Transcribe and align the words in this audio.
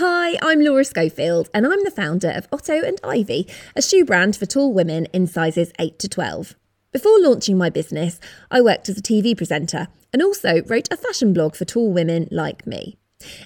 Hi, 0.00 0.38
I'm 0.40 0.60
Laura 0.60 0.84
Schofield, 0.84 1.50
and 1.52 1.66
I'm 1.66 1.82
the 1.82 1.90
founder 1.90 2.30
of 2.30 2.46
Otto 2.52 2.84
and 2.86 3.00
Ivy, 3.02 3.48
a 3.74 3.82
shoe 3.82 4.04
brand 4.04 4.36
for 4.36 4.46
tall 4.46 4.72
women 4.72 5.06
in 5.06 5.26
sizes 5.26 5.72
8 5.80 5.98
to 5.98 6.08
12. 6.08 6.54
Before 6.92 7.20
launching 7.20 7.58
my 7.58 7.68
business, 7.68 8.20
I 8.48 8.60
worked 8.60 8.88
as 8.88 8.96
a 8.96 9.02
TV 9.02 9.36
presenter 9.36 9.88
and 10.12 10.22
also 10.22 10.62
wrote 10.66 10.86
a 10.92 10.96
fashion 10.96 11.32
blog 11.32 11.56
for 11.56 11.64
tall 11.64 11.90
women 11.92 12.28
like 12.30 12.64
me. 12.64 12.96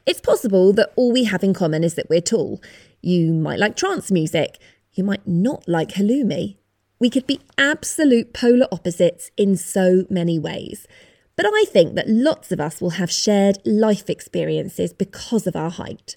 It's 0.04 0.20
possible 0.20 0.74
that 0.74 0.92
all 0.94 1.10
we 1.10 1.24
have 1.24 1.42
in 1.42 1.54
common 1.54 1.82
is 1.84 1.94
that 1.94 2.10
we're 2.10 2.20
tall. 2.20 2.60
You 3.00 3.32
might 3.32 3.58
like 3.58 3.74
trance 3.74 4.10
music, 4.10 4.58
you 4.92 5.04
might 5.04 5.26
not 5.26 5.66
like 5.66 5.92
halloumi. 5.92 6.58
We 6.98 7.08
could 7.08 7.26
be 7.26 7.40
absolute 7.56 8.34
polar 8.34 8.66
opposites 8.70 9.30
in 9.38 9.56
so 9.56 10.04
many 10.10 10.38
ways. 10.38 10.86
But 11.34 11.46
I 11.46 11.64
think 11.66 11.94
that 11.94 12.10
lots 12.10 12.52
of 12.52 12.60
us 12.60 12.82
will 12.82 12.90
have 13.00 13.10
shared 13.10 13.56
life 13.64 14.10
experiences 14.10 14.92
because 14.92 15.46
of 15.46 15.56
our 15.56 15.70
height. 15.70 16.16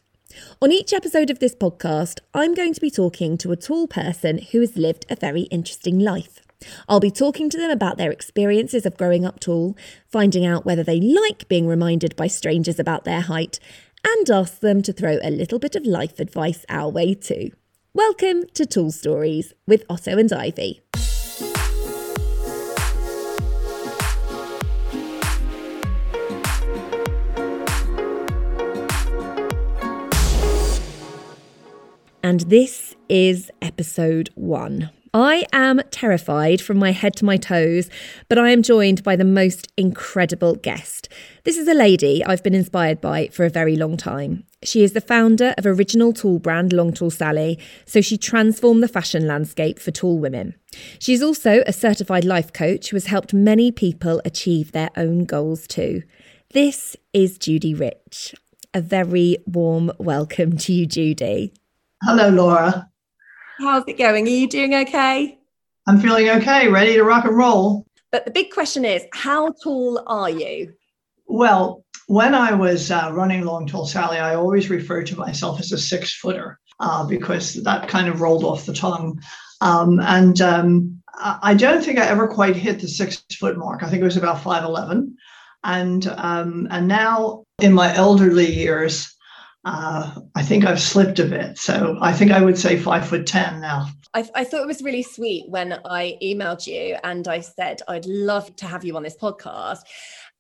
On 0.62 0.72
each 0.72 0.94
episode 0.94 1.30
of 1.30 1.40
this 1.40 1.56
podcast, 1.56 2.20
I'm 2.34 2.54
going 2.54 2.74
to 2.74 2.82
be 2.82 2.92
talking 2.92 3.38
to 3.38 3.52
a 3.52 3.56
tall 3.56 3.88
person 3.88 4.40
who 4.40 4.60
has 4.62 4.78
lived 4.78 5.06
a 5.10 5.16
very 5.16 5.44
interesting 5.44 6.00
life. 6.00 6.42
I'll 6.88 7.00
be 7.00 7.12
talking 7.12 7.50
to 7.50 7.58
them 7.58 7.72
about 7.72 7.98
their 7.98 8.12
experiences 8.12 8.86
of 8.86 8.98
growing 8.98 9.26
up 9.26 9.40
tall, 9.40 9.76
finding 10.08 10.46
out 10.46 10.66
whether 10.66 10.84
they 10.84 11.00
like 11.00 11.48
being 11.48 11.68
reminded 11.68 12.16
by 12.16 12.28
strangers 12.28 12.80
about 12.80 13.04
their 13.04 13.22
height, 13.22 13.60
and 14.06 14.30
ask 14.30 14.60
them 14.60 14.82
to 14.84 14.94
throw 14.94 15.18
a 15.24 15.30
little 15.30 15.60
bit 15.60 15.76
of 15.76 15.86
life 15.86 16.20
advice 16.20 16.66
our 16.70 16.90
way 16.90 17.14
too. 17.14 17.52
Welcome 17.94 18.44
to 18.54 18.66
Tall 18.66 18.92
Stories 18.92 19.54
with 19.68 19.84
Otto 19.90 20.18
and 20.18 20.32
Ivy. 20.32 20.82
And 32.26 32.40
this 32.50 32.96
is 33.08 33.52
episode 33.62 34.32
one. 34.34 34.90
I 35.14 35.46
am 35.54 35.80
terrified 35.92 36.60
from 36.60 36.78
my 36.78 36.92
head 36.92 37.16
to 37.18 37.26
my 37.26 37.38
toes, 37.38 37.88
but 38.28 38.40
I 38.40 38.50
am 38.50 38.64
joined 38.64 39.04
by 39.04 39.16
the 39.16 39.24
most 39.24 39.68
incredible 39.78 40.56
guest. 40.56 41.08
This 41.44 41.56
is 41.56 41.68
a 41.68 41.76
lady 41.76 42.26
I've 42.26 42.42
been 42.42 42.56
inspired 42.56 43.00
by 43.00 43.28
for 43.28 43.46
a 43.46 43.52
very 43.52 43.76
long 43.76 43.96
time. 43.96 44.44
She 44.64 44.84
is 44.84 44.94
the 44.94 45.02
founder 45.02 45.54
of 45.56 45.68
original 45.68 46.14
tall 46.14 46.40
brand 46.40 46.74
Long 46.74 46.94
Tall 46.94 47.12
Sally, 47.12 47.60
so 47.86 48.02
she 48.02 48.18
transformed 48.18 48.82
the 48.82 48.88
fashion 48.88 49.28
landscape 49.28 49.78
for 49.78 49.92
tall 49.92 50.18
women. 50.18 50.56
She's 50.98 51.22
also 51.22 51.62
a 51.68 51.74
certified 51.74 52.26
life 52.26 52.52
coach 52.52 52.90
who 52.90 52.96
has 52.96 53.06
helped 53.06 53.36
many 53.36 53.72
people 53.72 54.20
achieve 54.26 54.72
their 54.72 54.90
own 54.98 55.26
goals 55.26 55.68
too. 55.68 56.02
This 56.54 56.98
is 57.14 57.38
Judy 57.38 57.76
Rich. 57.76 58.34
A 58.74 58.82
very 58.82 59.38
warm 59.46 59.92
welcome 60.00 60.58
to 60.58 60.74
you, 60.74 60.88
Judy. 60.88 61.54
Hello, 62.08 62.30
Laura. 62.30 62.88
How's 63.58 63.84
it 63.88 63.98
going? 63.98 64.28
Are 64.28 64.30
you 64.30 64.48
doing 64.48 64.76
okay? 64.76 65.40
I'm 65.88 66.00
feeling 66.00 66.30
okay, 66.30 66.68
ready 66.68 66.94
to 66.94 67.04
rock 67.04 67.26
and 67.26 67.36
roll. 67.36 67.84
But 68.12 68.26
the 68.26 68.32
big 68.32 68.52
question 68.52 68.86
is 68.86 69.04
how 69.12 69.54
tall 69.64 70.04
are 70.06 70.30
you? 70.30 70.72
Well, 71.26 71.84
when 72.06 72.36
I 72.36 72.54
was 72.54 72.92
uh, 72.92 73.10
running 73.12 73.44
Long 73.44 73.66
Tall 73.66 73.88
Sally, 73.88 74.20
I 74.20 74.36
always 74.36 74.70
referred 74.70 75.08
to 75.08 75.18
myself 75.18 75.60
as 75.60 75.72
a 75.72 75.80
six 75.80 76.14
footer 76.14 76.60
uh, 76.80 77.08
because 77.08 77.56
that 77.64 77.90
kind 77.90 78.08
of 78.08 78.22
rolled 78.22 78.44
off 78.44 78.68
the 78.68 78.74
tongue. 78.76 79.20
Um, 79.62 80.00
and 80.00 80.40
um, 80.42 81.02
I 81.18 81.56
don't 81.56 81.84
think 81.84 81.98
I 81.98 82.06
ever 82.06 82.28
quite 82.28 82.56
hit 82.56 82.82
the 82.82 82.88
six 82.88 83.24
foot 83.40 83.58
mark. 83.58 83.82
I 83.82 83.90
think 83.90 84.02
it 84.02 84.06
was 84.06 84.18
about 84.18 84.44
5'11. 84.44 85.16
And, 85.64 86.06
um, 86.06 86.68
and 86.70 86.88
now 86.88 87.46
in 87.60 87.74
my 87.74 87.96
elderly 87.96 88.54
years, 88.54 89.15
uh, 89.66 90.12
I 90.36 90.44
think 90.44 90.64
I've 90.64 90.80
slipped 90.80 91.18
a 91.18 91.26
bit. 91.26 91.58
So 91.58 91.98
I 92.00 92.14
think 92.14 92.32
I 92.32 92.42
would 92.42 92.58
say 92.58 92.78
five 92.78 93.08
foot 93.08 93.26
10 93.26 93.62
now. 93.62 93.88
I, 94.14 94.30
I, 94.36 94.44
thought 94.44 94.62
it 94.62 94.68
was 94.68 94.84
really 94.84 95.02
sweet 95.02 95.50
when 95.50 95.80
I 95.84 96.18
emailed 96.22 96.68
you 96.68 96.98
and 97.04 97.28
I 97.28 97.40
said, 97.40 97.82
I'd 97.88 98.06
love 98.06 98.56
to 98.58 98.68
have 98.68 98.86
you 98.86 98.96
on 98.96 99.02
this 99.02 99.18
podcast. 99.18 99.80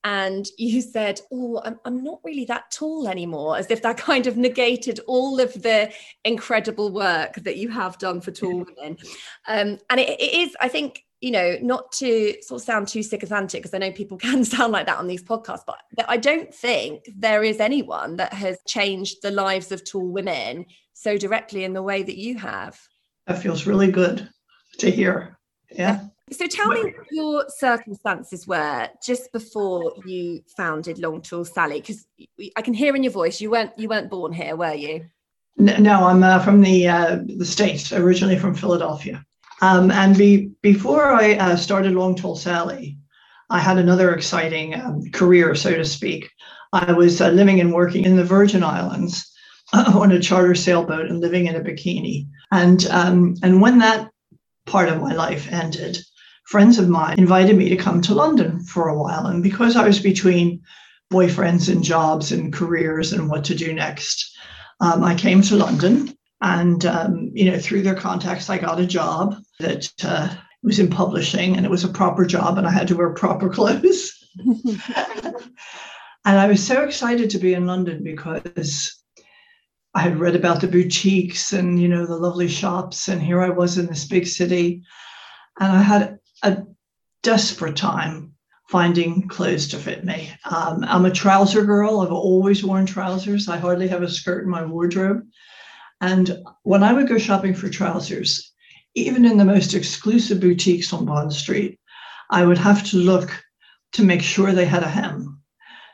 And 0.03 0.46
you 0.59 0.80
said, 0.81 1.19
Oh, 1.31 1.59
I'm, 1.66 1.80
I'm 1.84 2.03
not 2.03 2.19
really 2.24 2.46
that 2.46 2.69
tall 2.69 3.08
anymore, 3.08 3.58
as 3.58 3.72
if 3.72 3.81
that 3.81 3.97
kind 3.97 4.28
of 4.28 4.38
negated 4.38 5.00
all 5.08 5.40
of 5.40 5.52
the 5.53 5.91
incredible 6.24 6.91
work 6.91 7.34
that 7.38 7.58
you 7.58 7.69
have 7.69 7.97
done 7.97 8.22
for 8.22 8.31
tall 8.31 8.64
women. 8.78 8.97
Um, 9.47 9.78
and 9.91 10.00
it, 10.00 10.09
it 10.19 10.34
is, 10.34 10.56
I 10.59 10.68
think, 10.69 11.04
you 11.25 11.31
know, 11.31 11.58
not 11.59 11.91
to 11.91 12.36
sort 12.44 12.62
of 12.62 12.66
sound 12.66 12.88
too 12.88 13.02
sycophantic, 13.02 13.63
because 13.63 13.74
I 13.74 13.80
know 13.80 13.91
people 13.91 14.16
can 14.28 14.46
sound 14.46 14.72
like 14.72 14.86
that 14.86 15.00
on 15.00 15.08
these 15.08 15.24
podcasts, 15.24 15.63
but 15.66 15.80
I 16.08 16.18
don't 16.18 16.53
think 16.53 17.09
there 17.18 17.44
is 17.44 17.59
anyone 17.59 18.18
that 18.18 18.31
has 18.31 18.59
changed 18.68 19.24
the 19.24 19.31
lives 19.31 19.72
of 19.72 19.84
tall 19.84 20.08
women 20.08 20.68
so 20.94 21.18
directly 21.18 21.64
in 21.64 21.74
the 21.74 21.81
way 21.81 22.03
that 22.03 22.16
you 22.16 22.38
have. 22.38 22.80
That 23.25 23.41
feels 23.41 23.66
really 23.66 23.91
good 23.91 24.30
to 24.78 24.91
hear. 24.91 25.40
Yeah. 25.72 26.02
So 26.31 26.46
tell 26.46 26.68
me 26.68 26.84
what 26.84 27.08
your 27.09 27.46
circumstances 27.50 28.46
were 28.46 28.88
just 29.03 29.31
before 29.31 29.96
you 30.06 30.44
founded 30.56 31.00
Long 31.00 31.24
Tall 31.24 31.44
Sally, 31.44 31.81
because 31.81 32.06
I 32.56 32.62
can 32.62 32.75
hear 32.75 32.96
in 32.96 33.02
your 33.02 33.12
voice 33.12 33.41
you 33.41 33.50
weren't 33.50 33.72
you 33.80 33.90
weren't 33.90 34.12
born 34.12 34.31
here, 34.31 34.56
were 34.56 34.75
you? 34.75 35.06
No, 35.58 36.06
I'm 36.06 36.22
uh, 36.22 36.38
from 36.44 36.62
the 36.62 36.88
uh, 36.88 37.19
the 37.25 37.46
states, 37.46 37.91
originally 37.91 38.38
from 38.38 38.53
Philadelphia. 38.53 39.25
Um, 39.61 39.91
and 39.91 40.17
be, 40.17 40.51
before 40.61 41.11
I 41.11 41.35
uh, 41.35 41.55
started 41.55 41.93
Long 41.93 42.16
Tall 42.16 42.35
Sally, 42.35 42.97
I 43.49 43.59
had 43.59 43.77
another 43.77 44.13
exciting 44.13 44.75
um, 44.75 45.11
career, 45.11 45.55
so 45.55 45.73
to 45.75 45.85
speak. 45.85 46.29
I 46.73 46.91
was 46.91 47.21
uh, 47.21 47.29
living 47.29 47.59
and 47.61 47.73
working 47.73 48.03
in 48.05 48.16
the 48.16 48.23
Virgin 48.23 48.63
Islands 48.63 49.31
uh, 49.73 49.93
on 49.99 50.11
a 50.11 50.19
charter 50.19 50.55
sailboat 50.55 51.09
and 51.09 51.21
living 51.21 51.47
in 51.47 51.55
a 51.55 51.61
bikini. 51.61 52.27
And 52.51 52.85
um, 52.88 53.35
and 53.43 53.61
when 53.61 53.79
that 53.79 54.09
part 54.66 54.89
of 54.89 55.01
my 55.01 55.13
life 55.13 55.47
ended, 55.51 55.97
friends 56.45 56.79
of 56.79 56.89
mine 56.89 57.17
invited 57.19 57.55
me 57.55 57.69
to 57.69 57.75
come 57.75 58.01
to 58.01 58.16
London 58.16 58.63
for 58.63 58.87
a 58.87 58.97
while. 58.97 59.27
And 59.27 59.41
because 59.43 59.75
I 59.75 59.85
was 59.85 59.99
between 59.99 60.61
boyfriends 61.13 61.72
and 61.72 61.83
jobs 61.83 62.31
and 62.31 62.51
careers 62.51 63.13
and 63.13 63.29
what 63.29 63.43
to 63.45 63.55
do 63.55 63.73
next, 63.73 64.35
um, 64.81 65.03
I 65.03 65.16
came 65.16 65.41
to 65.43 65.55
London 65.55 66.16
and, 66.41 66.85
um, 66.85 67.31
you 67.33 67.49
know, 67.49 67.59
through 67.59 67.83
their 67.83 67.95
contacts, 67.95 68.49
I 68.49 68.57
got 68.57 68.79
a 68.79 68.85
job 68.85 69.35
that 69.59 69.91
uh, 70.03 70.35
was 70.63 70.79
in 70.79 70.89
publishing 70.89 71.55
and 71.55 71.66
it 71.66 71.71
was 71.71 71.83
a 71.83 71.89
proper 71.89 72.25
job 72.25 72.57
and 72.57 72.67
I 72.67 72.71
had 72.71 72.88
to 72.89 72.95
wear 72.95 73.11
proper 73.11 73.49
clothes. 73.53 74.11
and 74.45 74.79
I 76.25 76.47
was 76.47 76.66
so 76.66 76.83
excited 76.83 77.29
to 77.29 77.39
be 77.39 77.53
in 77.53 77.67
London 77.67 78.03
because 78.03 79.03
I 79.93 80.01
had 80.01 80.19
read 80.19 80.35
about 80.35 80.59
the 80.59 80.67
boutiques 80.67 81.53
and, 81.53 81.81
you 81.81 81.88
know, 81.88 82.05
the 82.05 82.17
lovely 82.17 82.49
shops. 82.49 83.07
And 83.07 83.21
here 83.21 83.41
I 83.41 83.49
was 83.49 83.77
in 83.77 83.85
this 83.85 84.05
big 84.05 84.27
city. 84.27 84.83
And 85.59 85.72
I 85.72 85.81
had 85.81 86.19
a 86.43 86.63
desperate 87.23 87.77
time 87.77 88.33
finding 88.67 89.27
clothes 89.27 89.69
to 89.69 89.77
fit 89.77 90.03
me. 90.03 90.31
Um, 90.43 90.83
I'm 90.85 91.05
a 91.05 91.11
trouser 91.11 91.63
girl. 91.63 92.01
I've 92.01 92.11
always 92.11 92.63
worn 92.63 92.85
trousers. 92.85 93.47
I 93.47 93.57
hardly 93.57 93.87
have 93.87 94.03
a 94.03 94.09
skirt 94.09 94.43
in 94.43 94.49
my 94.49 94.66
wardrobe. 94.66 95.22
And 96.01 96.43
when 96.63 96.83
I 96.83 96.91
would 96.91 97.07
go 97.07 97.17
shopping 97.17 97.53
for 97.53 97.69
trousers, 97.69 98.51
even 98.95 99.25
in 99.25 99.38
the 99.38 99.45
most 99.45 99.73
exclusive 99.73 100.39
boutiques 100.39 100.91
on 100.94 101.06
Bond 101.06 101.33
Street, 101.33 101.79
I 102.29 102.45
would 102.45 102.57
have 102.57 102.83
to 102.89 102.97
look 102.97 103.44
to 103.94 104.03
make 104.03 104.22
sure 104.22 104.51
they 104.51 104.66
had 104.66 104.83
a 104.83 104.89
hem 104.89 105.41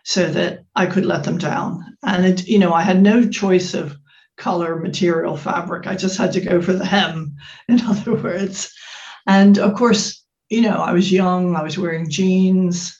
so 0.03 0.29
that 0.31 0.63
I 0.75 0.85
could 0.85 1.06
let 1.06 1.23
them 1.23 1.38
down. 1.38 1.97
And 2.03 2.25
it, 2.25 2.47
you 2.47 2.59
know, 2.59 2.73
I 2.73 2.84
had 2.84 3.01
no 3.01 3.28
choice 3.28 3.73
of 3.73 3.97
color, 4.38 4.78
material, 4.78 5.35
fabric. 5.35 5.88
I 5.88 5.95
just 5.95 6.17
had 6.17 6.31
to 6.34 6.41
go 6.41 6.61
for 6.61 6.73
the 6.73 6.85
hem, 6.85 7.35
in 7.67 7.81
other 7.81 8.16
words. 8.16 8.72
And 9.28 9.59
of 9.59 9.75
course, 9.75 10.23
you 10.50 10.61
know, 10.61 10.78
I 10.78 10.94
was 10.94 11.11
young, 11.11 11.56
I 11.56 11.63
was 11.63 11.78
wearing 11.78 12.09
jeans. 12.09 12.97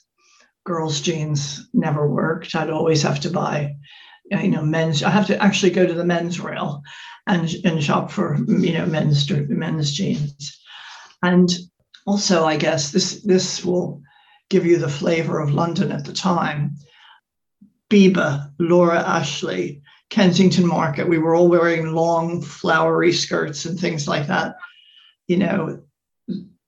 Girls' 0.64 1.02
jeans 1.02 1.68
never 1.74 2.08
worked. 2.08 2.56
I'd 2.56 2.70
always 2.70 3.02
have 3.02 3.20
to 3.22 3.32
buy 3.32 3.76
you 4.40 4.50
know 4.50 4.64
men's 4.64 5.04
i 5.04 5.10
have 5.10 5.28
to 5.28 5.42
actually 5.42 5.72
go 5.72 5.86
to 5.86 5.94
the 5.94 6.06
men's 6.06 6.40
rail 6.40 6.82
and, 7.28 7.54
and 7.64 7.84
shop 7.84 8.12
for 8.12 8.38
you 8.48 8.74
know 8.74 8.86
men's 8.86 9.30
men's 9.50 9.92
jeans 9.92 10.60
and 11.24 11.52
also 12.06 12.46
i 12.46 12.58
guess 12.58 12.92
this 12.92 13.22
this 13.24 13.64
will 13.64 14.02
give 14.50 14.66
you 14.66 14.78
the 14.78 14.90
flavor 14.90 15.40
of 15.40 15.54
london 15.54 15.92
at 15.92 16.06
the 16.06 16.14
time 16.14 16.76
biba 17.90 18.52
laura 18.60 19.00
ashley 19.00 19.82
kensington 20.10 20.66
market 20.66 21.08
we 21.08 21.18
were 21.18 21.36
all 21.36 21.48
wearing 21.48 21.94
long 21.94 22.42
flowery 22.42 23.14
skirts 23.14 23.66
and 23.66 23.80
things 23.80 24.08
like 24.08 24.28
that 24.28 24.56
you 25.28 25.38
know 25.38 25.82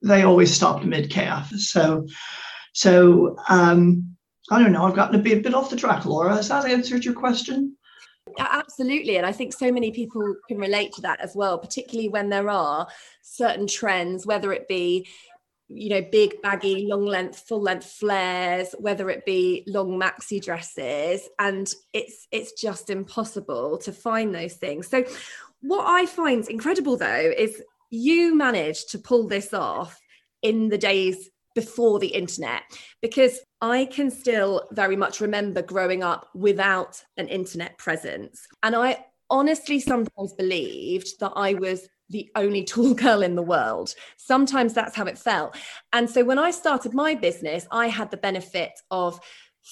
they 0.01 0.21
always 0.21 0.53
stopped 0.53 0.85
mid 0.85 1.09
calf 1.09 1.49
so 1.55 2.05
so 2.73 3.35
um 3.49 4.13
I 4.51 4.61
don't 4.61 4.73
know. 4.73 4.85
I've 4.85 4.95
gotten 4.95 5.19
a 5.19 5.23
bit, 5.23 5.37
a 5.37 5.41
bit 5.41 5.53
off 5.53 5.69
the 5.69 5.75
track, 5.75 6.05
Laura. 6.05 6.35
Has 6.35 6.49
that 6.49 6.65
answered 6.65 7.05
your 7.05 7.13
question? 7.13 7.77
Absolutely. 8.39 9.17
And 9.17 9.25
I 9.25 9.31
think 9.31 9.53
so 9.53 9.71
many 9.71 9.91
people 9.91 10.35
can 10.47 10.57
relate 10.57 10.93
to 10.93 11.01
that 11.01 11.19
as 11.19 11.35
well, 11.35 11.57
particularly 11.57 12.09
when 12.09 12.29
there 12.29 12.49
are 12.49 12.87
certain 13.21 13.67
trends, 13.67 14.25
whether 14.25 14.51
it 14.53 14.67
be 14.67 15.07
you 15.69 15.89
know 15.89 16.01
big 16.11 16.41
baggy 16.41 16.85
long 16.87 17.05
length 17.05 17.39
full 17.47 17.61
length 17.61 17.85
flares 17.85 18.75
whether 18.79 19.09
it 19.09 19.25
be 19.25 19.63
long 19.65 19.99
maxi 19.99 20.43
dresses 20.43 21.29
and 21.39 21.73
it's 21.93 22.27
it's 22.31 22.51
just 22.51 22.89
impossible 22.89 23.77
to 23.77 23.91
find 23.91 24.35
those 24.35 24.55
things 24.55 24.87
so 24.87 25.03
what 25.61 25.85
i 25.87 26.05
find 26.05 26.47
incredible 26.49 26.97
though 26.97 27.31
is 27.37 27.63
you 27.89 28.35
managed 28.35 28.89
to 28.89 28.99
pull 28.99 29.27
this 29.27 29.53
off 29.53 29.99
in 30.41 30.67
the 30.67 30.77
days 30.77 31.29
before 31.55 31.99
the 31.99 32.07
internet 32.07 32.63
because 33.01 33.39
I 33.61 33.85
can 33.85 34.09
still 34.09 34.67
very 34.71 34.95
much 34.95 35.21
remember 35.21 35.61
growing 35.61 36.03
up 36.03 36.29
without 36.33 37.01
an 37.17 37.27
internet 37.27 37.77
presence. 37.77 38.47
And 38.61 38.75
I 38.75 39.05
honestly 39.29 39.79
sometimes 39.79 40.33
believed 40.33 41.19
that 41.19 41.33
I 41.35 41.53
was 41.53 41.87
the 42.09 42.29
only 42.35 42.63
tall 42.73 42.93
girl 42.93 43.21
in 43.21 43.35
the 43.35 43.41
world. 43.41 43.93
Sometimes 44.17 44.73
that's 44.73 44.95
how 44.95 45.05
it 45.05 45.17
felt. 45.17 45.55
And 45.91 46.09
so 46.09 46.23
when 46.23 46.39
I 46.39 46.51
started 46.51 46.93
my 46.93 47.15
business, 47.15 47.65
I 47.71 47.87
had 47.87 48.11
the 48.11 48.17
benefit 48.17 48.71
of 48.91 49.19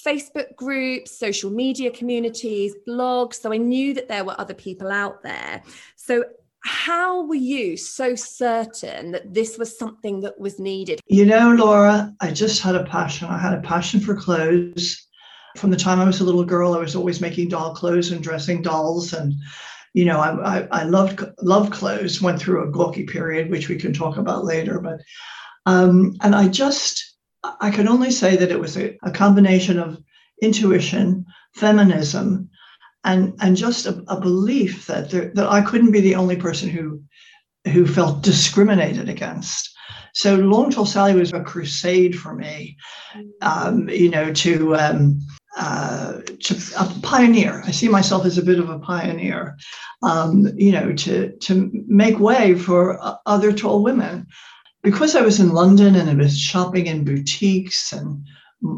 Facebook 0.06 0.56
groups, 0.56 1.18
social 1.18 1.50
media 1.50 1.90
communities, 1.90 2.74
blogs. 2.88 3.34
So 3.34 3.52
I 3.52 3.58
knew 3.58 3.92
that 3.94 4.08
there 4.08 4.24
were 4.24 4.38
other 4.40 4.54
people 4.54 4.90
out 4.90 5.22
there. 5.22 5.62
So 5.96 6.24
how 6.64 7.26
were 7.26 7.34
you 7.34 7.76
so 7.76 8.14
certain 8.14 9.12
that 9.12 9.34
this 9.34 9.58
was 9.58 9.76
something 9.76 10.20
that 10.20 10.38
was 10.38 10.58
needed? 10.58 11.00
You 11.06 11.26
know, 11.26 11.54
Laura, 11.54 12.14
I 12.20 12.30
just 12.30 12.62
had 12.62 12.74
a 12.74 12.84
passion. 12.84 13.28
I 13.28 13.38
had 13.38 13.54
a 13.54 13.60
passion 13.60 14.00
for 14.00 14.14
clothes. 14.14 15.06
From 15.56 15.70
the 15.70 15.76
time 15.76 16.00
I 16.00 16.04
was 16.06 16.20
a 16.20 16.24
little 16.24 16.44
girl, 16.44 16.74
I 16.74 16.78
was 16.78 16.96
always 16.96 17.20
making 17.20 17.48
doll 17.48 17.74
clothes 17.74 18.10
and 18.10 18.22
dressing 18.22 18.62
dolls. 18.62 19.12
And, 19.12 19.34
you 19.92 20.04
know, 20.04 20.18
I, 20.18 20.58
I, 20.58 20.68
I 20.70 20.82
loved, 20.84 21.22
loved 21.42 21.72
clothes, 21.72 22.22
went 22.22 22.40
through 22.40 22.66
a 22.66 22.70
gawky 22.70 23.04
period, 23.04 23.50
which 23.50 23.68
we 23.68 23.76
can 23.76 23.92
talk 23.92 24.16
about 24.16 24.44
later. 24.44 24.80
But, 24.80 25.00
um, 25.66 26.16
and 26.22 26.34
I 26.34 26.48
just, 26.48 27.16
I 27.60 27.70
can 27.70 27.88
only 27.88 28.10
say 28.10 28.36
that 28.36 28.50
it 28.50 28.60
was 28.60 28.76
a, 28.76 28.96
a 29.02 29.10
combination 29.10 29.78
of 29.78 29.98
intuition, 30.40 31.26
feminism, 31.54 32.50
and 33.04 33.34
and 33.40 33.56
just 33.56 33.86
a, 33.86 34.02
a 34.08 34.20
belief 34.20 34.86
that 34.86 35.10
there, 35.10 35.32
that 35.34 35.48
I 35.48 35.60
couldn't 35.62 35.92
be 35.92 36.00
the 36.00 36.14
only 36.14 36.36
person 36.36 36.68
who 36.68 37.02
who 37.72 37.86
felt 37.86 38.22
discriminated 38.22 39.08
against. 39.08 39.70
So 40.14 40.36
Long 40.36 40.70
Tall 40.70 40.84
Sally 40.84 41.14
was 41.14 41.32
a 41.32 41.40
crusade 41.40 42.18
for 42.18 42.34
me, 42.34 42.76
um, 43.40 43.88
you 43.88 44.10
know, 44.10 44.32
to 44.32 44.76
um, 44.76 45.20
uh, 45.56 46.20
to 46.40 46.56
a 46.78 46.84
pioneer. 47.02 47.62
I 47.66 47.70
see 47.70 47.88
myself 47.88 48.26
as 48.26 48.38
a 48.38 48.42
bit 48.42 48.58
of 48.58 48.68
a 48.68 48.78
pioneer, 48.78 49.56
um, 50.02 50.48
you 50.56 50.72
know, 50.72 50.92
to 50.92 51.32
to 51.32 51.70
make 51.86 52.18
way 52.18 52.54
for 52.54 52.98
other 53.26 53.52
tall 53.52 53.82
women. 53.82 54.26
Because 54.82 55.14
I 55.14 55.22
was 55.22 55.38
in 55.40 55.52
London 55.52 55.94
and 55.94 56.10
I 56.10 56.14
was 56.14 56.38
shopping 56.38 56.88
in 56.88 57.04
boutiques 57.04 57.92
and 57.92 58.26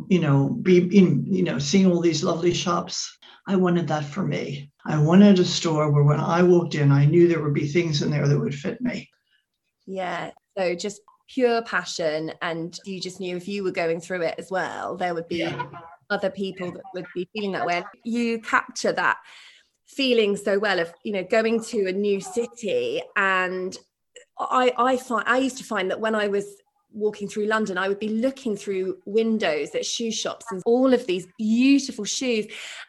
you 0.09 0.19
know 0.19 0.51
be 0.63 0.79
in 0.97 1.27
you 1.27 1.43
know 1.43 1.59
seeing 1.59 1.91
all 1.91 2.01
these 2.01 2.25
lovely 2.25 2.55
shops 2.55 3.19
I 3.47 3.57
wanted 3.57 3.89
that 3.89 4.05
for 4.05 4.23
me. 4.23 4.71
I 4.87 4.99
wanted 4.99 5.39
a 5.39 5.45
store 5.45 5.91
where 5.91 6.05
when 6.05 6.21
I 6.21 6.43
walked 6.43 6.75
in, 6.75 6.91
I 6.91 7.05
knew 7.05 7.29
there 7.29 7.43
would 7.43 7.55
be 7.55 7.67
things 7.67 8.03
in 8.03 8.11
there 8.11 8.27
that 8.27 8.39
would 8.39 8.55
fit 8.55 8.81
me. 8.81 9.09
Yeah. 9.87 10.31
So 10.57 10.75
just 10.75 11.01
pure 11.29 11.63
passion. 11.63 12.33
And 12.43 12.79
you 12.85 13.01
just 13.01 13.21
knew 13.21 13.37
if 13.37 13.49
you 13.49 13.65
were 13.65 13.71
going 13.71 14.01
through 14.01 14.23
it 14.23 14.35
as 14.39 14.51
well, 14.51 14.97
there 14.97 15.15
would 15.15 15.29
be 15.29 15.39
yeah. 15.39 15.67
other 16.11 16.31
people 16.31 16.73
that 16.73 16.83
would 16.95 17.07
be 17.15 17.29
feeling 17.33 17.53
that 17.53 17.67
way. 17.67 17.85
You 18.05 18.41
capture 18.41 18.93
that 18.93 19.19
feeling 19.87 20.37
so 20.37 20.59
well 20.59 20.81
of, 20.81 20.93
you 21.03 21.13
know, 21.13 21.25
going 21.25 21.63
to 21.65 21.87
a 21.87 21.93
new 21.93 22.21
city 22.21 23.03
and 23.17 23.77
I, 24.39 24.73
I 24.77 24.97
find 24.97 25.29
I 25.29 25.39
used 25.39 25.59
to 25.59 25.65
find 25.65 25.91
that 25.91 26.01
when 26.01 26.15
I 26.15 26.29
was 26.29 26.47
walking 26.95 27.29
through 27.29 27.47
London, 27.47 27.77
I 27.77 27.89
would 27.89 27.99
be 27.99 28.09
looking 28.09 28.57
through 28.57 28.99
windows 29.05 29.75
at 29.75 29.85
shoe 29.85 30.11
shops 30.11 30.47
and 30.51 30.63
all 30.65 30.95
of 30.95 31.07
these 31.07 31.27
beautiful 31.37 32.05
shoes. 32.05 32.47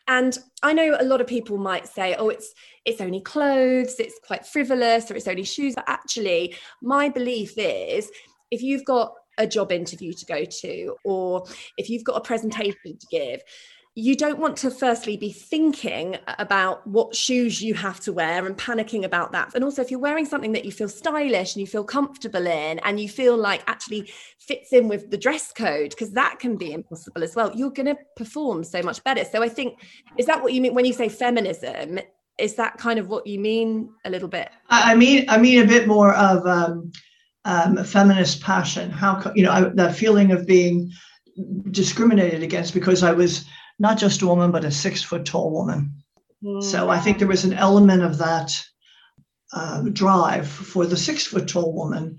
And 0.07 0.38
I 0.63 0.74
know 0.74 0.96
a 1.00 1.04
lot 1.04 1.22
of 1.22 1.28
people 1.28 1.57
might 1.57 1.88
say, 1.88 2.16
oh, 2.16 2.30
it's 2.30 2.54
it's 2.86 3.02
only 3.02 3.19
clothes, 3.19 4.00
it's 4.00 4.19
quite 4.25 4.46
frivolous, 4.46 5.10
or 5.10 5.16
it's 5.16 5.28
only 5.28 5.44
shoes. 5.44 5.74
But 5.75 5.86
actually, 5.88 6.56
my 6.81 7.10
belief 7.10 7.54
is 7.57 8.12
if 8.52 8.62
you've 8.62 8.86
got 8.86 9.13
a 9.38 9.48
job 9.48 9.72
interview 9.72 10.13
to 10.13 10.25
go 10.25 10.46
to, 10.46 10.96
or 11.04 11.46
if 11.78 11.90
you've 11.90 12.04
got 12.04 12.18
a 12.18 12.22
presentation 12.22 12.98
to 12.98 13.08
give, 13.12 13.42
you 13.98 14.14
don't 14.14 14.40
want 14.40 14.58
to 14.58 14.70
firstly 14.70 15.16
be 15.16 15.32
thinking 15.32 16.18
about 16.38 16.86
what 16.86 17.16
shoes 17.16 17.62
you 17.62 17.74
have 17.74 17.98
to 18.02 18.12
wear 18.12 18.46
and 18.46 18.58
panicking 18.58 19.06
about 19.06 19.32
that. 19.32 19.56
And 19.56 19.64
also, 19.64 19.82
if 19.82 19.90
you're 19.90 20.02
wearing 20.02 20.26
something 20.26 20.52
that 20.52 20.66
you 20.66 20.72
feel 20.72 20.90
stylish 20.90 21.56
and 21.56 21.62
you 21.62 21.68
feel 21.68 21.86
comfortable 21.86 22.46
in 22.46 22.80
and 22.80 23.00
you 23.00 23.08
feel 23.08 23.38
like 23.38 23.64
actually 23.68 24.12
fits 24.38 24.74
in 24.74 24.90
with 24.90 25.12
the 25.12 25.18
dress 25.18 25.54
code, 25.54 25.92
because 25.92 26.12
that 26.12 26.40
can 26.40 26.58
be 26.58 26.74
impossible 26.74 27.24
as 27.24 27.38
well, 27.38 27.56
you're 27.56 27.72
going 27.72 27.86
to 27.86 27.98
perform 28.18 28.66
so 28.66 28.82
much 28.82 29.02
better. 29.06 29.24
So, 29.24 29.42
I 29.42 29.48
think, 29.48 29.80
is 30.18 30.26
that 30.26 30.44
what 30.44 30.52
you 30.52 30.60
mean 30.60 30.74
when 30.74 30.84
you 30.84 30.94
say 30.94 31.08
feminism? 31.08 32.00
Is 32.38 32.56
that 32.56 32.78
kind 32.78 33.00
of 33.00 33.08
what 33.08 33.26
you 33.26 33.40
mean 33.40 33.92
a 34.04 34.10
little 34.10 34.28
bit? 34.28 34.50
I 34.70 34.94
mean, 34.96 35.24
I 35.30 35.38
mean 35.38 35.64
a 35.64 35.68
bit 35.68 35.88
more 35.88 36.14
of 36.16 36.46
um, 36.46 36.92
um, 37.46 37.82
feminist 37.86 38.42
passion. 38.42 38.92
How, 38.92 39.32
you 39.36 39.44
know, 39.44 39.52
I, 39.52 39.62
that 39.76 39.96
feeling 39.96 40.34
of 40.34 40.46
being 40.46 40.92
discriminated 41.72 42.44
against 42.44 42.74
because 42.74 43.04
I 43.04 43.14
was 43.14 43.46
not 43.80 43.98
just 43.98 44.22
a 44.22 44.27
woman, 44.27 44.51
but 44.51 44.66
a 44.66 44.72
six 44.72 45.01
foot 45.01 45.25
tall 45.25 45.51
woman. 45.51 45.94
Mm. 46.44 46.63
So 46.63 46.89
I 46.89 47.00
think 47.00 47.19
there 47.19 47.27
was 47.27 47.44
an 47.44 47.54
element 47.54 48.04
of 48.04 48.18
that 48.19 48.57
uh, 49.54 49.81
drive 49.81 50.48
for 50.48 50.86
the 50.86 50.98
six 50.98 51.25
foot 51.25 51.48
tall 51.48 51.74
woman. 51.74 52.18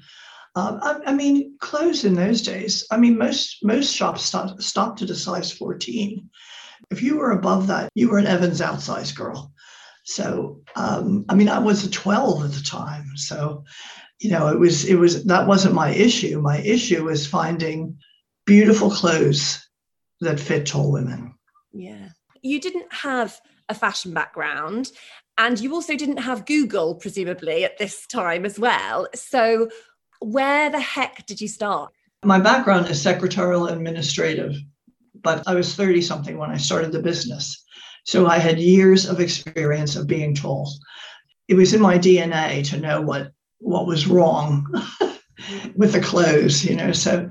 Uh, 0.54 0.78
I, 0.82 1.10
I, 1.10 1.14
mean, 1.14 1.56
clothes 1.60 2.04
in 2.04 2.14
those 2.14 2.40
days. 2.40 2.86
I 2.90 2.96
mean, 2.96 3.18
most 3.18 3.58
most 3.62 3.94
shops 3.94 4.22
stop, 4.22 4.60
stopped 4.60 5.02
at 5.02 5.10
a 5.10 5.14
size 5.14 5.52
14. 5.52 6.30
If 6.90 7.02
you 7.02 7.18
were 7.18 7.32
above 7.32 7.66
that, 7.66 7.90
you 7.94 8.08
were 8.08 8.18
an 8.18 8.26
Evans 8.26 8.62
outsize 8.62 9.12
girl. 9.12 9.52
So, 10.04 10.62
um, 10.76 11.24
I 11.28 11.34
mean, 11.34 11.48
I 11.48 11.58
was 11.58 11.84
a 11.84 11.90
12 11.90 12.44
at 12.44 12.52
the 12.52 12.62
time. 12.62 13.16
So, 13.16 13.64
you 14.20 14.30
know, 14.30 14.48
it 14.48 14.58
was 14.58 14.84
it 14.84 14.94
was 14.94 15.24
that 15.24 15.46
wasn't 15.46 15.74
my 15.74 15.90
issue. 15.90 16.40
My 16.40 16.58
issue 16.58 17.04
was 17.04 17.26
finding 17.26 17.98
beautiful 18.46 18.90
clothes 18.90 19.68
that 20.20 20.40
fit 20.40 20.66
tall 20.66 20.92
women. 20.92 21.35
Yeah. 21.76 22.08
You 22.42 22.60
didn't 22.60 22.92
have 22.92 23.40
a 23.68 23.74
fashion 23.74 24.12
background 24.12 24.90
and 25.38 25.60
you 25.60 25.74
also 25.74 25.96
didn't 25.96 26.18
have 26.18 26.46
Google, 26.46 26.94
presumably, 26.94 27.64
at 27.64 27.78
this 27.78 28.06
time 28.06 28.46
as 28.46 28.58
well. 28.58 29.06
So, 29.14 29.68
where 30.20 30.70
the 30.70 30.80
heck 30.80 31.26
did 31.26 31.40
you 31.40 31.48
start? 31.48 31.92
My 32.24 32.40
background 32.40 32.88
is 32.88 33.00
secretarial 33.00 33.66
administrative, 33.66 34.56
but 35.22 35.46
I 35.46 35.54
was 35.54 35.74
30 35.74 36.00
something 36.00 36.38
when 36.38 36.50
I 36.50 36.56
started 36.56 36.92
the 36.92 37.02
business. 37.02 37.62
So, 38.04 38.26
I 38.26 38.38
had 38.38 38.58
years 38.58 39.06
of 39.06 39.20
experience 39.20 39.94
of 39.94 40.06
being 40.06 40.34
tall. 40.34 40.72
It 41.48 41.54
was 41.54 41.74
in 41.74 41.82
my 41.82 41.98
DNA 41.98 42.66
to 42.70 42.80
know 42.80 43.02
what, 43.02 43.32
what 43.58 43.86
was 43.86 44.06
wrong 44.06 44.66
with 45.76 45.92
the 45.92 46.00
clothes, 46.00 46.64
you 46.64 46.76
know. 46.76 46.92
So, 46.92 47.28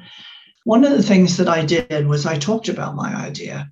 one 0.63 0.83
of 0.83 0.91
the 0.91 1.03
things 1.03 1.37
that 1.37 1.47
I 1.47 1.65
did 1.65 2.07
was 2.07 2.25
I 2.25 2.37
talked 2.37 2.69
about 2.69 2.95
my 2.95 3.15
idea. 3.15 3.71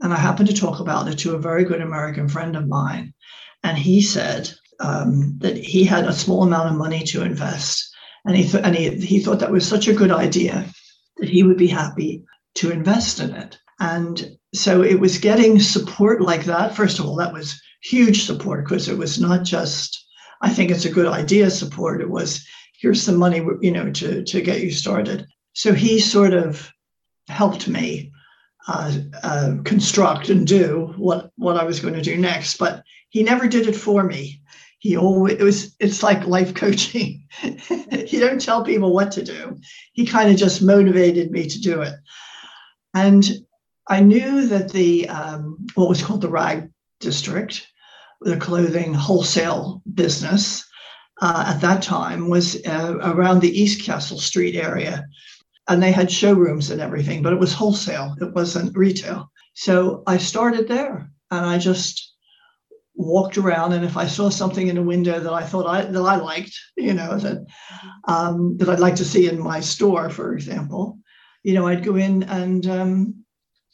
And 0.00 0.12
I 0.12 0.16
happened 0.16 0.48
to 0.48 0.54
talk 0.54 0.80
about 0.80 1.08
it 1.08 1.18
to 1.20 1.34
a 1.34 1.38
very 1.38 1.64
good 1.64 1.80
American 1.80 2.28
friend 2.28 2.56
of 2.56 2.68
mine. 2.68 3.14
And 3.62 3.78
he 3.78 4.00
said 4.02 4.52
um, 4.80 5.38
that 5.38 5.56
he 5.56 5.84
had 5.84 6.04
a 6.04 6.12
small 6.12 6.42
amount 6.42 6.70
of 6.70 6.76
money 6.76 7.04
to 7.04 7.22
invest. 7.22 7.94
And, 8.24 8.36
he, 8.36 8.48
th- 8.48 8.64
and 8.64 8.74
he, 8.74 8.90
he 9.00 9.20
thought 9.20 9.40
that 9.40 9.52
was 9.52 9.66
such 9.66 9.88
a 9.88 9.94
good 9.94 10.10
idea 10.10 10.66
that 11.18 11.28
he 11.28 11.42
would 11.42 11.58
be 11.58 11.68
happy 11.68 12.24
to 12.56 12.70
invest 12.70 13.20
in 13.20 13.30
it. 13.30 13.58
And 13.80 14.36
so 14.54 14.82
it 14.82 15.00
was 15.00 15.18
getting 15.18 15.58
support 15.60 16.20
like 16.20 16.44
that. 16.44 16.74
First 16.74 16.98
of 16.98 17.06
all, 17.06 17.16
that 17.16 17.32
was 17.32 17.60
huge 17.82 18.24
support 18.24 18.64
because 18.64 18.88
it 18.88 18.96
was 18.96 19.20
not 19.20 19.44
just, 19.44 20.06
I 20.42 20.50
think 20.50 20.70
it's 20.70 20.84
a 20.84 20.92
good 20.92 21.06
idea 21.06 21.50
support. 21.50 22.00
It 22.00 22.10
was, 22.10 22.46
here's 22.80 23.02
some 23.02 23.16
money, 23.16 23.44
you 23.60 23.72
know, 23.72 23.90
to, 23.90 24.24
to 24.24 24.40
get 24.40 24.62
you 24.62 24.70
started. 24.70 25.26
So 25.52 25.72
he 25.72 26.00
sort 26.00 26.34
of 26.34 26.70
helped 27.28 27.68
me 27.68 28.12
uh, 28.66 28.92
uh, 29.22 29.56
construct 29.64 30.30
and 30.30 30.46
do 30.46 30.94
what 30.96 31.30
what 31.36 31.56
I 31.56 31.64
was 31.64 31.80
going 31.80 31.94
to 31.94 32.02
do 32.02 32.16
next. 32.16 32.56
But 32.56 32.82
he 33.10 33.22
never 33.22 33.46
did 33.46 33.66
it 33.66 33.76
for 33.76 34.04
me. 34.04 34.40
He 34.78 34.96
always 34.96 35.34
it 35.34 35.42
was 35.42 35.76
it's 35.80 36.02
like 36.02 36.26
life 36.26 36.54
coaching. 36.54 37.26
you 37.42 38.20
don't 38.20 38.40
tell 38.40 38.64
people 38.64 38.92
what 38.92 39.12
to 39.12 39.24
do. 39.24 39.58
He 39.92 40.06
kind 40.06 40.30
of 40.30 40.36
just 40.36 40.62
motivated 40.62 41.30
me 41.30 41.46
to 41.48 41.60
do 41.60 41.82
it. 41.82 41.94
And 42.94 43.24
I 43.88 44.00
knew 44.00 44.46
that 44.46 44.72
the 44.72 45.08
um, 45.08 45.66
what 45.74 45.88
was 45.88 46.02
called 46.02 46.22
the 46.22 46.28
rag 46.28 46.70
district, 47.00 47.66
the 48.20 48.36
clothing 48.36 48.94
wholesale 48.94 49.82
business 49.92 50.64
uh, 51.20 51.44
at 51.48 51.60
that 51.60 51.82
time 51.82 52.28
was 52.28 52.56
uh, 52.66 52.96
around 53.02 53.40
the 53.40 53.60
East 53.60 53.84
Castle 53.84 54.18
Street 54.18 54.56
area 54.56 55.06
and 55.68 55.82
they 55.82 55.92
had 55.92 56.10
showrooms 56.10 56.70
and 56.70 56.80
everything, 56.80 57.22
but 57.22 57.32
it 57.32 57.38
was 57.38 57.52
wholesale, 57.52 58.14
it 58.20 58.34
wasn't 58.34 58.76
retail. 58.76 59.30
So 59.54 60.02
I 60.06 60.18
started 60.18 60.68
there 60.68 61.10
and 61.30 61.46
I 61.46 61.58
just 61.58 62.12
walked 62.96 63.38
around 63.38 63.72
and 63.72 63.84
if 63.84 63.96
I 63.96 64.06
saw 64.06 64.28
something 64.28 64.68
in 64.68 64.78
a 64.78 64.82
window 64.82 65.18
that 65.18 65.32
I 65.32 65.42
thought 65.42 65.66
I 65.66 65.82
that 65.82 66.00
I 66.00 66.16
liked, 66.16 66.56
you 66.76 66.94
know, 66.94 67.18
that 67.18 67.44
um, 68.06 68.56
that 68.58 68.68
I'd 68.68 68.80
like 68.80 68.96
to 68.96 69.04
see 69.04 69.28
in 69.28 69.38
my 69.38 69.60
store, 69.60 70.10
for 70.10 70.34
example, 70.34 70.98
you 71.42 71.54
know, 71.54 71.66
I'd 71.66 71.84
go 71.84 71.96
in 71.96 72.24
and 72.24 72.66
um, 72.66 73.24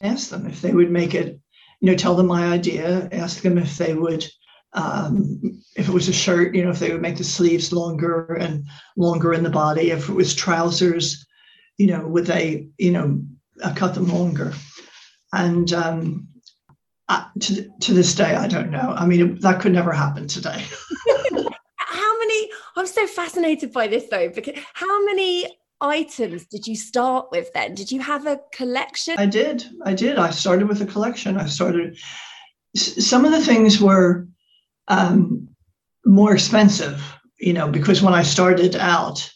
ask 0.01 0.29
them 0.29 0.47
if 0.47 0.61
they 0.61 0.73
would 0.73 0.91
make 0.91 1.13
it, 1.13 1.39
you 1.81 1.89
know, 1.89 1.95
tell 1.95 2.15
them 2.15 2.27
my 2.27 2.47
idea, 2.47 3.09
ask 3.11 3.41
them 3.41 3.57
if 3.57 3.77
they 3.77 3.93
would 3.93 4.25
um, 4.73 5.41
if 5.75 5.89
it 5.89 5.93
was 5.93 6.07
a 6.07 6.13
shirt, 6.13 6.55
you 6.55 6.63
know, 6.63 6.71
if 6.71 6.79
they 6.79 6.91
would 6.91 7.01
make 7.01 7.17
the 7.17 7.23
sleeves 7.23 7.73
longer 7.73 8.37
and 8.39 8.65
longer 8.95 9.33
in 9.33 9.43
the 9.43 9.49
body. 9.49 9.91
If 9.91 10.09
it 10.09 10.13
was 10.13 10.33
trousers, 10.33 11.25
you 11.81 11.87
know, 11.87 12.05
would 12.07 12.27
they, 12.27 12.67
you 12.77 12.91
know, 12.91 13.19
uh, 13.63 13.73
cut 13.73 13.95
them 13.95 14.07
longer? 14.07 14.53
And 15.33 15.73
um, 15.73 16.27
uh, 17.09 17.25
to, 17.39 17.67
to 17.79 17.93
this 17.95 18.13
day, 18.13 18.35
I 18.35 18.47
don't 18.47 18.69
know. 18.69 18.93
I 18.95 19.07
mean, 19.07 19.39
that 19.39 19.59
could 19.61 19.71
never 19.73 19.91
happen 19.91 20.27
today. 20.27 20.63
how 21.77 22.19
many? 22.19 22.51
I'm 22.75 22.85
so 22.85 23.07
fascinated 23.07 23.73
by 23.73 23.87
this 23.87 24.05
though, 24.11 24.29
because 24.29 24.59
how 24.75 25.05
many 25.05 25.47
items 25.81 26.45
did 26.45 26.67
you 26.67 26.75
start 26.75 27.29
with 27.31 27.51
then? 27.53 27.73
Did 27.73 27.91
you 27.91 27.99
have 27.99 28.27
a 28.27 28.39
collection? 28.53 29.15
I 29.17 29.25
did. 29.25 29.65
I 29.83 29.95
did. 29.95 30.19
I 30.19 30.29
started 30.29 30.67
with 30.67 30.81
a 30.83 30.85
collection. 30.85 31.37
I 31.37 31.47
started. 31.47 31.97
Some 32.75 33.25
of 33.25 33.31
the 33.31 33.41
things 33.41 33.81
were 33.81 34.27
um, 34.87 35.47
more 36.05 36.31
expensive, 36.31 37.01
you 37.39 37.53
know, 37.53 37.67
because 37.67 38.03
when 38.03 38.13
I 38.13 38.21
started 38.21 38.75
out, 38.75 39.27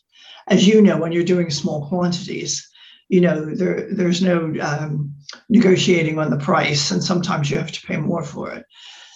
as 0.47 0.67
you 0.67 0.81
know, 0.81 0.97
when 0.97 1.11
you're 1.11 1.23
doing 1.23 1.49
small 1.49 1.87
quantities, 1.87 2.67
you 3.09 3.21
know, 3.21 3.45
there 3.45 3.87
there's 3.91 4.21
no 4.21 4.53
um, 4.61 5.13
negotiating 5.49 6.17
on 6.19 6.31
the 6.31 6.37
price, 6.37 6.91
and 6.91 7.03
sometimes 7.03 7.49
you 7.49 7.57
have 7.57 7.71
to 7.71 7.85
pay 7.85 7.97
more 7.97 8.23
for 8.23 8.51
it. 8.51 8.65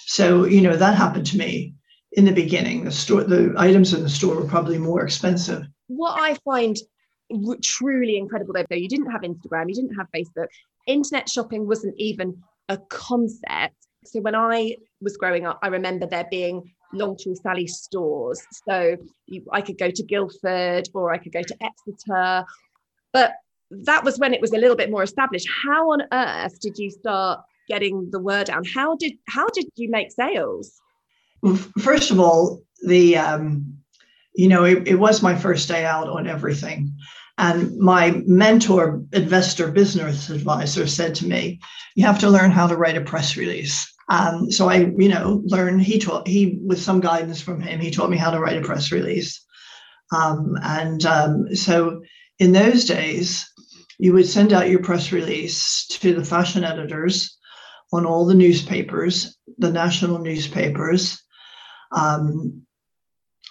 So, 0.06 0.46
you 0.46 0.62
know, 0.62 0.76
that 0.76 0.96
happened 0.96 1.26
to 1.28 1.38
me 1.38 1.74
in 2.14 2.26
the 2.26 2.32
beginning. 2.32 2.86
The 2.86 2.92
store, 2.92 3.24
the 3.24 3.54
items 3.58 3.94
in 3.94 4.04
the 4.04 4.10
store 4.10 4.36
were 4.36 4.48
probably 4.48 4.78
more 4.78 5.04
expensive. 5.04 5.64
What 5.88 6.20
I 6.20 6.36
find 6.46 6.78
truly 7.64 8.18
incredible 8.18 8.54
though, 8.54 8.66
though 8.70 8.76
you 8.76 8.90
didn't 8.90 9.12
have 9.12 9.22
Instagram, 9.22 9.70
you 9.70 9.76
didn't 9.76 9.96
have 9.96 10.08
Facebook, 10.16 10.48
internet 10.88 11.30
shopping 11.30 11.68
wasn't 11.68 11.96
even 11.98 12.42
a 12.70 12.78
concept. 12.90 13.76
So 14.06 14.22
when 14.22 14.36
I 14.36 14.78
was 15.02 15.18
growing 15.18 15.46
up, 15.46 15.60
I 15.62 15.68
remember 15.68 16.06
there 16.06 16.28
being 16.30 16.74
Long 16.94 17.16
Tall 17.18 17.36
Sally 17.36 17.68
stores. 17.68 18.42
So 18.68 18.98
you, 19.28 19.44
I 19.52 19.62
could 19.62 19.78
go 19.78 19.92
to 19.92 20.04
Guildford 20.04 20.90
or 20.94 21.14
I 21.14 21.18
could 21.18 21.34
go 21.34 21.42
to 21.42 21.56
Exeter. 21.62 22.46
But 23.14 23.34
that 23.72 24.04
was 24.04 24.18
when 24.18 24.34
it 24.34 24.42
was 24.42 24.54
a 24.54 24.58
little 24.58 24.76
bit 24.76 24.90
more 24.90 25.04
established. 25.04 25.48
How 25.64 25.92
on 25.92 26.04
earth 26.12 26.60
did 26.60 26.78
you 26.78 26.90
start 26.90 27.42
getting 27.68 28.10
the 28.12 28.20
word 28.20 28.50
out? 28.50 28.66
How 28.68 28.96
did 28.96 29.14
how 29.28 29.48
did 29.50 29.66
you 29.76 29.90
make 29.90 30.12
sales? 30.12 30.82
First 31.80 32.12
of 32.12 32.20
all, 32.20 32.62
the 32.86 33.18
um, 33.18 33.78
you 34.36 34.48
know 34.48 34.66
it, 34.66 34.88
it 34.88 34.96
was 34.96 35.22
my 35.22 35.36
first 35.36 35.68
day 35.68 35.86
out 35.86 36.10
on 36.10 36.28
everything, 36.28 36.94
and 37.38 37.78
my 37.78 38.22
mentor, 38.26 39.02
investor, 39.14 39.72
business 39.72 40.30
advisor 40.30 40.88
said 40.88 41.16
to 41.16 41.28
me, 41.28 41.60
"You 41.96 42.06
have 42.06 42.20
to 42.20 42.30
learn 42.30 42.52
how 42.52 42.68
to 42.68 42.76
write 42.76 42.98
a 42.98 43.02
press 43.02 43.38
release." 43.38 43.94
Um, 44.10 44.52
so 44.52 44.68
I, 44.68 44.92
you 44.98 45.08
know, 45.08 45.42
learned. 45.46 45.82
He 45.84 46.00
taught 46.00 46.28
he 46.28 46.60
with 46.64 46.82
some 46.82 47.00
guidance 47.00 47.42
from 47.42 47.62
him. 47.62 47.80
He 47.80 47.92
taught 47.92 48.10
me 48.10 48.18
how 48.18 48.32
to 48.32 48.40
write 48.40 48.58
a 48.58 48.66
press 48.66 48.92
release, 48.92 49.46
um, 50.12 50.56
and 50.64 51.06
um, 51.06 51.56
so 51.56 52.02
in 52.40 52.52
those 52.52 52.86
days, 52.86 53.48
you 54.00 54.14
would 54.14 54.28
send 54.28 54.52
out 54.52 54.70
your 54.70 54.82
press 54.82 55.12
release 55.12 55.86
to 55.88 56.16
the 56.16 56.26
fashion 56.26 56.64
editors 56.64 57.38
on 57.92 58.06
all 58.06 58.26
the 58.26 58.34
newspapers, 58.34 59.38
the 59.58 59.72
national 59.72 60.20
newspapers, 60.20 61.22
um, 61.92 62.64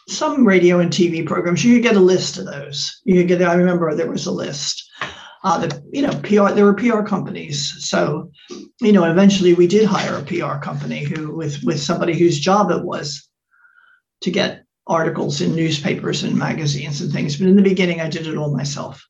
some 0.08 0.46
radio 0.46 0.80
and 0.80 0.90
TV 0.90 1.24
programs. 1.26 1.64
You 1.64 1.74
could 1.74 1.82
get 1.82 1.96
a 1.96 2.00
list 2.00 2.38
of 2.38 2.46
those. 2.46 3.00
You 3.04 3.16
could 3.16 3.28
get. 3.28 3.42
I 3.42 3.54
remember 3.54 3.94
there 3.94 4.10
was 4.10 4.26
a 4.26 4.32
list. 4.32 4.90
Uh, 5.44 5.58
the 5.58 5.82
you 5.92 6.02
know 6.02 6.12
PR. 6.22 6.52
There 6.52 6.64
were 6.64 6.74
PR 6.74 7.02
companies. 7.02 7.86
So, 7.88 8.30
you 8.80 8.92
know, 8.92 9.04
eventually 9.04 9.54
we 9.54 9.66
did 9.66 9.84
hire 9.84 10.16
a 10.16 10.22
PR 10.22 10.58
company 10.58 11.04
who 11.04 11.34
with 11.34 11.62
with 11.62 11.80
somebody 11.80 12.18
whose 12.18 12.40
job 12.40 12.70
it 12.70 12.84
was 12.84 13.28
to 14.22 14.30
get 14.30 14.64
articles 14.88 15.40
in 15.40 15.54
newspapers 15.54 16.24
and 16.24 16.36
magazines 16.36 17.00
and 17.00 17.12
things. 17.12 17.36
But 17.36 17.48
in 17.48 17.56
the 17.56 17.62
beginning, 17.62 18.00
I 18.00 18.08
did 18.08 18.26
it 18.26 18.36
all 18.36 18.56
myself. 18.56 19.06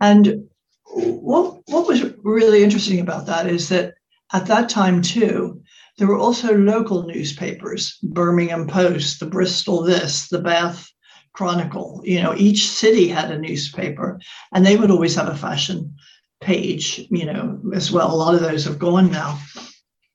And 0.00 0.48
what, 0.84 1.60
what 1.66 1.86
was 1.86 2.12
really 2.22 2.62
interesting 2.62 3.00
about 3.00 3.26
that 3.26 3.46
is 3.46 3.68
that 3.68 3.94
at 4.32 4.46
that 4.46 4.68
time, 4.68 5.02
too, 5.02 5.62
there 5.98 6.08
were 6.08 6.18
also 6.18 6.56
local 6.56 7.04
newspapers 7.04 7.98
Birmingham 8.02 8.66
Post, 8.66 9.20
the 9.20 9.26
Bristol 9.26 9.82
This, 9.82 10.28
the 10.28 10.40
Bath 10.40 10.88
Chronicle. 11.32 12.02
You 12.04 12.22
know, 12.22 12.34
each 12.36 12.68
city 12.68 13.08
had 13.08 13.30
a 13.30 13.38
newspaper, 13.38 14.20
and 14.52 14.64
they 14.64 14.76
would 14.76 14.90
always 14.90 15.14
have 15.14 15.28
a 15.28 15.36
fashion 15.36 15.94
page, 16.40 17.06
you 17.10 17.26
know, 17.26 17.60
as 17.74 17.92
well. 17.92 18.12
A 18.12 18.16
lot 18.16 18.34
of 18.34 18.40
those 18.40 18.64
have 18.64 18.78
gone 18.78 19.10
now, 19.10 19.38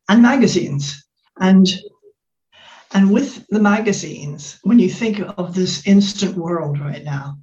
and 0.09 0.21
magazines. 0.21 1.05
And 1.39 1.67
and 2.93 3.11
with 3.11 3.45
the 3.49 3.59
magazines, 3.59 4.57
when 4.63 4.79
you 4.79 4.89
think 4.89 5.19
of 5.37 5.53
this 5.53 5.85
instant 5.85 6.37
world 6.37 6.79
right 6.79 7.03
now, 7.03 7.37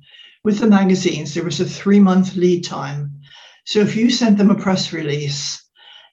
with 0.44 0.58
the 0.58 0.66
magazines, 0.66 1.34
there 1.34 1.44
was 1.44 1.60
a 1.60 1.64
three 1.64 2.00
month 2.00 2.36
lead 2.36 2.64
time. 2.64 3.20
So 3.64 3.80
if 3.80 3.94
you 3.94 4.10
sent 4.10 4.38
them 4.38 4.50
a 4.50 4.54
press 4.54 4.92
release, 4.92 5.62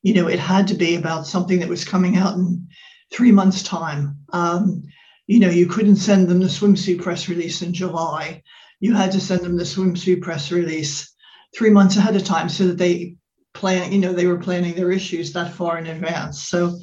you 0.03 0.13
know, 0.13 0.27
it 0.27 0.39
had 0.39 0.67
to 0.67 0.75
be 0.75 0.95
about 0.95 1.25
something 1.25 1.59
that 1.59 1.69
was 1.69 1.83
coming 1.83 2.17
out 2.17 2.35
in 2.35 2.67
three 3.11 3.31
months' 3.31 3.63
time. 3.63 4.17
Um, 4.31 4.83
you 5.29 5.39
know, 5.39 5.49
you 5.49 5.67
couldn't 5.67 5.97
send 5.97 6.27
them 6.27 6.39
the 6.39 6.47
swimsuit 6.47 7.03
press 7.03 7.29
release 7.29 7.61
in 7.61 7.71
July. 7.71 8.41
You 8.79 8.95
had 8.95 9.11
to 9.11 9.21
send 9.21 9.41
them 9.41 9.57
the 9.57 9.63
swimsuit 9.63 10.23
press 10.23 10.51
release 10.51 11.13
three 11.55 11.69
months 11.69 11.97
ahead 11.97 12.15
of 12.15 12.23
time 12.23 12.49
so 12.49 12.65
that 12.65 12.79
they 12.79 13.15
plan, 13.53 13.91
you 13.91 13.99
know, 13.99 14.11
they 14.11 14.25
were 14.25 14.39
planning 14.39 14.73
their 14.73 14.91
issues 14.91 15.31
that 15.33 15.53
far 15.53 15.77
in 15.77 15.85
advance. 15.85 16.49
So, 16.49 16.79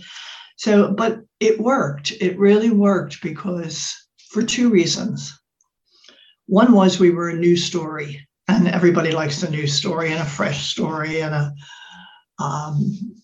so, 0.57 0.93
but 0.93 1.23
it 1.41 1.59
worked. 1.59 2.13
It 2.21 2.39
really 2.39 2.71
worked 2.71 3.21
because 3.21 3.93
for 4.31 4.45
two 4.45 4.71
reasons. 4.71 5.37
One 6.47 6.71
was 6.71 7.01
we 7.01 7.11
were 7.11 7.31
a 7.31 7.35
news 7.35 7.65
story, 7.65 8.29
and 8.47 8.69
everybody 8.69 9.11
likes 9.11 9.43
a 9.43 9.51
news 9.51 9.73
story 9.73 10.13
and 10.13 10.23
a 10.23 10.25
fresh 10.25 10.67
story 10.67 11.21
and 11.21 11.35
a 11.35 11.53
um, 12.39 13.16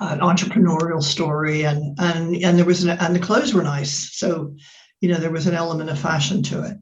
an 0.00 0.20
entrepreneurial 0.20 1.02
story, 1.02 1.64
and 1.64 1.98
and 1.98 2.36
and 2.36 2.58
there 2.58 2.64
was 2.64 2.84
an, 2.84 2.90
and 2.90 3.14
the 3.14 3.20
clothes 3.20 3.54
were 3.54 3.62
nice, 3.62 4.16
so 4.16 4.54
you 5.00 5.08
know 5.08 5.18
there 5.18 5.30
was 5.30 5.46
an 5.46 5.54
element 5.54 5.90
of 5.90 5.98
fashion 5.98 6.42
to 6.44 6.62
it. 6.64 6.76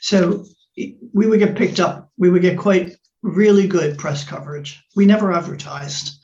So 0.00 0.44
we 0.76 1.26
would 1.26 1.38
get 1.38 1.56
picked 1.56 1.80
up. 1.80 2.10
We 2.16 2.30
would 2.30 2.42
get 2.42 2.58
quite 2.58 2.96
really 3.22 3.66
good 3.66 3.98
press 3.98 4.24
coverage. 4.24 4.82
We 4.96 5.06
never 5.06 5.32
advertised. 5.32 6.18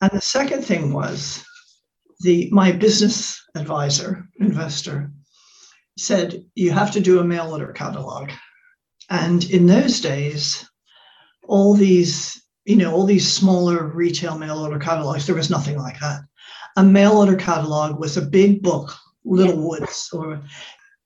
And 0.00 0.10
the 0.12 0.20
second 0.20 0.64
thing 0.64 0.92
was 0.92 1.44
the 2.20 2.48
my 2.50 2.72
business 2.72 3.42
advisor, 3.54 4.26
investor, 4.38 5.10
said 5.98 6.44
you 6.54 6.70
have 6.70 6.92
to 6.92 7.00
do 7.00 7.20
a 7.20 7.24
mail 7.24 7.52
order 7.52 7.72
catalog. 7.72 8.30
And 9.10 9.44
in 9.50 9.66
those 9.66 10.00
days, 10.00 10.68
all 11.48 11.74
these, 11.74 12.39
you 12.64 12.76
know, 12.76 12.92
all 12.92 13.04
these 13.04 13.30
smaller 13.30 13.88
retail 13.88 14.38
mail 14.38 14.58
order 14.58 14.78
catalogs, 14.78 15.26
there 15.26 15.34
was 15.34 15.50
nothing 15.50 15.78
like 15.78 15.98
that. 16.00 16.20
A 16.76 16.84
mail 16.84 17.18
order 17.18 17.36
catalog 17.36 17.98
was 17.98 18.16
a 18.16 18.22
big 18.22 18.62
book, 18.62 18.94
Little 19.24 19.54
yeah. 19.54 19.68
Woods, 19.68 20.10
or 20.12 20.42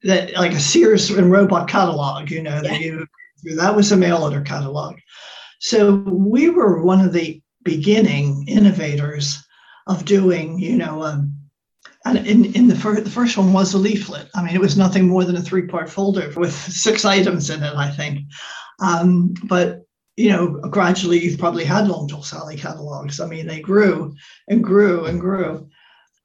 that 0.02 0.34
like 0.34 0.52
a 0.52 0.60
Sears 0.60 1.10
and 1.10 1.30
Roebuck 1.30 1.68
catalog, 1.68 2.30
you 2.30 2.42
know, 2.42 2.56
yeah. 2.56 2.62
that 2.62 2.80
you 2.80 3.06
that 3.56 3.74
was 3.74 3.92
a 3.92 3.96
mail 3.96 4.22
order 4.22 4.40
catalog. 4.40 4.96
So 5.60 5.94
we 5.94 6.50
were 6.50 6.82
one 6.82 7.00
of 7.00 7.12
the 7.12 7.40
beginning 7.62 8.46
innovators 8.48 9.42
of 9.86 10.04
doing, 10.04 10.58
you 10.58 10.76
know, 10.76 11.02
um, 11.02 11.34
and 12.04 12.18
in, 12.26 12.54
in 12.54 12.68
the, 12.68 12.76
fir- 12.76 13.00
the 13.00 13.10
first 13.10 13.38
one 13.38 13.52
was 13.52 13.72
a 13.72 13.78
leaflet. 13.78 14.28
I 14.34 14.42
mean, 14.42 14.54
it 14.54 14.60
was 14.60 14.76
nothing 14.76 15.08
more 15.08 15.24
than 15.24 15.36
a 15.36 15.42
three 15.42 15.66
part 15.66 15.88
folder 15.88 16.30
with 16.36 16.52
six 16.52 17.04
items 17.04 17.48
in 17.48 17.62
it, 17.62 17.74
I 17.74 17.90
think. 17.90 18.20
Um, 18.80 19.34
but, 19.44 19.83
you 20.16 20.30
know, 20.30 20.60
gradually 20.70 21.18
you've 21.18 21.38
probably 21.38 21.64
had 21.64 21.88
Long 21.88 22.08
Tall 22.08 22.22
Sally 22.22 22.56
catalogs. 22.56 23.20
I 23.20 23.26
mean, 23.26 23.46
they 23.46 23.60
grew 23.60 24.14
and 24.48 24.62
grew 24.62 25.06
and 25.06 25.20
grew 25.20 25.68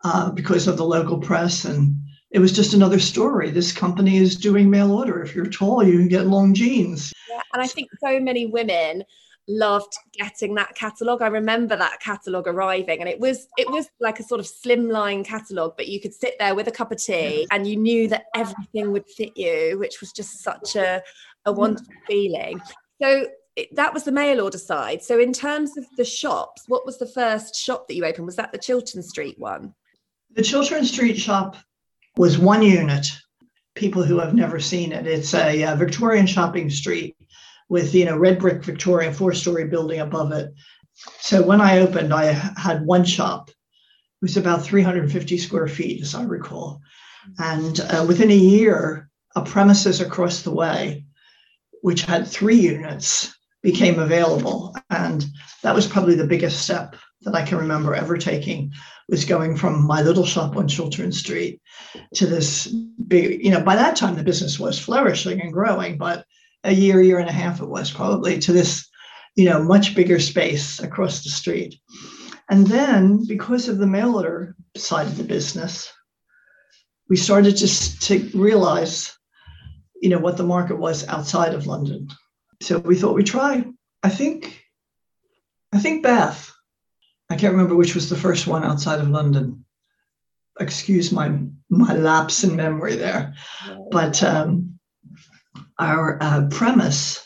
uh, 0.03 0.31
because 0.31 0.67
of 0.67 0.77
the 0.77 0.85
local 0.85 1.17
press. 1.17 1.65
And 1.65 1.95
it 2.31 2.39
was 2.39 2.51
just 2.51 2.73
another 2.73 2.99
story. 2.99 3.49
This 3.49 3.71
company 3.71 4.17
is 4.17 4.35
doing 4.35 4.69
mail 4.69 4.91
order. 4.91 5.23
If 5.23 5.35
you're 5.35 5.47
tall, 5.47 5.83
you 5.83 5.97
can 5.97 6.07
get 6.07 6.27
long 6.27 6.53
jeans. 6.53 7.11
Yeah, 7.29 7.41
and 7.53 7.61
I 7.61 7.67
think 7.67 7.89
so 7.99 8.19
many 8.19 8.45
women 8.45 9.03
loved 9.47 9.97
getting 10.13 10.53
that 10.53 10.75
catalog. 10.75 11.23
I 11.23 11.27
remember 11.27 11.75
that 11.75 11.99
catalog 11.99 12.47
arriving 12.47 12.99
and 12.99 13.09
it 13.09 13.19
was 13.19 13.47
it 13.57 13.67
was 13.71 13.89
like 13.99 14.19
a 14.19 14.23
sort 14.23 14.39
of 14.39 14.45
slimline 14.45 15.25
catalog, 15.25 15.75
but 15.75 15.87
you 15.87 15.99
could 15.99 16.13
sit 16.13 16.35
there 16.37 16.53
with 16.53 16.67
a 16.67 16.71
cup 16.71 16.91
of 16.91 17.03
tea 17.03 17.47
and 17.49 17.65
you 17.65 17.75
knew 17.75 18.07
that 18.09 18.25
everything 18.35 18.91
would 18.91 19.07
fit 19.07 19.35
you, 19.35 19.79
which 19.79 20.01
was 20.01 20.11
just 20.11 20.43
such 20.43 20.75
a, 20.75 21.01
a 21.45 21.51
wonderful 21.51 21.91
feeling. 22.05 22.61
So 23.01 23.25
that 23.73 23.93
was 23.93 24.03
the 24.03 24.11
mail 24.11 24.41
order 24.41 24.57
side. 24.57 25.03
So 25.03 25.19
in 25.19 25.33
terms 25.33 25.77
of 25.77 25.85
the 25.97 26.05
shops, 26.05 26.63
what 26.67 26.85
was 26.85 26.97
the 26.97 27.07
first 27.07 27.55
shop 27.55 27.87
that 27.87 27.95
you 27.95 28.05
opened? 28.05 28.25
Was 28.25 28.35
that 28.35 28.51
the 28.51 28.57
Chiltern 28.57 29.03
Street 29.03 29.37
one? 29.39 29.73
The 30.35 30.43
Chiltern 30.43 30.85
Street 30.85 31.17
shop 31.17 31.57
was 32.17 32.37
one 32.37 32.61
unit. 32.61 33.07
People 33.75 34.03
who 34.03 34.19
have 34.19 34.33
never 34.33 34.59
seen 34.59 34.91
it, 34.91 35.07
it's 35.07 35.33
a, 35.33 35.63
a 35.63 35.75
Victorian 35.75 36.27
shopping 36.27 36.69
street 36.69 37.15
with 37.69 37.93
you 37.93 38.05
know 38.05 38.17
red 38.17 38.39
brick 38.39 38.63
Victorian 38.63 39.13
four 39.13 39.33
story 39.33 39.65
building 39.67 40.01
above 40.01 40.31
it. 40.31 40.53
So 41.19 41.41
when 41.41 41.61
I 41.61 41.79
opened, 41.79 42.13
I 42.13 42.25
had 42.25 42.85
one 42.85 43.05
shop. 43.05 43.49
It 43.49 43.55
was 44.21 44.35
about 44.35 44.63
350 44.63 45.37
square 45.37 45.67
feet, 45.67 46.01
as 46.01 46.13
I 46.13 46.23
recall. 46.23 46.81
And 47.37 47.79
uh, 47.79 48.05
within 48.07 48.31
a 48.31 48.35
year, 48.35 49.09
a 49.35 49.43
premises 49.43 50.01
across 50.01 50.41
the 50.41 50.51
way, 50.51 51.05
which 51.81 52.01
had 52.01 52.27
three 52.27 52.59
units, 52.59 53.33
became 53.61 53.99
available. 53.99 54.75
And 54.89 55.25
that 55.63 55.75
was 55.75 55.87
probably 55.87 56.15
the 56.15 56.27
biggest 56.27 56.61
step 56.61 56.95
that 57.21 57.35
I 57.35 57.45
can 57.45 57.57
remember 57.57 57.93
ever 57.93 58.17
taking 58.17 58.71
was 59.09 59.25
going 59.25 59.57
from 59.57 59.85
my 59.85 60.01
little 60.01 60.25
shop 60.25 60.55
on 60.55 60.67
Chiltern 60.67 61.11
Street 61.11 61.61
to 62.13 62.25
this 62.25 62.67
big, 63.07 63.43
you 63.43 63.51
know, 63.51 63.61
by 63.61 63.75
that 63.75 63.95
time 63.95 64.15
the 64.15 64.23
business 64.23 64.59
was 64.59 64.79
flourishing 64.79 65.41
and 65.41 65.51
growing, 65.51 65.97
but 65.97 66.25
a 66.63 66.73
year, 66.73 67.01
year 67.01 67.19
and 67.19 67.29
a 67.29 67.33
half 67.33 67.61
it 67.61 67.67
was 67.67 67.91
probably 67.91 68.39
to 68.39 68.53
this, 68.53 68.87
you 69.35 69.45
know, 69.45 69.61
much 69.61 69.95
bigger 69.95 70.19
space 70.19 70.79
across 70.79 71.23
the 71.23 71.29
street. 71.29 71.75
And 72.49 72.67
then 72.67 73.25
because 73.27 73.67
of 73.67 73.77
the 73.77 73.87
mail 73.87 74.15
order 74.15 74.55
side 74.75 75.07
of 75.07 75.17
the 75.17 75.23
business, 75.23 75.91
we 77.09 77.17
started 77.17 77.57
to, 77.57 77.99
to 77.99 78.37
realize, 78.37 79.17
you 80.01 80.09
know, 80.09 80.19
what 80.19 80.37
the 80.37 80.43
market 80.43 80.77
was 80.77 81.07
outside 81.07 81.53
of 81.53 81.67
London. 81.67 82.07
So 82.61 82.79
we 82.79 82.95
thought 82.95 83.15
we'd 83.15 83.25
try. 83.25 83.65
I 84.03 84.09
think, 84.09 84.61
I 85.73 85.79
think 85.79 86.03
Bath. 86.03 86.51
I 87.29 87.35
can't 87.35 87.53
remember 87.53 87.75
which 87.75 87.95
was 87.95 88.09
the 88.09 88.15
first 88.15 88.47
one 88.47 88.63
outside 88.63 88.99
of 88.99 89.09
London. 89.09 89.65
Excuse 90.59 91.11
my 91.11 91.39
my 91.69 91.93
lapse 91.93 92.43
in 92.43 92.55
memory 92.55 92.95
there, 92.95 93.35
but 93.91 94.21
um, 94.23 94.79
our 95.77 96.17
uh, 96.21 96.47
premise 96.49 97.25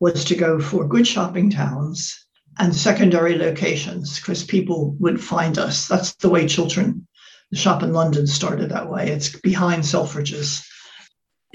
was 0.00 0.24
to 0.26 0.36
go 0.36 0.60
for 0.60 0.86
good 0.86 1.06
shopping 1.06 1.50
towns 1.50 2.26
and 2.58 2.74
secondary 2.74 3.36
locations 3.36 4.18
because 4.18 4.44
people 4.44 4.96
would 5.00 5.22
find 5.22 5.58
us. 5.58 5.88
That's 5.88 6.14
the 6.14 6.30
way 6.30 6.46
Chiltern, 6.46 7.06
the 7.50 7.58
shop 7.58 7.82
in 7.82 7.92
London 7.92 8.26
started 8.26 8.70
that 8.70 8.88
way. 8.88 9.08
It's 9.08 9.38
behind 9.40 9.82
Selfridges. 9.82 10.66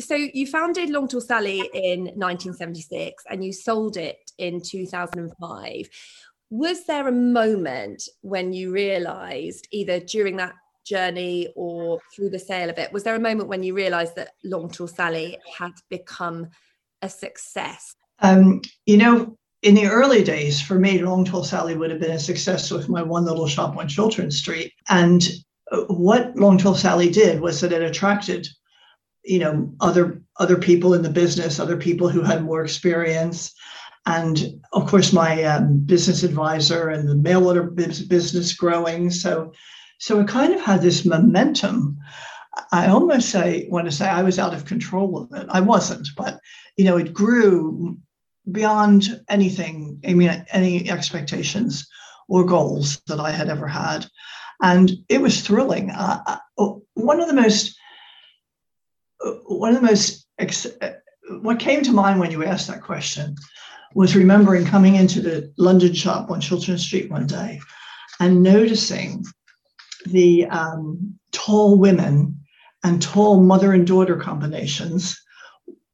So 0.01 0.15
you 0.15 0.47
founded 0.47 0.89
Long 0.89 1.07
Tall 1.07 1.21
Sally 1.21 1.59
in 1.73 2.01
1976 2.15 3.23
and 3.29 3.43
you 3.43 3.53
sold 3.53 3.97
it 3.97 4.31
in 4.37 4.61
2005. 4.61 5.89
Was 6.49 6.85
there 6.85 7.07
a 7.07 7.11
moment 7.11 8.03
when 8.21 8.51
you 8.51 8.71
realized 8.71 9.67
either 9.71 9.99
during 9.99 10.37
that 10.37 10.53
journey 10.85 11.47
or 11.55 11.99
through 12.13 12.29
the 12.29 12.39
sale 12.39 12.69
of 12.69 12.77
it, 12.77 12.91
was 12.91 13.03
there 13.03 13.15
a 13.15 13.19
moment 13.19 13.47
when 13.47 13.63
you 13.63 13.73
realized 13.73 14.15
that 14.15 14.33
Long 14.43 14.69
Tall 14.69 14.87
Sally 14.87 15.37
had 15.57 15.71
become 15.89 16.47
a 17.01 17.09
success? 17.09 17.95
Um, 18.19 18.61
you 18.85 18.97
know, 18.97 19.37
in 19.61 19.75
the 19.75 19.87
early 19.87 20.23
days, 20.23 20.61
for 20.61 20.79
me, 20.79 20.99
Long 20.99 21.23
Tall 21.23 21.43
Sally 21.43 21.75
would 21.75 21.91
have 21.91 21.99
been 21.99 22.11
a 22.11 22.19
success 22.19 22.71
with 22.71 22.89
my 22.89 23.01
one 23.01 23.25
little 23.25 23.47
shop 23.47 23.77
on 23.77 23.87
Chiltern 23.87 24.31
Street. 24.31 24.73
And 24.89 25.27
uh, 25.71 25.81
what 25.87 26.35
Long 26.35 26.57
Tall 26.57 26.75
Sally 26.75 27.09
did 27.09 27.39
was 27.39 27.61
that 27.61 27.71
it 27.71 27.81
attracted 27.81 28.47
you 29.23 29.39
know 29.39 29.73
other 29.79 30.21
other 30.37 30.57
people 30.57 30.93
in 30.93 31.01
the 31.01 31.09
business 31.09 31.59
other 31.59 31.77
people 31.77 32.09
who 32.09 32.21
had 32.21 32.43
more 32.43 32.63
experience. 32.63 33.53
And 34.05 34.59
of 34.73 34.87
course 34.87 35.13
my 35.13 35.43
um, 35.43 35.79
business 35.85 36.23
advisor 36.23 36.89
and 36.89 37.07
the 37.07 37.15
mail 37.15 37.47
order 37.47 37.63
business 37.63 38.53
growing. 38.53 39.11
So 39.11 39.53
so 39.99 40.19
it 40.19 40.27
kind 40.27 40.53
of 40.53 40.61
had 40.61 40.81
this 40.81 41.05
momentum. 41.05 41.97
I 42.71 42.87
almost 42.87 43.29
say 43.29 43.67
want 43.69 43.85
to 43.85 43.91
say 43.91 44.09
i 44.09 44.23
was 44.23 44.39
out 44.39 44.53
of 44.53 44.65
control 44.65 45.17
of 45.23 45.39
it. 45.39 45.47
I 45.49 45.61
wasn't 45.61 46.07
but 46.17 46.39
you 46.77 46.85
know 46.85 46.97
it 46.97 47.13
grew 47.13 47.97
beyond 48.51 49.21
anything 49.29 50.01
i 50.07 50.13
mean 50.13 50.43
any 50.51 50.89
expectations 50.89 51.87
or 52.27 52.43
goals 52.43 52.99
that 53.07 53.19
i 53.19 53.31
had 53.31 53.49
ever 53.49 53.67
had. 53.67 54.07
And 54.63 54.91
it 55.09 55.21
was 55.21 55.41
thrilling. 55.41 55.89
Uh, 55.89 56.37
one 56.93 57.19
of 57.19 57.27
the 57.27 57.33
most 57.33 57.75
one 59.45 59.75
of 59.75 59.81
the 59.81 59.87
most 59.87 60.25
ex- 60.39 60.67
what 61.41 61.59
came 61.59 61.83
to 61.83 61.91
mind 61.91 62.19
when 62.19 62.31
you 62.31 62.43
asked 62.43 62.67
that 62.67 62.81
question 62.81 63.35
was 63.93 64.15
remembering 64.15 64.65
coming 64.65 64.95
into 64.95 65.21
the 65.21 65.51
London 65.57 65.93
shop 65.93 66.31
on 66.31 66.41
Chiltern 66.41 66.77
Street 66.77 67.11
one 67.11 67.27
day 67.27 67.59
and 68.19 68.41
noticing 68.43 69.25
the 70.05 70.45
um, 70.45 71.13
tall 71.31 71.77
women 71.77 72.39
and 72.83 73.01
tall 73.01 73.41
mother 73.41 73.73
and 73.73 73.85
daughter 73.85 74.15
combinations 74.15 75.19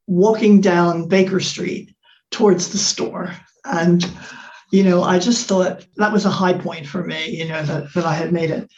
walking 0.05 0.61
down 0.61 1.07
Baker 1.07 1.39
Street 1.39 1.93
towards 2.31 2.69
the 2.69 2.77
store. 2.77 3.33
And, 3.65 4.09
you 4.71 4.83
know, 4.83 5.03
I 5.03 5.19
just 5.19 5.47
thought 5.47 5.85
that 5.97 6.13
was 6.13 6.25
a 6.25 6.29
high 6.29 6.53
point 6.53 6.87
for 6.87 7.03
me, 7.03 7.29
you 7.29 7.47
know, 7.47 7.63
that, 7.63 7.93
that 7.93 8.05
I 8.05 8.13
had 8.13 8.31
made 8.31 8.51
it. 8.51 8.69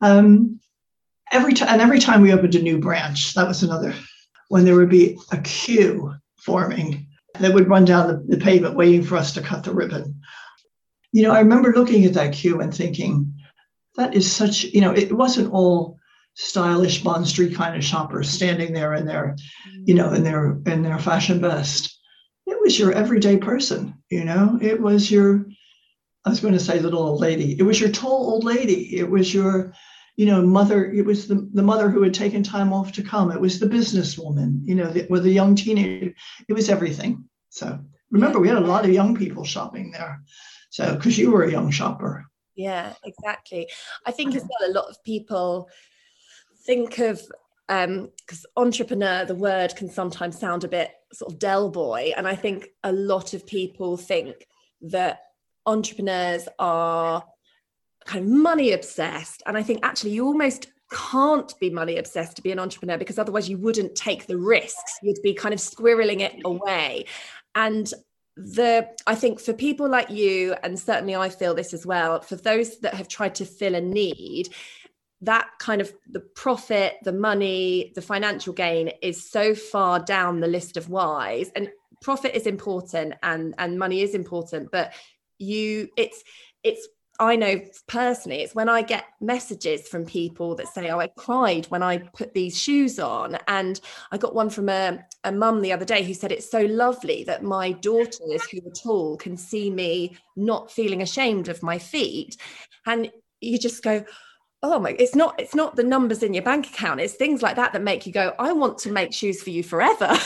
Um, 0.00 0.60
every 1.32 1.54
time 1.54 1.68
and 1.68 1.80
every 1.80 1.98
time 1.98 2.20
we 2.20 2.32
opened 2.32 2.54
a 2.54 2.62
new 2.62 2.78
branch 2.78 3.34
that 3.34 3.48
was 3.48 3.62
another 3.62 3.94
when 4.48 4.64
there 4.64 4.76
would 4.76 4.90
be 4.90 5.18
a 5.32 5.38
queue 5.38 6.14
forming 6.36 7.06
that 7.40 7.54
would 7.54 7.68
run 7.68 7.84
down 7.84 8.08
the, 8.08 8.36
the 8.36 8.42
pavement 8.42 8.76
waiting 8.76 9.02
for 9.02 9.16
us 9.16 9.32
to 9.32 9.40
cut 9.40 9.64
the 9.64 9.72
ribbon. 9.72 10.20
You 11.12 11.22
know 11.22 11.32
i 11.32 11.40
remember 11.40 11.72
looking 11.72 12.04
at 12.04 12.14
that 12.14 12.32
queue 12.32 12.60
and 12.60 12.74
thinking 12.74 13.34
that 13.96 14.14
is 14.14 14.30
such 14.30 14.64
you 14.64 14.80
know 14.80 14.92
it 14.92 15.12
wasn't 15.12 15.52
all 15.52 15.98
stylish 16.34 17.02
bond 17.02 17.28
street 17.28 17.54
kind 17.54 17.76
of 17.76 17.84
shoppers 17.84 18.30
standing 18.30 18.72
there 18.72 18.94
in 18.94 19.04
their 19.04 19.36
you 19.84 19.94
know 19.94 20.12
in 20.12 20.24
their 20.24 20.58
in 20.66 20.82
their 20.82 20.98
fashion 20.98 21.40
best 21.40 21.98
it 22.46 22.58
was 22.60 22.78
your 22.78 22.92
everyday 22.92 23.36
person 23.36 23.94
you 24.10 24.24
know? 24.24 24.58
It 24.60 24.80
was 24.80 25.10
your 25.10 25.46
i 26.24 26.30
was 26.30 26.40
going 26.40 26.54
to 26.54 26.60
say 26.60 26.78
little 26.78 27.02
old 27.02 27.20
lady. 27.20 27.58
It 27.58 27.62
was 27.62 27.80
your 27.80 27.90
tall 27.90 28.30
old 28.30 28.44
lady. 28.44 28.96
It 28.96 29.10
was 29.10 29.32
your 29.32 29.72
you 30.16 30.26
know, 30.26 30.42
mother, 30.42 30.90
it 30.90 31.04
was 31.04 31.26
the, 31.26 31.48
the 31.52 31.62
mother 31.62 31.88
who 31.88 32.02
had 32.02 32.14
taken 32.14 32.42
time 32.42 32.72
off 32.72 32.92
to 32.92 33.02
come. 33.02 33.32
It 33.32 33.40
was 33.40 33.58
the 33.58 33.66
businesswoman, 33.66 34.60
you 34.64 34.74
know, 34.74 34.90
the, 34.90 35.06
with 35.08 35.24
a 35.24 35.30
young 35.30 35.54
teenager. 35.54 36.14
It 36.48 36.52
was 36.52 36.68
everything. 36.68 37.24
So 37.48 37.80
remember, 38.10 38.38
we 38.38 38.48
had 38.48 38.58
a 38.58 38.60
lot 38.60 38.84
of 38.84 38.92
young 38.92 39.16
people 39.16 39.44
shopping 39.44 39.90
there. 39.90 40.22
So, 40.70 40.94
because 40.94 41.18
you 41.18 41.30
were 41.30 41.44
a 41.44 41.50
young 41.50 41.70
shopper. 41.70 42.26
Yeah, 42.54 42.92
exactly. 43.04 43.68
I 44.06 44.10
think 44.10 44.34
as 44.34 44.42
well, 44.42 44.70
a 44.70 44.72
lot 44.72 44.90
of 44.90 45.02
people 45.02 45.68
think 46.64 46.98
of 46.98 47.20
um 47.68 48.10
because 48.18 48.46
entrepreneur 48.56 49.24
the 49.24 49.34
word 49.34 49.74
can 49.76 49.88
sometimes 49.88 50.38
sound 50.38 50.64
a 50.64 50.68
bit 50.68 50.92
sort 51.12 51.32
of 51.32 51.38
del 51.38 51.70
boy 51.70 52.12
and 52.16 52.26
i 52.26 52.34
think 52.34 52.68
a 52.84 52.92
lot 52.92 53.34
of 53.34 53.46
people 53.46 53.96
think 53.96 54.46
that 54.80 55.20
entrepreneurs 55.66 56.48
are 56.58 57.24
kind 58.04 58.24
of 58.24 58.30
money 58.30 58.72
obsessed. 58.72 59.42
And 59.46 59.56
I 59.56 59.62
think 59.62 59.80
actually 59.82 60.12
you 60.12 60.26
almost 60.26 60.68
can't 60.92 61.58
be 61.58 61.70
money 61.70 61.96
obsessed 61.96 62.36
to 62.36 62.42
be 62.42 62.52
an 62.52 62.58
entrepreneur 62.58 62.98
because 62.98 63.18
otherwise 63.18 63.48
you 63.48 63.58
wouldn't 63.58 63.94
take 63.94 64.26
the 64.26 64.36
risks. 64.36 64.98
You'd 65.02 65.22
be 65.22 65.34
kind 65.34 65.54
of 65.54 65.60
squirreling 65.60 66.20
it 66.20 66.40
away. 66.44 67.06
And 67.54 67.92
the 68.36 68.88
I 69.06 69.14
think 69.14 69.40
for 69.40 69.52
people 69.52 69.88
like 69.88 70.10
you, 70.10 70.54
and 70.62 70.78
certainly 70.78 71.14
I 71.14 71.28
feel 71.28 71.54
this 71.54 71.74
as 71.74 71.84
well, 71.84 72.20
for 72.20 72.36
those 72.36 72.78
that 72.80 72.94
have 72.94 73.08
tried 73.08 73.34
to 73.36 73.44
fill 73.44 73.74
a 73.74 73.80
need, 73.80 74.48
that 75.22 75.48
kind 75.58 75.80
of 75.80 75.92
the 76.10 76.20
profit, 76.20 76.96
the 77.04 77.12
money, 77.12 77.92
the 77.94 78.02
financial 78.02 78.52
gain 78.52 78.90
is 79.02 79.28
so 79.28 79.54
far 79.54 80.00
down 80.00 80.40
the 80.40 80.46
list 80.46 80.76
of 80.76 80.88
whys. 80.88 81.50
And 81.54 81.68
profit 82.00 82.34
is 82.34 82.46
important 82.46 83.14
and 83.22 83.54
and 83.58 83.78
money 83.78 84.02
is 84.02 84.14
important, 84.14 84.70
but 84.70 84.92
you 85.38 85.88
it's 85.96 86.22
it's 86.62 86.88
I 87.20 87.36
know 87.36 87.60
personally, 87.86 88.40
it's 88.40 88.54
when 88.54 88.68
I 88.68 88.82
get 88.82 89.04
messages 89.20 89.86
from 89.86 90.06
people 90.06 90.54
that 90.56 90.68
say, 90.68 90.90
Oh, 90.90 90.98
I 90.98 91.08
cried 91.08 91.66
when 91.66 91.82
I 91.82 91.98
put 91.98 92.32
these 92.32 92.58
shoes 92.58 92.98
on. 92.98 93.38
And 93.48 93.80
I 94.10 94.18
got 94.18 94.34
one 94.34 94.50
from 94.50 94.68
a, 94.68 95.04
a 95.24 95.30
mum 95.30 95.60
the 95.60 95.72
other 95.72 95.84
day 95.84 96.02
who 96.02 96.14
said, 96.14 96.32
It's 96.32 96.50
so 96.50 96.62
lovely 96.62 97.24
that 97.24 97.42
my 97.42 97.72
daughters 97.72 98.48
who 98.50 98.58
are 98.66 98.72
tall 98.74 99.16
can 99.16 99.36
see 99.36 99.70
me 99.70 100.16
not 100.36 100.72
feeling 100.72 101.02
ashamed 101.02 101.48
of 101.48 101.62
my 101.62 101.78
feet. 101.78 102.36
And 102.86 103.10
you 103.40 103.58
just 103.58 103.82
go, 103.82 104.04
Oh 104.62 104.78
my, 104.78 104.90
it's 104.98 105.14
not, 105.14 105.38
it's 105.38 105.54
not 105.54 105.76
the 105.76 105.84
numbers 105.84 106.22
in 106.22 106.32
your 106.34 106.44
bank 106.44 106.66
account. 106.68 107.00
It's 107.00 107.14
things 107.14 107.42
like 107.42 107.56
that 107.56 107.72
that 107.72 107.82
make 107.82 108.06
you 108.06 108.12
go, 108.12 108.34
I 108.38 108.52
want 108.52 108.78
to 108.78 108.92
make 108.92 109.12
shoes 109.12 109.42
for 109.42 109.50
you 109.50 109.62
forever. 109.62 110.16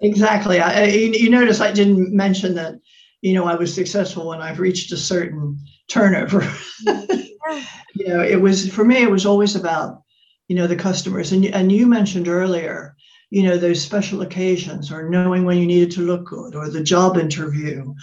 Exactly. 0.00 0.60
I, 0.60 0.84
you, 0.86 1.12
you 1.12 1.30
notice 1.30 1.60
I 1.60 1.72
didn't 1.72 2.12
mention 2.12 2.54
that, 2.54 2.74
you 3.20 3.34
know, 3.34 3.44
I 3.44 3.54
was 3.54 3.72
successful 3.72 4.28
when 4.28 4.40
I've 4.40 4.58
reached 4.58 4.90
a 4.90 4.96
certain 4.96 5.58
turnover. 5.92 6.50
you 6.86 8.08
know, 8.08 8.22
it 8.22 8.40
was 8.40 8.68
for 8.72 8.84
me. 8.84 9.02
It 9.02 9.10
was 9.10 9.26
always 9.26 9.54
about 9.54 10.02
you 10.48 10.56
know 10.56 10.66
the 10.66 10.76
customers, 10.76 11.32
and 11.32 11.44
and 11.46 11.70
you 11.70 11.86
mentioned 11.86 12.28
earlier, 12.28 12.96
you 13.32 13.42
know 13.42 13.56
those 13.56 13.80
special 13.80 14.20
occasions 14.20 14.92
or 14.92 15.08
knowing 15.08 15.44
when 15.44 15.56
you 15.56 15.66
needed 15.66 15.90
to 15.90 16.02
look 16.02 16.26
good 16.26 16.54
or 16.54 16.68
the 16.68 16.82
job 16.82 17.16
interview 17.16 17.94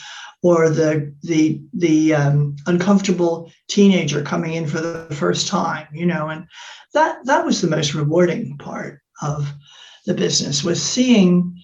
or 0.42 0.70
the 0.70 1.14
the 1.22 1.62
the 1.74 2.16
um, 2.16 2.56
uncomfortable 2.66 3.52
teenager 3.68 4.24
coming 4.24 4.54
in 4.54 4.66
for 4.66 4.82
the 4.82 5.16
first 5.16 5.48
time 5.48 5.88
you 5.94 6.08
know 6.08 6.30
and 6.30 6.48
that 6.96 7.24
that 7.26 7.46
was 7.46 7.62
the 7.62 7.68
most 7.68 7.94
rewarding 7.94 8.58
part 8.58 9.02
of 9.22 9.48
the 10.08 10.16
business 10.16 10.64
was 10.64 10.82
seeing 10.82 11.56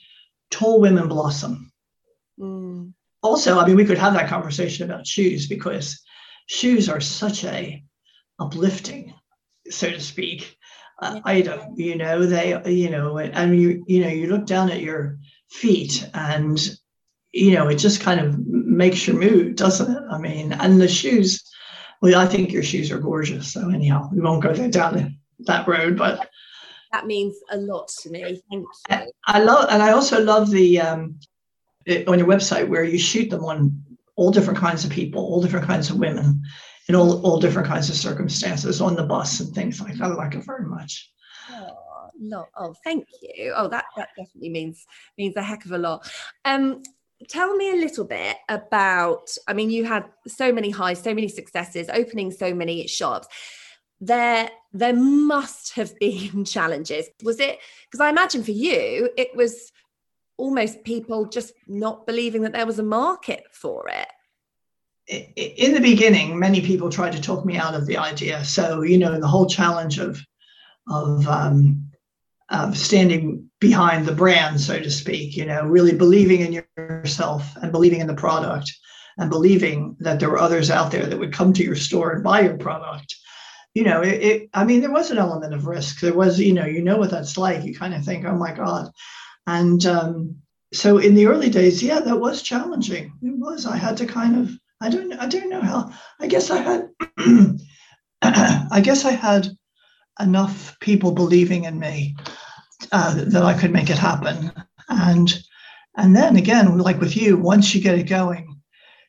tall 0.51 0.79
women 0.79 1.07
blossom 1.07 1.71
mm. 2.39 2.93
also 3.23 3.57
i 3.57 3.65
mean 3.65 3.75
we 3.75 3.85
could 3.85 3.97
have 3.97 4.13
that 4.13 4.29
conversation 4.29 4.85
about 4.85 5.07
shoes 5.07 5.47
because 5.47 6.04
shoes 6.45 6.89
are 6.89 7.01
such 7.01 7.43
a 7.43 7.83
uplifting 8.39 9.13
so 9.69 9.89
to 9.89 9.99
speak 9.99 10.57
uh, 11.01 11.19
item 11.23 11.73
you 11.75 11.95
know 11.95 12.25
they 12.25 12.61
you 12.71 12.89
know 12.89 13.17
and 13.17 13.59
you 13.59 13.83
you 13.87 14.01
know 14.01 14.09
you 14.09 14.27
look 14.27 14.45
down 14.45 14.69
at 14.69 14.81
your 14.81 15.17
feet 15.49 16.07
and 16.13 16.77
you 17.31 17.51
know 17.51 17.67
it 17.67 17.75
just 17.75 18.01
kind 18.01 18.19
of 18.19 18.37
makes 18.47 19.07
your 19.07 19.17
mood 19.17 19.55
doesn't 19.55 19.91
it? 19.95 20.03
I 20.09 20.17
mean 20.17 20.53
and 20.53 20.79
the 20.79 20.87
shoes 20.87 21.43
well 22.01 22.19
i 22.19 22.25
think 22.25 22.51
your 22.51 22.63
shoes 22.63 22.91
are 22.91 22.99
gorgeous 22.99 23.51
so 23.51 23.69
anyhow 23.69 24.09
we 24.11 24.21
won't 24.21 24.43
go 24.43 24.53
down 24.69 25.17
that 25.39 25.67
road 25.67 25.97
but 25.97 26.29
that 26.91 27.07
means 27.07 27.35
a 27.51 27.57
lot 27.57 27.89
to 28.01 28.09
me 28.09 28.41
thank 28.49 28.65
you. 28.89 29.11
I 29.25 29.39
love 29.39 29.67
and 29.69 29.81
i 29.81 29.91
also 29.91 30.23
love 30.23 30.49
the 30.49 30.79
um 30.79 31.19
on 32.07 32.17
your 32.17 32.27
website 32.27 32.67
where 32.67 32.83
you 32.83 32.97
shoot 32.97 33.29
them 33.29 33.43
on 33.43 33.84
all 34.15 34.31
different 34.31 34.59
kinds 34.59 34.85
of 34.85 34.91
people 34.91 35.21
all 35.21 35.41
different 35.41 35.65
kinds 35.65 35.89
of 35.89 35.97
women 35.97 36.41
in 36.87 36.95
all, 36.95 37.21
all 37.25 37.39
different 37.39 37.67
kinds 37.67 37.89
of 37.89 37.95
circumstances 37.95 38.81
on 38.81 38.95
the 38.95 39.03
bus 39.03 39.39
and 39.39 39.53
things 39.53 39.81
like 39.81 39.95
that. 39.95 40.03
I 40.03 40.07
like 40.07 40.35
it 40.35 40.45
very 40.45 40.65
much. 40.65 41.11
Oh, 41.49 42.09
no, 42.19 42.45
oh, 42.55 42.75
thank 42.83 43.07
you. 43.21 43.53
Oh, 43.55 43.67
that 43.69 43.85
that 43.97 44.09
definitely 44.17 44.49
means 44.49 44.85
means 45.17 45.35
a 45.35 45.43
heck 45.43 45.65
of 45.65 45.71
a 45.71 45.77
lot. 45.77 46.09
Um, 46.43 46.83
tell 47.27 47.55
me 47.55 47.71
a 47.71 47.75
little 47.75 48.05
bit 48.05 48.37
about. 48.49 49.29
I 49.47 49.53
mean, 49.53 49.69
you 49.69 49.85
had 49.85 50.05
so 50.27 50.51
many 50.51 50.69
highs, 50.69 51.01
so 51.01 51.13
many 51.13 51.27
successes, 51.27 51.89
opening 51.91 52.31
so 52.31 52.53
many 52.53 52.87
shops. 52.87 53.27
There, 54.01 54.49
there 54.73 54.95
must 54.95 55.73
have 55.75 55.93
been 55.99 56.45
challenges. 56.45 57.07
Was 57.23 57.39
it? 57.39 57.59
Because 57.89 58.01
I 58.01 58.09
imagine 58.09 58.43
for 58.43 58.51
you, 58.51 59.09
it 59.17 59.35
was 59.35 59.71
almost 60.37 60.83
people 60.83 61.25
just 61.25 61.53
not 61.67 62.05
believing 62.05 62.41
that 62.41 62.53
there 62.53 62.65
was 62.65 62.79
a 62.79 62.83
market 62.83 63.43
for 63.51 63.87
it 63.87 64.07
in 65.07 65.73
the 65.73 65.81
beginning, 65.81 66.39
many 66.39 66.61
people 66.61 66.89
tried 66.89 67.13
to 67.13 67.21
talk 67.21 67.45
me 67.45 67.57
out 67.57 67.75
of 67.75 67.85
the 67.85 67.97
idea. 67.97 68.43
So, 68.43 68.81
you 68.81 68.97
know, 68.97 69.19
the 69.19 69.27
whole 69.27 69.45
challenge 69.45 69.99
of 69.99 70.19
of, 70.87 71.27
um, 71.27 71.89
of 72.49 72.77
standing 72.77 73.49
behind 73.59 74.05
the 74.05 74.13
brand, 74.13 74.61
so 74.61 74.79
to 74.79 74.91
speak, 74.91 75.35
you 75.35 75.45
know, 75.45 75.63
really 75.63 75.95
believing 75.95 76.41
in 76.41 76.63
yourself 76.77 77.55
and 77.55 77.71
believing 77.71 78.01
in 78.01 78.07
the 78.07 78.13
product 78.13 78.71
and 79.17 79.31
believing 79.31 79.95
that 79.99 80.19
there 80.19 80.29
were 80.29 80.37
others 80.37 80.69
out 80.69 80.91
there 80.91 81.07
that 81.07 81.17
would 81.17 81.33
come 81.33 81.53
to 81.53 81.63
your 81.63 81.75
store 81.75 82.11
and 82.11 82.23
buy 82.23 82.41
your 82.41 82.57
product. 82.57 83.15
You 83.73 83.83
know, 83.83 84.01
it, 84.01 84.21
it 84.21 84.49
I 84.53 84.63
mean, 84.63 84.81
there 84.81 84.91
was 84.91 85.09
an 85.09 85.17
element 85.17 85.55
of 85.55 85.65
risk. 85.65 86.01
There 86.01 86.13
was, 86.13 86.39
you 86.39 86.53
know, 86.53 86.65
you 86.65 86.83
know 86.83 86.97
what 86.97 87.09
that's 87.09 87.37
like. 87.37 87.63
You 87.63 87.75
kind 87.75 87.95
of 87.95 88.05
think, 88.05 88.25
oh 88.25 88.35
my 88.35 88.53
God. 88.53 88.91
And 89.47 89.85
um, 89.85 90.37
so 90.73 90.97
in 90.97 91.15
the 91.15 91.27
early 91.27 91.49
days, 91.49 91.81
yeah, 91.83 91.99
that 91.99 92.19
was 92.19 92.41
challenging. 92.41 93.13
It 93.21 93.37
was. 93.37 93.65
I 93.65 93.77
had 93.77 93.97
to 93.97 94.05
kind 94.05 94.37
of 94.37 94.51
I 94.81 94.89
don't 94.89 95.13
I 95.13 95.27
don't 95.27 95.49
know 95.49 95.61
how. 95.61 95.91
I 96.19 96.27
guess 96.27 96.51
I 96.51 96.57
had 96.57 96.89
I 98.21 98.81
guess 98.83 99.05
I 99.05 99.11
had 99.11 99.49
enough 100.19 100.77
people 100.79 101.11
believing 101.11 101.65
in 101.65 101.79
me 101.79 102.15
uh, 102.91 103.23
that 103.25 103.43
I 103.43 103.53
could 103.53 103.71
make 103.71 103.89
it 103.89 103.97
happen. 103.97 104.51
And 104.89 105.33
and 105.97 106.15
then 106.15 106.35
again, 106.35 106.77
like 106.77 106.99
with 106.99 107.15
you, 107.15 107.37
once 107.37 107.73
you 107.73 107.81
get 107.81 107.97
it 107.97 108.09
going, 108.09 108.59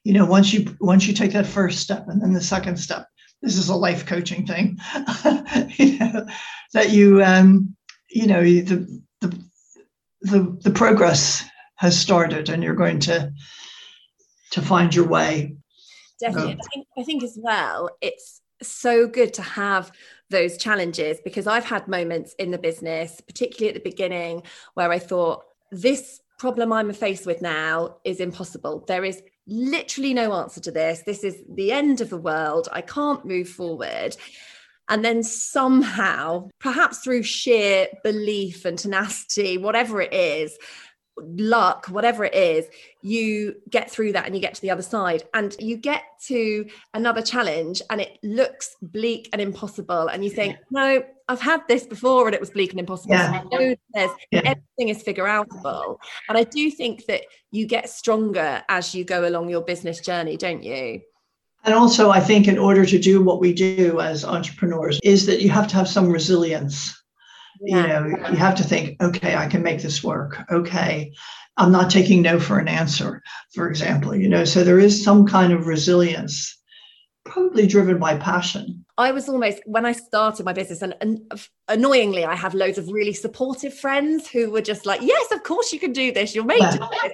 you 0.05 0.12
know, 0.12 0.25
once 0.25 0.53
you 0.53 0.77
once 0.81 1.07
you 1.07 1.14
take 1.14 1.33
that 1.33 1.46
first 1.46 1.81
step 1.81 2.07
and 2.09 2.22
then 2.22 2.33
the 2.33 2.40
second 2.40 2.77
step, 2.77 3.07
this 3.42 3.57
is 3.57 3.68
a 3.68 3.77
life 3.77 4.07
coaching 4.07 4.46
thing, 4.46 4.79
you 5.77 5.99
know, 5.99 6.27
that 6.72 6.90
you 6.90 7.22
um, 7.25 7.75
you 8.09 8.27
know 8.27 8.42
the 8.42 9.03
the 9.20 9.44
the 10.31 10.57
the 10.62 10.71
progress 10.71 11.45
has 11.77 11.99
started 11.99 12.49
and 12.49 12.62
you're 12.62 12.75
going 12.75 12.99
to 13.01 13.33
to 14.53 14.62
find 14.62 14.95
your 14.95 15.07
way. 15.07 15.57
Definitely. 16.21 16.53
Um, 16.53 16.61
I, 16.61 16.69
think, 16.73 16.87
I 16.99 17.03
think 17.03 17.23
as 17.23 17.39
well, 17.41 17.91
it's 18.01 18.41
so 18.62 19.07
good 19.07 19.35
to 19.35 19.43
have 19.43 19.93
those 20.31 20.57
challenges 20.57 21.19
because 21.23 21.47
I've 21.47 21.65
had 21.65 21.89
moments 21.89 22.35
in 22.39 22.51
the 22.51 22.59
business, 22.59 23.21
particularly 23.21 23.69
at 23.69 23.75
the 23.75 23.91
beginning, 23.91 24.43
where 24.75 24.91
I 24.91 24.99
thought, 24.99 25.45
this 25.73 26.21
problem 26.39 26.73
I'm 26.73 26.93
faced 26.93 27.27
with 27.27 27.43
now 27.43 27.97
is 28.05 28.21
impossible. 28.21 28.85
There 28.87 29.05
is 29.05 29.23
literally 29.47 30.15
no 30.15 30.33
answer 30.33 30.61
to 30.61 30.71
this. 30.71 31.03
This 31.05 31.25
is 31.25 31.43
the 31.49 31.73
end 31.73 32.01
of 32.01 32.11
the 32.11 32.17
world. 32.17 32.69
I 32.73 32.81
can't 32.81 33.25
move 33.25 33.49
forward. 33.49 34.17
And 34.88 35.05
then 35.05 35.22
somehow, 35.22 36.49
perhaps 36.61 36.99
through 36.99 37.25
sheer 37.25 37.88
belief 38.05 38.64
and 38.64 38.79
tenacity, 38.79 39.59
whatever 39.59 40.01
it 40.01 40.12
is, 40.12 40.57
luck, 41.18 41.87
whatever 41.87 42.25
it 42.25 42.35
is, 42.35 42.66
you 43.03 43.57
get 43.70 43.90
through 43.90 44.12
that 44.12 44.27
and 44.27 44.35
you 44.35 44.40
get 44.40 44.55
to 44.55 44.61
the 44.61 44.70
other 44.70 44.83
side 44.83 45.22
and 45.35 45.57
you 45.59 45.77
get 45.77 46.03
to 46.27 46.66
another 46.94 47.22
challenge 47.22 47.81
and 47.90 48.01
it 48.01 48.18
looks 48.22 48.77
bleak 48.83 49.29
and 49.33 49.40
impossible. 49.40 50.09
And 50.09 50.22
you 50.25 50.31
think, 50.31 50.57
no, 50.70 51.03
I've 51.29 51.40
had 51.40 51.62
this 51.68 51.87
before 51.87 52.27
and 52.27 52.35
it 52.35 52.40
was 52.40 52.51
bleak 52.51 52.70
and 52.70 52.81
impossible. 52.81 53.14
Yeah. 53.14 53.42
So 53.53 53.77
yeah. 54.31 54.42
everything 54.44 54.88
is 54.88 55.03
figure 55.03 55.25
outable. 55.25 55.99
And 56.29 56.37
I 56.37 56.44
do 56.44 56.70
think 56.70 57.07
that 57.07 57.22
you 57.51 57.66
get 57.66 57.88
stronger 57.88 58.62
as 58.68 58.94
you 58.94 59.05
go 59.05 59.27
along 59.27 59.49
your 59.49 59.62
business 59.62 60.01
journey, 60.01 60.37
don't 60.37 60.62
you? 60.62 61.01
And 61.64 61.75
also, 61.75 62.11
I 62.11 62.21
think 62.21 62.47
in 62.47 62.59
order 62.59 62.87
to 62.87 62.99
do 62.99 63.23
what 63.23 63.40
we 63.40 63.53
do 63.53 64.01
as 64.01 64.25
entrepreneurs, 64.25 65.01
is 65.03 65.27
that 65.27 65.42
you 65.42 65.51
have 65.51 65.66
to 65.69 65.77
have 65.77 65.88
some 65.88 66.11
resilience. 66.11 66.95
Yeah. 67.61 67.83
you 67.83 67.88
know 67.88 68.29
you 68.31 68.37
have 68.37 68.55
to 68.57 68.64
think 68.64 69.03
okay 69.03 69.35
i 69.35 69.47
can 69.47 69.62
make 69.62 69.81
this 69.81 70.05
work. 70.05 70.38
Okay 70.51 71.12
i'm 71.57 71.73
not 71.73 71.90
taking 71.90 72.23
no 72.23 72.38
for 72.38 72.59
an 72.59 72.69
answer 72.69 73.23
for 73.55 73.69
example 73.69 74.14
you 74.14 74.29
know? 74.29 74.45
So 74.45 74.62
there 74.62 74.79
is 74.79 75.03
some 75.03 75.27
kind 75.27 75.53
of 75.53 75.66
resilience 75.66 76.55
probably 77.25 77.66
driven 77.66 77.99
by 77.99 78.16
passion. 78.16 78.85
I 78.99 79.11
was 79.12 79.29
almost 79.29 79.61
when 79.66 79.87
i 79.87 79.92
started 79.92 80.45
my 80.45 80.53
business 80.53 80.83
and, 80.83 80.95
and 81.01 81.21
annoyingly 81.69 82.25
i 82.25 82.35
have 82.35 82.55
loads 82.55 82.79
of 82.79 82.88
really 82.88 83.12
supportive 83.12 83.75
friends 83.75 84.29
who 84.29 84.51
were 84.51 84.62
just 84.62 84.87
like 84.87 85.01
yes 85.03 85.33
of 85.33 85.42
course 85.42 85.73
you 85.73 85.81
can 85.81 85.92
do 85.92 86.12
this. 86.12 86.35
You're 86.35 86.45
made 86.45 86.61
yeah. 86.61 86.71
to 86.73 86.79
do 86.79 86.88
this. 87.03 87.12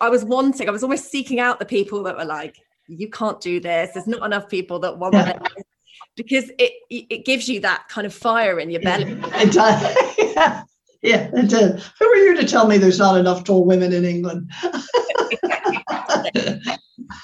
I 0.00 0.08
was 0.08 0.24
wanting 0.24 0.68
i 0.68 0.72
was 0.72 0.82
almost 0.82 1.10
seeking 1.10 1.40
out 1.40 1.58
the 1.58 1.64
people 1.66 2.02
that 2.04 2.16
were 2.16 2.24
like 2.24 2.56
you 2.90 3.08
can't 3.08 3.40
do 3.40 3.60
this 3.60 3.90
there's 3.94 4.06
not 4.06 4.24
enough 4.24 4.48
people 4.48 4.78
that 4.78 4.98
want 4.98 5.14
yeah. 5.14 5.38
this 5.38 5.64
because 6.16 6.50
it 6.58 6.72
it 6.90 7.24
gives 7.24 7.48
you 7.48 7.60
that 7.60 7.88
kind 7.88 8.06
of 8.06 8.14
fire 8.14 8.58
in 8.58 8.70
your 8.70 8.82
belly. 8.82 9.18
It 9.34 9.52
does. 9.52 9.96
yeah. 10.18 10.62
Yeah, 11.02 11.30
it 11.32 11.48
did. 11.48 11.82
Who 11.98 12.04
are 12.04 12.16
you 12.16 12.36
to 12.36 12.46
tell 12.46 12.66
me 12.66 12.76
there's 12.76 12.98
not 12.98 13.16
enough 13.16 13.42
tall 13.42 13.64
women 13.64 13.94
in 13.94 14.04
England? 14.04 14.50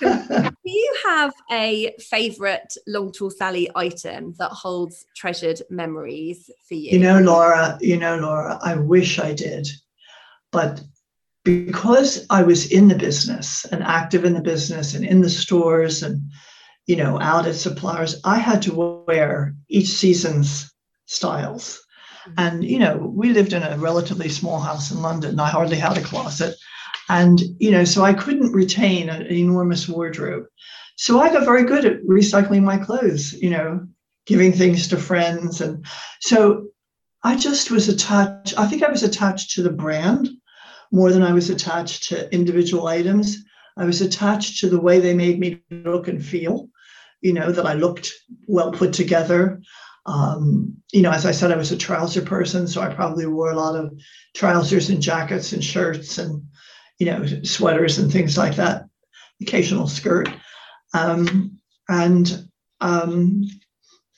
Do 0.01 0.51
you 0.65 0.97
have 1.05 1.35
a 1.53 1.95
favourite 2.01 2.73
Long 2.87 3.13
Tall 3.13 3.31
Sally 3.31 3.71
item 3.75 4.35
that 4.39 4.51
holds 4.51 5.05
treasured 5.15 5.61
memories 5.69 6.49
for 6.67 6.73
you? 6.73 6.93
You 6.93 7.01
know, 7.01 7.21
Laura, 7.21 7.77
you 7.83 7.99
know, 7.99 8.17
Laura, 8.17 8.59
I 8.63 8.77
wish 8.77 9.19
I 9.19 9.35
did. 9.35 9.69
But 10.53 10.81
because 11.47 12.27
I 12.29 12.43
was 12.43 12.71
in 12.71 12.89
the 12.89 12.95
business 12.95 13.65
and 13.73 13.83
active 13.83 14.27
in 14.27 14.35
the 14.35 14.43
business 14.43 14.95
and 14.95 15.05
in 15.05 15.23
the 15.23 15.31
stores 15.31 16.03
and 16.03 16.21
you 16.87 16.97
know, 16.97 17.21
out 17.21 17.47
at 17.47 17.57
suppliers, 17.57 18.21
I 18.25 18.39
had 18.39 18.63
to 18.63 19.05
wear 19.07 19.55
each 19.69 19.89
season's 19.89 20.73
styles. 21.07 21.85
Mm-hmm. 22.29 22.35
And, 22.39 22.65
you 22.65 22.79
know, 22.79 22.97
we 22.97 23.33
lived 23.33 23.53
in 23.53 23.63
a 23.63 23.77
relatively 23.77 24.29
small 24.29 24.61
house 24.61 24.91
in 24.91 25.03
London. 25.03 25.39
I 25.41 25.49
hardly 25.49 25.77
had 25.77 25.99
a 25.99 26.03
closet. 26.03 26.55
And, 27.09 27.41
you 27.59 27.71
know, 27.71 27.85
so 27.85 28.05
I 28.05 28.15
couldn't 28.15 28.53
retain 28.53 29.09
an 29.09 29.27
enormous 29.27 29.89
wardrobe. 29.89 30.45
So 30.97 31.21
I 31.21 31.33
got 31.33 31.45
very 31.45 31.65
good 31.65 31.85
at 31.85 32.03
recycling 32.05 32.63
my 32.63 32.79
clothes, 32.79 33.33
you 33.33 33.51
know, 33.51 33.87
giving 34.25 34.53
things 34.53 34.89
to 34.89 34.97
friends. 34.97 35.61
And 35.61 35.85
so 36.21 36.69
I 37.23 37.37
just 37.37 37.71
was 37.71 37.89
attached, 37.89 38.59
I 38.59 38.67
think 38.67 38.83
I 38.83 38.91
was 38.91 39.03
attached 39.03 39.53
to 39.53 39.63
the 39.63 39.71
brand 39.71 40.31
more 40.92 41.12
than 41.12 41.22
I 41.22 41.33
was 41.33 41.51
attached 41.51 42.09
to 42.09 42.33
individual 42.33 42.87
items. 42.87 43.44
I 43.77 43.85
was 43.85 44.01
attached 44.01 44.61
to 44.61 44.68
the 44.68 44.81
way 44.81 45.01
they 45.01 45.14
made 45.14 45.38
me 45.38 45.61
look 45.70 46.09
and 46.09 46.25
feel 46.25 46.68
you 47.20 47.33
know, 47.33 47.51
that 47.51 47.66
I 47.66 47.75
looked 47.75 48.12
well 48.46 48.70
put 48.72 48.92
together. 48.92 49.61
Um, 50.07 50.77
you 50.92 51.03
know, 51.03 51.11
as 51.11 51.27
I 51.27 51.33
said, 51.33 51.51
I 51.51 51.57
was 51.57 51.72
a 51.72 51.77
trouser 51.77 52.22
person, 52.22 52.68
so 52.68 52.81
I 52.81 52.94
probably 52.94 53.27
wore 53.27 53.51
a 53.51 53.57
lot 53.57 53.75
of 53.75 53.92
trousers 54.37 54.90
and 54.90 55.03
jackets 55.03 55.53
and 55.53 55.64
shirts 55.64 56.18
and, 56.18 56.46
you 56.99 57.07
know, 57.07 57.27
sweaters 57.42 57.99
and 57.99 58.12
things 58.12 58.38
like 58.38 58.55
that, 58.57 58.85
occasional 59.42 59.88
skirt. 59.88 60.29
Um, 60.94 61.59
and 61.88 62.46
um, 62.81 63.42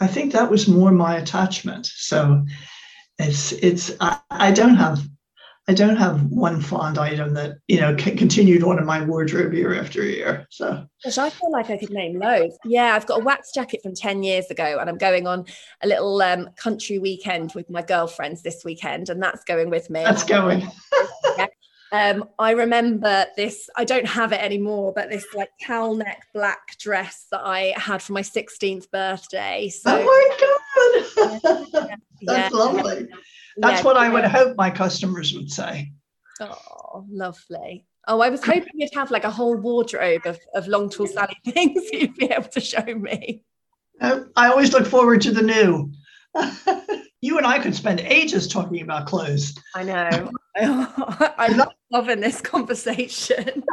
I 0.01 0.07
think 0.07 0.33
that 0.33 0.51
was 0.51 0.69
more 0.69 0.91
my 0.91 1.17
attachment. 1.17 1.87
So 1.87 2.45
it's, 3.19 3.53
it's, 3.53 3.93
I, 4.01 4.19
I 4.31 4.53
don't 4.53 4.77
have 4.77 5.01
I 5.69 5.75
don't 5.75 5.97
have 5.97 6.25
one 6.25 6.63
fond 6.63 6.97
item 6.97 7.35
that 7.35 7.59
you 7.69 7.79
know 7.79 7.95
continued 7.95 8.65
on 8.65 8.79
in 8.79 8.87
my 8.87 9.05
wardrobe 9.05 9.53
year 9.53 9.79
after 9.79 10.03
year. 10.03 10.47
So, 10.51 10.87
Gosh, 11.05 11.19
I 11.19 11.29
feel 11.29 11.53
like 11.53 11.69
I 11.69 11.77
could 11.77 11.91
name 11.91 12.19
loads. 12.19 12.59
Yeah, 12.65 12.95
I've 12.95 13.07
got 13.07 13.21
a 13.21 13.25
wax 13.25 13.53
jacket 13.53 13.81
from 13.83 13.95
ten 13.95 14.23
years 14.23 14.51
ago, 14.51 14.79
and 14.81 14.89
I'm 14.89 14.97
going 14.97 15.27
on 15.27 15.45
a 15.83 15.87
little 15.87 16.21
um, 16.23 16.49
country 16.57 16.99
weekend 16.99 17.53
with 17.55 17.69
my 17.69 17.83
girlfriends 17.83 18.43
this 18.43 18.65
weekend, 18.65 19.11
and 19.11 19.23
that's 19.23 19.45
going 19.45 19.69
with 19.69 19.91
me. 19.91 20.03
That's 20.03 20.25
going. 20.25 20.67
Um, 21.91 22.29
I 22.39 22.51
remember 22.51 23.27
this, 23.37 23.71
I 23.75 23.85
don't 23.85 24.07
have 24.07 24.33
it 24.33 24.43
anymore, 24.43 24.93
but 24.95 25.09
this 25.09 25.25
like 25.35 25.49
cowl 25.63 25.95
neck 25.95 26.27
black 26.35 26.77
dress 26.79 27.27
that 27.31 27.41
I 27.43 27.73
had 27.77 28.03
for 28.03 28.13
my 28.13 28.21
16th 28.21 28.91
birthday. 28.91 29.71
So, 29.71 29.99
oh 29.99 30.05
my 30.05 31.39
God. 31.45 31.99
That's 32.23 32.53
yeah. 32.53 32.59
lovely. 32.59 33.09
That's 33.59 33.81
yeah, 33.81 33.85
what 33.85 33.97
I 33.97 34.09
would 34.09 34.25
hope 34.25 34.57
my 34.57 34.71
customers 34.71 35.35
would 35.35 35.51
say. 35.51 35.93
Oh, 36.41 37.05
lovely. 37.11 37.85
Oh, 38.07 38.21
I 38.21 38.31
was 38.31 38.45
hoping 38.45 38.71
you'd 38.75 38.95
have 38.95 39.11
like 39.11 39.25
a 39.25 39.31
whole 39.31 39.57
wardrobe 39.57 40.23
of, 40.25 40.39
of 40.55 40.69
long 40.69 40.89
tall 40.89 41.07
Sally 41.07 41.37
things 41.45 41.83
you'd 41.93 42.15
be 42.15 42.27
able 42.27 42.49
to 42.49 42.61
show 42.61 42.85
me. 42.85 43.43
Uh, 44.01 44.21
I 44.37 44.49
always 44.49 44.73
look 44.73 44.87
forward 44.87 45.21
to 45.23 45.33
the 45.33 45.43
new. 45.43 45.91
you 47.21 47.37
and 47.37 47.47
I 47.47 47.59
could 47.59 47.75
spend 47.75 48.01
ages 48.01 48.47
talking 48.47 48.81
about 48.81 49.07
clothes. 49.07 49.55
I 49.75 49.83
know. 49.83 50.31
I 50.57 51.49
love 51.57 51.73
loving 51.91 52.21
this 52.21 52.41
conversation. 52.41 53.65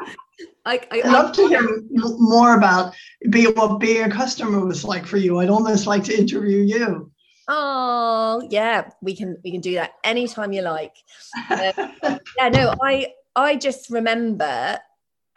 I, 0.65 0.81
I, 0.91 0.95
would 0.97 1.05
love 1.05 1.31
to 1.33 1.47
hear 1.47 1.81
more 1.91 2.55
about 2.55 2.93
being 3.29 3.53
what 3.53 3.79
being 3.79 4.03
a 4.03 4.09
customer 4.09 4.65
was 4.65 4.83
like 4.83 5.05
for 5.05 5.17
you. 5.17 5.39
I'd 5.39 5.49
almost 5.49 5.85
like 5.85 6.03
to 6.05 6.17
interview 6.17 6.59
you. 6.59 7.11
Oh 7.47 8.47
yeah, 8.49 8.89
we 9.01 9.15
can 9.15 9.37
we 9.43 9.51
can 9.51 9.61
do 9.61 9.75
that 9.75 9.93
anytime 10.03 10.51
you 10.51 10.61
like. 10.61 10.95
Uh, 11.49 11.71
yeah, 12.37 12.49
no, 12.49 12.73
I 12.81 13.13
I 13.35 13.55
just 13.55 13.89
remember 13.89 14.79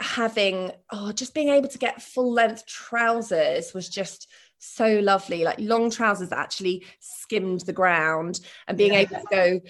having 0.00 0.70
oh 0.92 1.12
just 1.12 1.34
being 1.34 1.48
able 1.48 1.68
to 1.68 1.78
get 1.78 2.00
full 2.00 2.32
length 2.32 2.64
trousers 2.66 3.74
was 3.74 3.88
just 3.88 4.28
so 4.58 5.00
lovely 5.00 5.44
like 5.44 5.58
long 5.58 5.90
trousers 5.90 6.28
that 6.28 6.38
actually 6.38 6.84
skimmed 7.00 7.60
the 7.62 7.72
ground 7.72 8.40
and 8.66 8.78
being 8.78 8.92
yeah. 8.92 9.00
able 9.00 9.16
to 9.16 9.24
go 9.30 9.60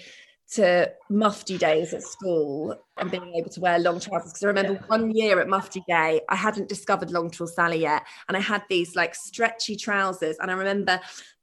to 0.51 0.91
mufti 1.09 1.57
days 1.57 1.93
at 1.93 2.01
school 2.01 2.75
and 2.97 3.11
being 3.11 3.33
able 3.35 3.49
to 3.49 3.59
wear 3.59 3.77
long 3.77 3.99
trousers 3.99 4.31
because 4.31 4.43
I 4.43 4.47
remember 4.47 4.73
yeah. 4.73 4.87
one 4.87 5.11
year 5.11 5.39
at 5.39 5.47
mufti 5.47 5.83
day 5.87 6.21
I 6.27 6.35
hadn't 6.35 6.69
discovered 6.69 7.11
long 7.11 7.29
tall 7.29 7.47
Sally 7.47 7.81
yet 7.81 8.03
and 8.27 8.35
I 8.35 8.39
had 8.39 8.63
these 8.69 8.95
like 8.95 9.13
stretchy 9.13 9.75
trousers 9.75 10.37
and 10.39 10.49
I 10.49 10.55
remember 10.55 10.99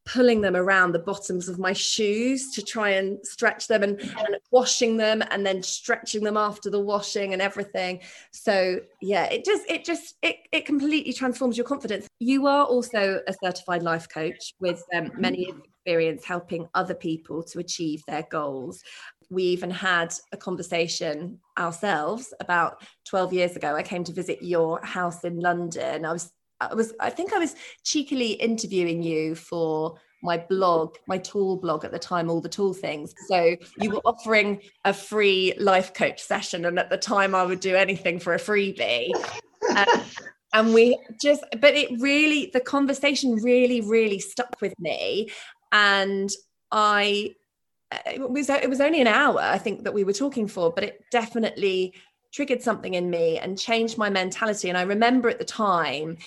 pulling 0.06 0.40
them 0.40 0.56
around 0.56 0.92
the 0.92 0.98
bottoms 1.00 1.48
of 1.48 1.58
my 1.58 1.72
shoes 1.72 2.52
to 2.52 2.62
try 2.62 2.90
and 2.90 3.18
stretch 3.26 3.66
them 3.66 3.82
and, 3.82 4.00
and, 4.00 4.36
washing 4.52 4.96
them 4.96 5.22
and 5.30 5.44
then 5.44 5.62
stretching 5.62 6.22
them 6.22 6.36
after 6.36 6.70
the 6.70 6.80
washing 6.80 7.32
and 7.32 7.42
everything. 7.42 8.00
So 8.30 8.80
yeah 9.02 9.24
it 9.24 9.44
just 9.44 9.68
it 9.68 9.84
just 9.84 10.14
it, 10.22 10.36
it 10.52 10.64
completely 10.64 11.12
transforms 11.12 11.58
your 11.58 11.66
confidence. 11.66 12.06
You 12.20 12.46
are 12.46 12.64
also 12.64 13.20
a 13.26 13.34
certified 13.44 13.82
life 13.82 14.08
coach 14.08 14.54
with 14.60 14.82
um, 14.94 15.10
many 15.18 15.52
experience 15.86 16.24
helping 16.24 16.68
other 16.74 16.94
people 16.94 17.42
to 17.42 17.58
achieve 17.58 18.02
their 18.06 18.26
goals. 18.30 18.82
We 19.30 19.42
even 19.42 19.70
had 19.70 20.14
a 20.32 20.36
conversation 20.36 21.40
ourselves 21.58 22.32
about 22.40 22.82
12 23.06 23.32
years 23.32 23.56
ago. 23.56 23.74
I 23.74 23.82
came 23.82 24.04
to 24.04 24.12
visit 24.12 24.42
your 24.42 24.80
house 24.84 25.24
in 25.24 25.40
london. 25.40 26.04
I 26.04 26.12
was 26.12 26.32
I 26.60 26.74
was 26.74 26.94
I 27.00 27.10
think 27.10 27.32
I 27.32 27.38
was 27.38 27.54
cheekily 27.84 28.32
interviewing 28.32 29.02
you 29.02 29.34
for 29.34 29.98
my 30.22 30.38
blog, 30.38 30.96
my 31.06 31.18
tool 31.18 31.56
blog 31.56 31.84
at 31.84 31.92
the 31.92 31.98
time, 31.98 32.30
All 32.30 32.40
The 32.40 32.48
Tall 32.48 32.72
Things. 32.72 33.14
So 33.28 33.56
you 33.78 33.90
were 33.90 34.00
offering 34.04 34.60
a 34.84 34.92
free 34.92 35.54
life 35.58 35.94
coach 35.94 36.22
session, 36.22 36.64
and 36.64 36.78
at 36.78 36.90
the 36.90 36.96
time 36.96 37.34
I 37.34 37.44
would 37.44 37.60
do 37.60 37.76
anything 37.76 38.18
for 38.18 38.34
a 38.34 38.38
freebie. 38.38 39.10
Um, 39.74 40.02
and 40.52 40.74
we 40.74 40.98
just, 41.20 41.44
but 41.60 41.74
it 41.74 41.90
really, 42.00 42.50
the 42.52 42.60
conversation 42.60 43.34
really, 43.42 43.80
really 43.82 44.18
stuck 44.18 44.56
with 44.60 44.74
me, 44.78 45.30
and 45.72 46.30
I. 46.70 47.34
It 48.04 48.28
was 48.28 48.50
it 48.50 48.68
was 48.68 48.80
only 48.80 49.00
an 49.00 49.06
hour 49.06 49.38
I 49.38 49.58
think 49.58 49.84
that 49.84 49.94
we 49.94 50.02
were 50.02 50.12
talking 50.12 50.48
for, 50.48 50.72
but 50.72 50.82
it 50.82 51.04
definitely 51.12 51.94
triggered 52.32 52.60
something 52.60 52.94
in 52.94 53.08
me 53.08 53.38
and 53.38 53.56
changed 53.56 53.96
my 53.96 54.10
mentality. 54.10 54.68
And 54.68 54.76
I 54.76 54.82
remember 54.82 55.28
at 55.28 55.38
the 55.38 55.44
time 55.44 56.18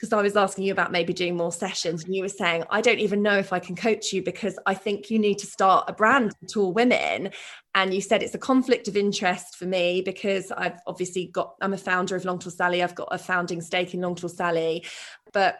because 0.00 0.14
I 0.14 0.22
was 0.22 0.34
asking 0.34 0.64
you 0.64 0.72
about 0.72 0.92
maybe 0.92 1.12
doing 1.12 1.36
more 1.36 1.52
sessions, 1.52 2.04
and 2.04 2.14
you 2.14 2.22
were 2.22 2.30
saying, 2.30 2.64
I 2.70 2.80
don't 2.80 3.00
even 3.00 3.20
know 3.20 3.36
if 3.36 3.52
I 3.52 3.58
can 3.58 3.76
coach 3.76 4.14
you 4.14 4.22
because 4.22 4.58
I 4.64 4.72
think 4.72 5.10
you 5.10 5.18
need 5.18 5.38
to 5.40 5.46
start 5.46 5.90
a 5.90 5.92
brand 5.92 6.32
for 6.40 6.46
tall 6.46 6.72
women. 6.72 7.30
And 7.74 7.92
you 7.92 8.00
said 8.00 8.22
it's 8.22 8.34
a 8.34 8.38
conflict 8.38 8.88
of 8.88 8.96
interest 8.96 9.56
for 9.56 9.66
me 9.66 10.00
because 10.00 10.50
I've 10.52 10.80
obviously 10.86 11.26
got, 11.26 11.54
I'm 11.60 11.74
a 11.74 11.78
founder 11.78 12.16
of 12.16 12.24
Long 12.24 12.38
Tall 12.38 12.50
Sally, 12.50 12.82
I've 12.82 12.94
got 12.94 13.08
a 13.10 13.18
founding 13.18 13.60
stake 13.60 13.92
in 13.92 14.00
Long 14.00 14.14
Tall 14.14 14.30
Sally. 14.30 14.86
But 15.34 15.58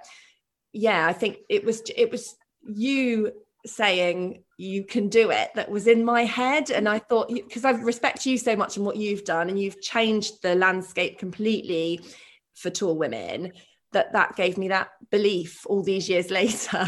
yeah, 0.72 1.06
I 1.06 1.12
think 1.12 1.36
it 1.50 1.62
was, 1.62 1.82
it 1.94 2.10
was 2.10 2.34
you 2.64 3.32
saying 3.66 4.42
you 4.56 4.84
can 4.84 5.10
do 5.10 5.30
it 5.30 5.50
that 5.54 5.70
was 5.70 5.86
in 5.86 6.02
my 6.02 6.24
head 6.24 6.70
and 6.70 6.88
i 6.88 6.98
thought 6.98 7.28
because 7.28 7.62
i 7.62 7.70
respect 7.72 8.24
you 8.24 8.38
so 8.38 8.56
much 8.56 8.78
and 8.78 8.86
what 8.86 8.96
you've 8.96 9.24
done 9.24 9.50
and 9.50 9.60
you've 9.60 9.82
changed 9.82 10.40
the 10.42 10.54
landscape 10.54 11.18
completely 11.18 12.00
for 12.54 12.70
tall 12.70 12.96
women 12.96 13.52
that 13.92 14.12
that 14.12 14.36
gave 14.36 14.56
me 14.58 14.68
that 14.68 14.88
belief 15.10 15.66
all 15.66 15.82
these 15.82 16.08
years 16.08 16.30
later. 16.40 16.86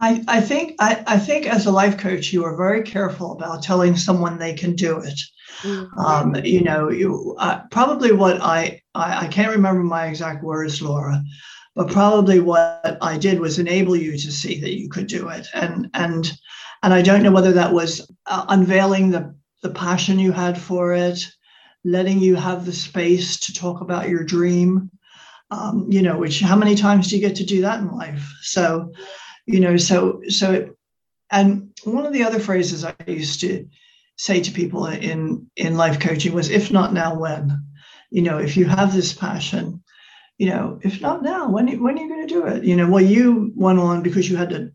I, 0.00 0.24
I 0.26 0.40
think 0.40 0.74
I, 0.80 1.02
I 1.06 1.18
think 1.18 1.46
as 1.46 1.66
a 1.66 1.70
life 1.70 1.96
coach 1.96 2.32
you 2.32 2.44
are 2.44 2.56
very 2.56 2.82
careful 2.82 3.32
about 3.32 3.62
telling 3.62 3.96
someone 3.96 4.38
they 4.38 4.54
can 4.54 4.74
do 4.74 4.98
it. 4.98 5.20
Mm-hmm. 5.62 5.98
um, 5.98 6.34
you 6.44 6.62
know 6.62 6.90
you 6.90 7.36
uh, 7.38 7.60
probably 7.70 8.10
what 8.12 8.40
I, 8.40 8.80
I 8.94 9.26
i 9.26 9.28
can't 9.28 9.54
remember 9.54 9.82
my 9.82 10.06
exact 10.06 10.42
words 10.42 10.80
laura 10.80 11.22
but 11.76 11.90
probably 11.90 12.40
what 12.40 12.98
i 13.02 13.18
did 13.18 13.38
was 13.38 13.58
enable 13.58 13.94
you 13.94 14.12
to 14.12 14.32
see 14.32 14.60
that 14.60 14.76
you 14.78 14.88
could 14.88 15.06
do 15.06 15.28
it. 15.28 15.46
And 15.54 15.90
and 15.94 16.32
and 16.82 16.94
i 16.94 17.02
don't 17.02 17.22
know 17.22 17.30
whether 17.30 17.52
that 17.52 17.72
was 17.72 18.10
uh, 18.26 18.46
unveiling 18.48 19.10
the 19.10 19.34
the 19.62 19.70
passion 19.70 20.18
you 20.18 20.32
had 20.32 20.58
for 20.58 20.94
it 20.94 21.22
letting 21.84 22.18
you 22.18 22.34
have 22.34 22.64
the 22.64 22.72
space 22.72 23.38
to 23.40 23.54
talk 23.54 23.82
about 23.82 24.08
your 24.08 24.24
dream 24.24 24.90
um, 25.52 25.86
you 25.90 26.00
know, 26.00 26.16
which 26.16 26.40
how 26.40 26.56
many 26.56 26.74
times 26.74 27.08
do 27.08 27.16
you 27.16 27.20
get 27.20 27.36
to 27.36 27.44
do 27.44 27.60
that 27.62 27.80
in 27.80 27.90
life? 27.90 28.24
So, 28.40 28.92
you 29.46 29.60
know, 29.60 29.76
so 29.76 30.22
so, 30.28 30.52
it, 30.52 30.76
and 31.30 31.70
one 31.84 32.06
of 32.06 32.12
the 32.12 32.24
other 32.24 32.40
phrases 32.40 32.84
I 32.84 32.94
used 33.06 33.40
to 33.40 33.68
say 34.16 34.40
to 34.40 34.50
people 34.50 34.86
in 34.86 35.50
in 35.56 35.76
life 35.76 36.00
coaching 36.00 36.32
was, 36.32 36.48
"If 36.48 36.70
not 36.70 36.94
now, 36.94 37.18
when?" 37.18 37.64
You 38.10 38.22
know, 38.22 38.38
if 38.38 38.56
you 38.56 38.64
have 38.64 38.94
this 38.94 39.12
passion, 39.12 39.82
you 40.38 40.48
know, 40.48 40.78
if 40.82 41.00
not 41.02 41.22
now, 41.22 41.50
when 41.50 41.66
when 41.82 41.98
are 41.98 42.02
you 42.02 42.08
going 42.08 42.26
to 42.26 42.34
do 42.34 42.46
it? 42.46 42.64
You 42.64 42.76
know, 42.76 42.88
well, 42.88 43.04
you 43.04 43.52
went 43.54 43.78
on 43.78 44.02
because 44.02 44.30
you 44.30 44.36
had 44.36 44.52
a 44.52 44.70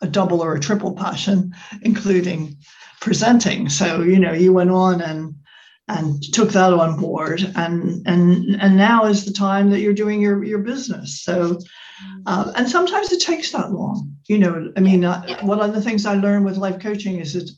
a 0.00 0.06
double 0.06 0.40
or 0.40 0.54
a 0.54 0.60
triple 0.60 0.94
passion, 0.94 1.54
including 1.82 2.56
presenting. 3.00 3.68
So, 3.68 4.02
you 4.02 4.18
know, 4.18 4.32
you 4.32 4.52
went 4.52 4.70
on 4.70 5.00
and 5.00 5.34
and 5.88 6.22
took 6.32 6.50
that 6.50 6.72
on 6.72 6.98
board. 6.98 7.50
And 7.56 8.06
and 8.06 8.60
and 8.60 8.76
now 8.76 9.06
is 9.06 9.24
the 9.24 9.32
time 9.32 9.70
that 9.70 9.80
you're 9.80 9.94
doing 9.94 10.20
your 10.20 10.44
your 10.44 10.60
business. 10.60 11.22
So 11.22 11.58
uh, 12.26 12.52
and 12.56 12.68
sometimes 12.68 13.10
it 13.12 13.20
takes 13.20 13.50
that 13.50 13.72
long 13.72 14.16
you 14.28 14.38
know 14.38 14.72
i 14.76 14.80
mean 14.80 15.04
uh, 15.04 15.36
one 15.40 15.60
of 15.60 15.74
the 15.74 15.82
things 15.82 16.06
i 16.06 16.14
learned 16.14 16.44
with 16.44 16.56
life 16.56 16.78
coaching 16.78 17.18
is 17.18 17.32
that 17.32 17.50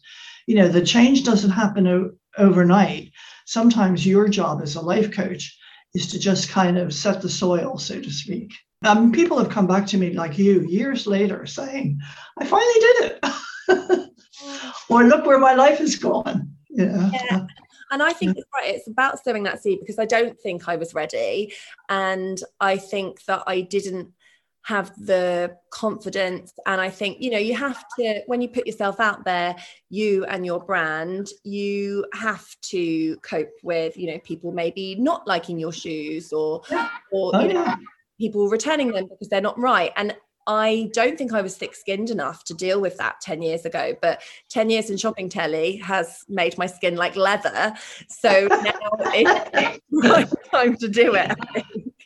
you 0.47 0.55
know 0.55 0.67
the 0.67 0.83
change 0.83 1.23
doesn't 1.25 1.51
happen 1.51 1.87
o- 1.87 2.11
overnight. 2.39 3.13
Sometimes 3.47 4.07
your 4.07 4.29
job 4.29 4.61
as 4.63 4.75
a 4.75 4.81
life 4.81 5.13
coach 5.13 5.57
is 5.95 6.07
to 6.09 6.19
just 6.19 6.51
kind 6.51 6.79
of 6.79 6.95
set 6.95 7.21
the 7.23 7.29
soil 7.29 7.79
so 7.79 8.01
to 8.01 8.11
speak. 8.11 8.53
Um, 8.85 9.13
people 9.13 9.39
have 9.39 9.51
come 9.51 9.67
back 9.67 9.87
to 9.89 9.99
me 9.99 10.13
like 10.13 10.39
you 10.39 10.63
years 10.63 11.07
later 11.07 11.47
saying 11.47 12.01
i 12.39 12.47
finally 12.47 12.81
did 12.81 13.13
it. 13.13 14.07
Or 14.89 15.05
look 15.05 15.25
where 15.25 15.39
my 15.39 15.55
life 15.55 15.79
has 15.79 15.95
gone. 15.95 16.57
Yeah. 16.69 17.11
yeah 17.13 17.47
and 17.91 18.03
I 18.03 18.13
think 18.13 18.33
mm. 18.37 18.39
it's 18.39 18.49
right. 18.55 18.75
It's 18.75 18.89
about 18.89 19.23
sowing 19.23 19.43
that 19.45 19.63
seed 19.63 19.81
because 19.81 19.99
I 19.99 20.07
don't 20.07 20.39
think 20.41 20.69
I 20.69 20.77
was 20.77 20.95
ready. 20.95 21.53
And 21.89 22.41
I 22.61 22.77
think 22.77 23.25
that 23.25 23.43
I 23.47 23.63
didn't 23.63 24.13
have 24.63 24.93
the 24.97 25.57
confidence. 25.71 26.53
And 26.67 26.81
I 26.81 26.91
think, 26.91 27.21
you 27.21 27.31
know, 27.31 27.39
you 27.39 27.57
have 27.57 27.83
to, 27.99 28.23
when 28.27 28.41
you 28.41 28.49
put 28.49 28.67
yourself 28.67 29.01
out 29.01 29.25
there, 29.25 29.57
you 29.89 30.25
and 30.27 30.45
your 30.45 30.61
brand, 30.61 31.29
you 31.45 32.05
have 32.13 32.47
to 32.63 33.17
cope 33.19 33.53
with, 33.63 33.97
you 33.97 34.13
know, 34.13 34.19
people 34.19 34.53
maybe 34.53 34.95
not 34.97 35.27
liking 35.27 35.59
your 35.59 35.73
shoes 35.73 36.33
or, 36.33 36.63
or, 37.11 37.33
oh, 37.35 37.41
you 37.41 37.55
know, 37.55 37.75
people 38.19 38.49
returning 38.49 38.93
them 38.93 39.07
because 39.09 39.29
they're 39.29 39.41
not 39.41 39.59
right. 39.59 39.93
And 39.97 40.15
I 40.47 40.91
don't 40.93 41.17
think 41.17 41.33
I 41.33 41.43
was 41.43 41.57
thick 41.57 41.75
skinned 41.75 42.11
enough 42.11 42.45
to 42.45 42.55
deal 42.55 42.81
with 42.81 42.97
that 42.99 43.21
10 43.21 43.43
years 43.43 43.65
ago, 43.65 43.95
but 44.01 44.23
10 44.49 44.71
years 44.71 44.91
in 44.91 44.97
shopping 44.97 45.29
telly 45.29 45.77
has 45.77 46.25
made 46.29 46.57
my 46.59 46.67
skin 46.67 46.97
like 46.97 47.17
leather. 47.17 47.75
So 48.09 48.49
now 48.51 48.73
it's 49.13 49.81
right 49.93 50.29
time 50.51 50.77
to 50.77 50.89
do 50.89 51.15
it. 51.15 51.33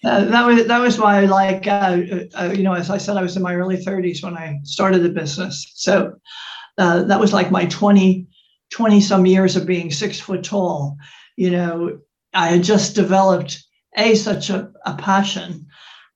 Uh, 0.04 0.24
that 0.26 0.46
was 0.46 0.66
that 0.66 0.80
was 0.80 0.98
why 0.98 1.20
like 1.20 1.66
uh, 1.66 1.98
uh, 2.38 2.52
you 2.54 2.62
know 2.62 2.74
as 2.74 2.90
I 2.90 2.98
said 2.98 3.16
I 3.16 3.22
was 3.22 3.36
in 3.36 3.42
my 3.42 3.54
early 3.54 3.78
30s 3.78 4.22
when 4.22 4.36
I 4.36 4.60
started 4.62 5.02
the 5.02 5.08
business 5.08 5.72
so 5.74 6.12
uh, 6.76 7.04
that 7.04 7.18
was 7.18 7.32
like 7.32 7.50
my 7.50 7.64
20 7.64 8.26
20 8.74 9.00
some 9.00 9.24
years 9.24 9.56
of 9.56 9.66
being 9.66 9.90
six 9.90 10.18
foot 10.18 10.42
tall, 10.42 10.96
you 11.36 11.50
know, 11.50 11.98
I 12.32 12.48
had 12.48 12.64
just 12.64 12.96
developed 12.96 13.62
a 13.96 14.16
such 14.16 14.50
a, 14.50 14.72
a 14.84 14.96
passion 14.96 15.66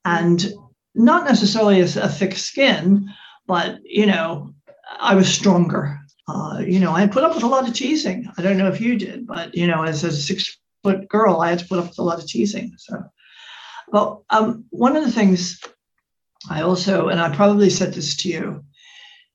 and 0.04 0.52
not 0.98 1.24
necessarily 1.24 1.80
a, 1.80 1.84
a 1.84 2.08
thick 2.08 2.36
skin, 2.36 3.08
but 3.46 3.78
you 3.84 4.06
know, 4.06 4.52
I 4.98 5.14
was 5.14 5.32
stronger. 5.32 5.98
Uh, 6.28 6.58
you 6.58 6.78
know, 6.78 6.92
I 6.92 7.06
put 7.06 7.24
up 7.24 7.34
with 7.34 7.44
a 7.44 7.48
lot 7.48 7.66
of 7.66 7.74
teasing. 7.74 8.30
I 8.36 8.42
don't 8.42 8.58
know 8.58 8.68
if 8.68 8.80
you 8.80 8.98
did, 8.98 9.26
but 9.26 9.54
you 9.54 9.66
know, 9.66 9.82
as 9.82 10.04
a 10.04 10.12
six 10.12 10.58
foot 10.82 11.08
girl, 11.08 11.40
I 11.40 11.50
had 11.50 11.60
to 11.60 11.66
put 11.66 11.78
up 11.78 11.88
with 11.88 11.98
a 11.98 12.02
lot 12.02 12.18
of 12.18 12.26
teasing. 12.26 12.72
So, 12.76 13.02
but 13.90 14.18
um, 14.30 14.64
one 14.70 14.96
of 14.96 15.04
the 15.04 15.12
things 15.12 15.60
I 16.50 16.62
also, 16.62 17.08
and 17.08 17.20
I 17.20 17.34
probably 17.34 17.70
said 17.70 17.94
this 17.94 18.16
to 18.18 18.28
you, 18.28 18.64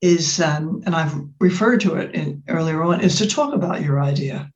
is, 0.01 0.41
um, 0.41 0.83
and 0.85 0.95
I've 0.95 1.15
referred 1.39 1.79
to 1.81 1.95
it 1.95 2.13
in, 2.13 2.43
earlier 2.49 2.83
on, 2.83 3.01
is 3.01 3.17
to 3.17 3.27
talk 3.27 3.53
about 3.53 3.81
your 3.81 4.01
idea. 4.01 4.51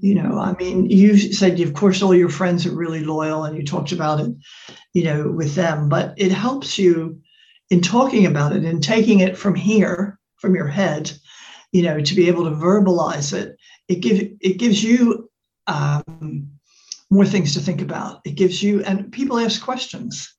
You 0.00 0.14
know, 0.14 0.38
I 0.38 0.54
mean, 0.54 0.90
you 0.90 1.16
said, 1.16 1.58
of 1.60 1.74
course, 1.74 2.02
all 2.02 2.14
your 2.14 2.28
friends 2.28 2.66
are 2.66 2.74
really 2.74 3.04
loyal 3.04 3.44
and 3.44 3.56
you 3.56 3.64
talked 3.64 3.92
about 3.92 4.20
it, 4.20 4.32
you 4.94 5.04
know, 5.04 5.28
with 5.28 5.54
them, 5.54 5.88
but 5.88 6.14
it 6.16 6.32
helps 6.32 6.78
you 6.78 7.20
in 7.70 7.80
talking 7.80 8.26
about 8.26 8.54
it 8.54 8.64
and 8.64 8.82
taking 8.82 9.20
it 9.20 9.36
from 9.36 9.54
here, 9.54 10.18
from 10.36 10.54
your 10.54 10.68
head, 10.68 11.12
you 11.72 11.82
know, 11.82 12.00
to 12.00 12.14
be 12.14 12.28
able 12.28 12.44
to 12.44 12.56
verbalize 12.56 13.32
it. 13.32 13.56
It 13.88 13.96
gives 13.96 14.20
it 14.40 14.58
gives 14.58 14.82
you 14.82 15.28
um, 15.66 16.48
more 17.10 17.26
things 17.26 17.54
to 17.54 17.60
think 17.60 17.82
about. 17.82 18.20
It 18.24 18.36
gives 18.36 18.62
you, 18.62 18.82
and 18.84 19.12
people 19.12 19.38
ask 19.38 19.62
questions. 19.62 20.32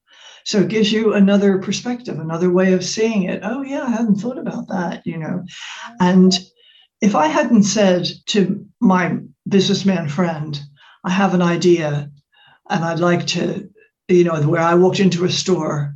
So 0.46 0.60
it 0.60 0.70
gives 0.70 0.91
you 0.91 1.13
another 1.13 1.58
perspective, 1.58 2.20
another 2.20 2.52
way 2.52 2.74
of 2.74 2.86
seeing 2.86 3.24
it. 3.24 3.41
Oh, 3.44 3.63
yeah, 3.63 3.84
I 3.84 3.89
hadn't 3.89 4.18
thought 4.18 4.38
about 4.38 4.68
that, 4.68 5.02
you 5.06 5.18
know. 5.18 5.44
And 6.00 6.38
if 7.02 7.15
I 7.15 7.28
hadn't 7.28 7.63
said 7.63 8.08
to 8.28 8.65
my 8.80 9.18
businessman 9.48 10.08
friend, 10.08 10.60
I 11.04 11.10
have 11.10 11.34
an 11.34 11.41
idea 11.41 12.12
and 12.70 12.84
I'd 12.84 13.00
like 13.00 13.26
to, 13.28 13.70
you 14.08 14.24
know, 14.24 14.41
where 14.48 14.62
I 14.62 14.76
walked 14.76 15.00
into 15.00 15.26
a 15.26 15.30
store 15.30 15.96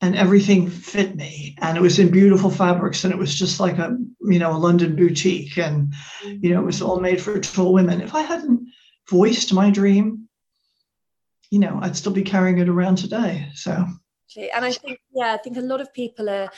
and 0.00 0.16
everything 0.16 0.68
fit 0.68 1.16
me 1.16 1.56
and 1.58 1.76
it 1.76 1.80
was 1.80 1.98
in 1.98 2.10
beautiful 2.10 2.50
fabrics 2.50 3.04
and 3.04 3.12
it 3.12 3.18
was 3.18 3.34
just 3.34 3.58
like 3.58 3.78
a, 3.78 3.96
you 4.22 4.38
know, 4.38 4.52
a 4.52 4.58
London 4.58 4.94
boutique 4.94 5.58
and, 5.58 5.92
you 6.24 6.50
know, 6.50 6.60
it 6.60 6.66
was 6.66 6.82
all 6.82 7.00
made 7.00 7.20
for 7.20 7.38
tall 7.40 7.72
women. 7.72 8.00
If 8.00 8.14
I 8.14 8.22
hadn't 8.22 8.68
voiced 9.10 9.52
my 9.52 9.70
dream, 9.70 10.28
you 11.50 11.58
know, 11.58 11.78
I'd 11.82 11.96
still 11.96 12.12
be 12.12 12.22
carrying 12.22 12.58
it 12.58 12.68
around 12.68 12.96
today. 12.96 13.48
So, 13.54 13.72
and 14.36 14.64
I 14.64 14.72
think, 14.72 15.00
yeah, 15.14 15.32
I 15.32 15.38
think 15.38 15.56
a 15.56 15.62
lot 15.62 15.80
of 15.80 15.92
people 15.94 16.28
are 16.28 16.50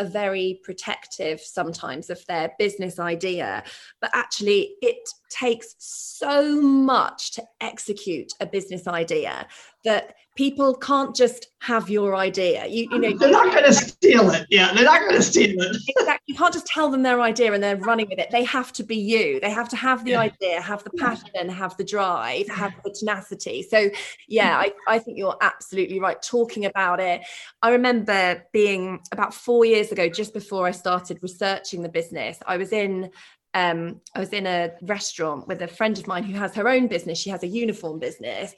are 0.00 0.06
very 0.06 0.60
protective 0.64 1.40
sometimes 1.40 2.10
of 2.10 2.24
their 2.26 2.52
business 2.58 2.98
idea 2.98 3.62
but 4.00 4.10
actually 4.14 4.74
it 4.80 4.96
takes 5.30 5.74
so 5.78 6.60
much 6.60 7.32
to 7.32 7.42
execute 7.60 8.32
a 8.40 8.46
business 8.46 8.86
idea 8.86 9.46
that 9.84 10.14
people 10.36 10.74
can't 10.74 11.14
just 11.14 11.48
have 11.60 11.90
your 11.90 12.16
idea. 12.16 12.66
You, 12.66 12.88
you 12.90 12.98
know, 12.98 13.18
they're 13.18 13.30
not 13.30 13.52
going 13.52 13.64
to 13.64 13.72
steal 13.72 14.30
it. 14.30 14.46
Yeah, 14.48 14.72
they're 14.72 14.84
not 14.84 15.00
going 15.00 15.14
to 15.14 15.22
steal 15.22 15.60
it. 15.60 15.76
Exactly. 15.88 16.22
You 16.26 16.34
can't 16.34 16.52
just 16.52 16.66
tell 16.66 16.90
them 16.90 17.02
their 17.02 17.20
idea 17.20 17.52
and 17.52 17.62
they're 17.62 17.76
running 17.76 18.08
with 18.08 18.18
it. 18.18 18.30
They 18.30 18.44
have 18.44 18.72
to 18.74 18.82
be 18.82 18.96
you. 18.96 19.40
They 19.40 19.50
have 19.50 19.68
to 19.70 19.76
have 19.76 20.04
the 20.04 20.12
yeah. 20.12 20.20
idea, 20.20 20.60
have 20.62 20.84
the 20.84 20.90
passion, 20.90 21.48
have 21.48 21.76
the 21.76 21.84
drive, 21.84 22.48
have 22.48 22.72
the 22.84 22.90
tenacity. 22.90 23.62
So, 23.62 23.90
yeah, 24.28 24.56
I, 24.56 24.72
I 24.88 24.98
think 24.98 25.18
you're 25.18 25.36
absolutely 25.40 26.00
right 26.00 26.20
talking 26.22 26.64
about 26.64 27.00
it. 27.00 27.22
I 27.60 27.70
remember 27.70 28.42
being 28.52 29.00
about 29.12 29.34
four 29.34 29.64
years 29.64 29.92
ago, 29.92 30.08
just 30.08 30.32
before 30.32 30.66
I 30.66 30.70
started 30.70 31.18
researching 31.22 31.82
the 31.82 31.88
business, 31.88 32.38
I 32.46 32.56
was 32.56 32.72
in 32.72 33.10
um, 33.54 34.00
I 34.14 34.20
was 34.20 34.30
in 34.30 34.46
a 34.46 34.72
restaurant 34.82 35.48
with 35.48 35.62
a 35.62 35.68
friend 35.68 35.98
of 35.98 36.06
mine 36.06 36.24
who 36.24 36.34
has 36.34 36.54
her 36.54 36.68
own 36.68 36.86
business. 36.86 37.18
She 37.18 37.30
has 37.30 37.42
a 37.42 37.48
uniform 37.48 37.98
business. 37.98 38.54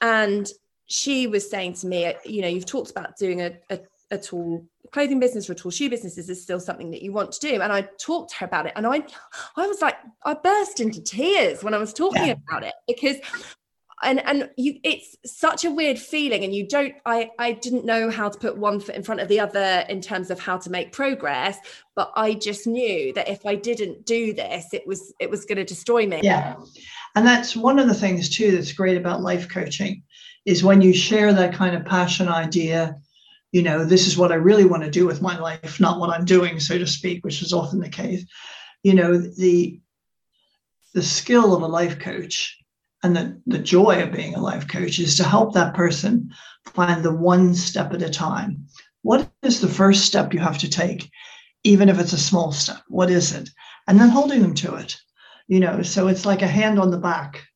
And 0.00 0.48
she 0.86 1.26
was 1.26 1.50
saying 1.50 1.74
to 1.74 1.86
me, 1.86 2.14
you 2.24 2.42
know, 2.42 2.48
you've 2.48 2.66
talked 2.66 2.90
about 2.90 3.16
doing 3.16 3.42
a, 3.42 3.58
a, 3.70 3.80
a 4.12 4.18
tall 4.18 4.64
clothing 4.92 5.18
business 5.18 5.48
or 5.48 5.52
a 5.52 5.56
tall 5.56 5.72
shoe 5.72 5.90
business. 5.90 6.18
Is 6.18 6.28
this 6.28 6.42
still 6.42 6.60
something 6.60 6.90
that 6.92 7.02
you 7.02 7.12
want 7.12 7.32
to 7.32 7.40
do? 7.40 7.60
And 7.60 7.72
I 7.72 7.88
talked 8.00 8.30
to 8.30 8.36
her 8.36 8.46
about 8.46 8.66
it, 8.66 8.72
and 8.76 8.86
I, 8.86 9.02
I 9.56 9.66
was 9.66 9.82
like, 9.82 9.96
I 10.24 10.34
burst 10.34 10.80
into 10.80 11.02
tears 11.02 11.64
when 11.64 11.74
I 11.74 11.78
was 11.78 11.92
talking 11.92 12.26
yeah. 12.26 12.34
about 12.48 12.62
it 12.62 12.74
because 12.86 13.16
and 14.02 14.24
and 14.26 14.50
you 14.56 14.78
it's 14.82 15.16
such 15.24 15.64
a 15.64 15.70
weird 15.70 15.98
feeling 15.98 16.44
and 16.44 16.54
you 16.54 16.66
don't 16.66 16.94
i 17.06 17.30
i 17.38 17.52
didn't 17.52 17.84
know 17.84 18.10
how 18.10 18.28
to 18.28 18.38
put 18.38 18.56
one 18.56 18.78
foot 18.78 18.94
in 18.94 19.02
front 19.02 19.20
of 19.20 19.28
the 19.28 19.40
other 19.40 19.84
in 19.88 20.00
terms 20.00 20.30
of 20.30 20.38
how 20.38 20.58
to 20.58 20.70
make 20.70 20.92
progress 20.92 21.58
but 21.94 22.12
i 22.14 22.34
just 22.34 22.66
knew 22.66 23.12
that 23.14 23.28
if 23.28 23.46
i 23.46 23.54
didn't 23.54 24.04
do 24.04 24.34
this 24.34 24.66
it 24.72 24.86
was 24.86 25.14
it 25.18 25.30
was 25.30 25.44
going 25.44 25.56
to 25.56 25.64
destroy 25.64 26.06
me. 26.06 26.20
Yeah. 26.22 26.56
And 27.14 27.26
that's 27.26 27.56
one 27.56 27.78
of 27.78 27.88
the 27.88 27.94
things 27.94 28.28
too 28.28 28.52
that's 28.52 28.72
great 28.72 28.98
about 28.98 29.22
life 29.22 29.48
coaching 29.48 30.02
is 30.44 30.62
when 30.62 30.82
you 30.82 30.92
share 30.92 31.32
that 31.32 31.54
kind 31.54 31.74
of 31.74 31.86
passion 31.86 32.28
idea 32.28 32.96
you 33.52 33.62
know 33.62 33.84
this 33.84 34.06
is 34.06 34.18
what 34.18 34.32
i 34.32 34.34
really 34.34 34.66
want 34.66 34.82
to 34.82 34.90
do 34.90 35.06
with 35.06 35.22
my 35.22 35.38
life 35.38 35.80
not 35.80 35.98
what 35.98 36.10
i'm 36.10 36.24
doing 36.26 36.60
so 36.60 36.76
to 36.76 36.86
speak 36.86 37.24
which 37.24 37.40
is 37.42 37.52
often 37.52 37.80
the 37.80 37.88
case. 37.88 38.24
You 38.82 38.94
know 38.94 39.16
the 39.16 39.80
the 40.92 41.02
skill 41.02 41.56
of 41.56 41.62
a 41.62 41.66
life 41.66 41.98
coach 41.98 42.58
and 43.02 43.16
the, 43.16 43.40
the 43.46 43.58
joy 43.58 44.02
of 44.02 44.12
being 44.12 44.34
a 44.34 44.40
life 44.40 44.66
coach 44.68 44.98
is 44.98 45.16
to 45.16 45.24
help 45.24 45.54
that 45.54 45.74
person 45.74 46.30
find 46.64 47.02
the 47.02 47.14
one 47.14 47.54
step 47.54 47.92
at 47.92 48.02
a 48.02 48.10
time. 48.10 48.66
What 49.02 49.30
is 49.42 49.60
the 49.60 49.68
first 49.68 50.04
step 50.04 50.34
you 50.34 50.40
have 50.40 50.58
to 50.58 50.70
take 50.70 51.10
even 51.64 51.88
if 51.88 51.98
it's 51.98 52.12
a 52.12 52.18
small 52.18 52.52
step? 52.52 52.82
What 52.88 53.10
is 53.10 53.32
it? 53.32 53.48
And 53.86 54.00
then 54.00 54.08
holding 54.08 54.42
them 54.42 54.54
to 54.54 54.74
it 54.76 54.96
you 55.48 55.60
know 55.60 55.80
so 55.80 56.08
it's 56.08 56.26
like 56.26 56.42
a 56.42 56.46
hand 56.48 56.76
on 56.76 56.90
the 56.90 56.98
back 56.98 57.46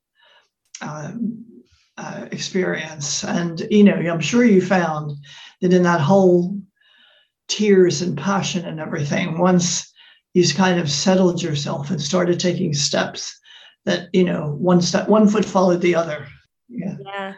um, 0.81 1.44
uh, 1.96 2.26
experience. 2.33 3.24
And, 3.24 3.61
you 3.70 3.85
know, 3.85 3.94
I'm 3.94 4.20
sure 4.20 4.44
you 4.44 4.62
found 4.62 5.12
that 5.61 5.72
in 5.72 5.83
that 5.83 6.00
whole 6.00 6.59
tears 7.48 8.00
and 8.03 8.16
passion 8.16 8.64
and 8.64 8.81
everything, 8.81 9.38
once 9.38 9.92
you've 10.33 10.55
kind 10.55 10.81
of 10.81 10.90
settled 10.90 11.42
yourself 11.42 11.90
and 11.90 12.00
started 12.00 12.40
taking 12.40 12.72
steps, 12.72 13.38
that, 13.84 14.08
you 14.12 14.24
know, 14.24 14.56
one 14.58 14.80
step, 14.80 15.08
one 15.08 15.28
foot 15.28 15.44
followed 15.44 15.80
the 15.80 15.94
other. 15.94 16.26
Yeah. 16.68 16.96
Yeah. 17.04 17.34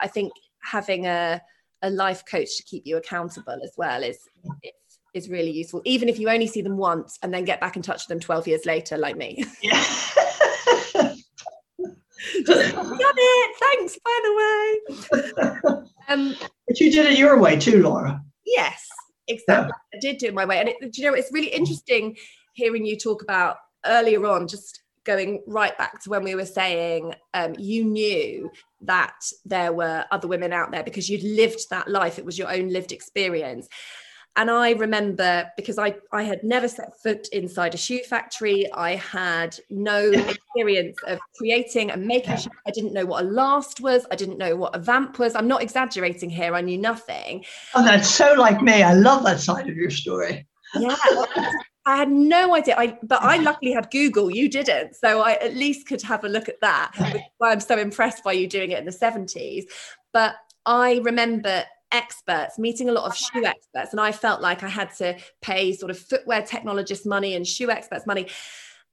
I 0.00 0.08
think 0.08 0.32
having 0.62 1.06
a, 1.06 1.40
a 1.82 1.90
life 1.90 2.24
coach 2.28 2.56
to 2.56 2.62
keep 2.64 2.86
you 2.86 2.96
accountable 2.96 3.58
as 3.62 3.72
well 3.76 4.02
is, 4.02 4.18
is 4.62 4.72
is 5.14 5.28
really 5.28 5.50
useful, 5.50 5.82
even 5.84 6.08
if 6.08 6.18
you 6.18 6.28
only 6.28 6.46
see 6.46 6.62
them 6.62 6.76
once 6.76 7.18
and 7.22 7.32
then 7.32 7.44
get 7.44 7.60
back 7.60 7.76
in 7.76 7.82
touch 7.82 8.02
with 8.02 8.08
them 8.08 8.20
12 8.20 8.48
years 8.48 8.66
later, 8.66 8.96
like 8.96 9.16
me. 9.16 9.44
Yeah. 9.62 9.84
Just 12.46 12.74
done 12.74 12.98
it. 12.98 13.56
Thanks, 13.58 13.98
by 14.04 14.20
the 14.24 14.32
way. 15.20 15.82
Um, 16.08 16.34
but 16.66 16.80
you 16.80 16.90
did 16.90 17.06
it 17.06 17.16
your 17.16 17.38
way 17.38 17.56
too, 17.56 17.80
Laura. 17.80 18.20
Yes, 18.44 18.86
exactly. 19.28 19.72
Yeah. 19.92 19.98
I 19.98 20.00
did 20.00 20.18
do 20.18 20.26
it 20.26 20.34
my 20.34 20.44
way. 20.44 20.58
And 20.58 20.68
it, 20.68 20.98
you 20.98 21.04
know, 21.04 21.14
it's 21.14 21.32
really 21.32 21.46
interesting 21.46 22.16
hearing 22.54 22.84
you 22.84 22.98
talk 22.98 23.22
about 23.22 23.56
earlier 23.86 24.26
on, 24.26 24.48
just 24.48 24.81
going 25.04 25.42
right 25.46 25.76
back 25.78 26.02
to 26.02 26.10
when 26.10 26.24
we 26.24 26.34
were 26.34 26.46
saying 26.46 27.14
um, 27.34 27.54
you 27.58 27.84
knew 27.84 28.50
that 28.82 29.14
there 29.44 29.72
were 29.72 30.04
other 30.10 30.28
women 30.28 30.52
out 30.52 30.70
there 30.70 30.82
because 30.82 31.08
you'd 31.08 31.22
lived 31.22 31.68
that 31.70 31.88
life. 31.88 32.18
It 32.18 32.24
was 32.24 32.38
your 32.38 32.52
own 32.52 32.68
lived 32.68 32.92
experience. 32.92 33.68
And 34.34 34.50
I 34.50 34.70
remember 34.70 35.50
because 35.56 35.78
I, 35.78 35.94
I 36.10 36.22
had 36.22 36.42
never 36.42 36.66
set 36.66 36.98
foot 37.02 37.28
inside 37.32 37.74
a 37.74 37.76
shoe 37.76 38.00
factory. 38.08 38.70
I 38.72 38.96
had 38.96 39.58
no 39.68 40.10
experience 40.10 40.96
of 41.06 41.18
creating 41.36 41.90
and 41.90 42.06
making 42.06 42.36
shoes. 42.36 42.48
I 42.66 42.70
didn't 42.70 42.94
know 42.94 43.04
what 43.04 43.24
a 43.24 43.28
last 43.28 43.80
was. 43.80 44.06
I 44.10 44.16
didn't 44.16 44.38
know 44.38 44.56
what 44.56 44.74
a 44.74 44.78
vamp 44.78 45.18
was. 45.18 45.34
I'm 45.34 45.48
not 45.48 45.62
exaggerating 45.62 46.30
here. 46.30 46.54
I 46.54 46.62
knew 46.62 46.78
nothing. 46.78 47.44
Oh, 47.74 47.84
that's 47.84 48.08
so 48.08 48.32
like 48.32 48.62
me. 48.62 48.82
I 48.82 48.94
love 48.94 49.22
that 49.24 49.40
side 49.40 49.68
of 49.68 49.76
your 49.76 49.90
story. 49.90 50.46
Yeah. 50.74 50.96
I 51.84 51.96
had 51.96 52.10
no 52.10 52.54
idea. 52.54 52.76
I 52.76 52.98
but 53.02 53.22
I 53.22 53.36
mm-hmm. 53.36 53.44
luckily 53.44 53.72
had 53.72 53.90
Google. 53.90 54.30
You 54.30 54.48
didn't, 54.48 54.94
so 54.94 55.20
I 55.20 55.32
at 55.34 55.54
least 55.54 55.88
could 55.88 56.02
have 56.02 56.24
a 56.24 56.28
look 56.28 56.48
at 56.48 56.60
that. 56.60 56.92
Which 56.98 57.22
why 57.38 57.52
I'm 57.52 57.60
so 57.60 57.76
impressed 57.76 58.22
by 58.22 58.32
you 58.32 58.46
doing 58.46 58.70
it 58.70 58.78
in 58.78 58.84
the 58.84 58.92
70s. 58.92 59.64
But 60.12 60.36
I 60.64 61.00
remember 61.02 61.64
experts, 61.92 62.58
meeting 62.58 62.88
a 62.88 62.92
lot 62.92 63.04
of 63.04 63.16
shoe 63.16 63.44
experts. 63.44 63.92
And 63.92 64.00
I 64.00 64.12
felt 64.12 64.40
like 64.40 64.62
I 64.62 64.68
had 64.68 64.94
to 64.96 65.18
pay 65.40 65.72
sort 65.74 65.90
of 65.90 65.98
footwear 65.98 66.42
technologists 66.42 67.06
money 67.06 67.34
and 67.34 67.46
shoe 67.46 67.70
experts 67.70 68.06
money. 68.06 68.28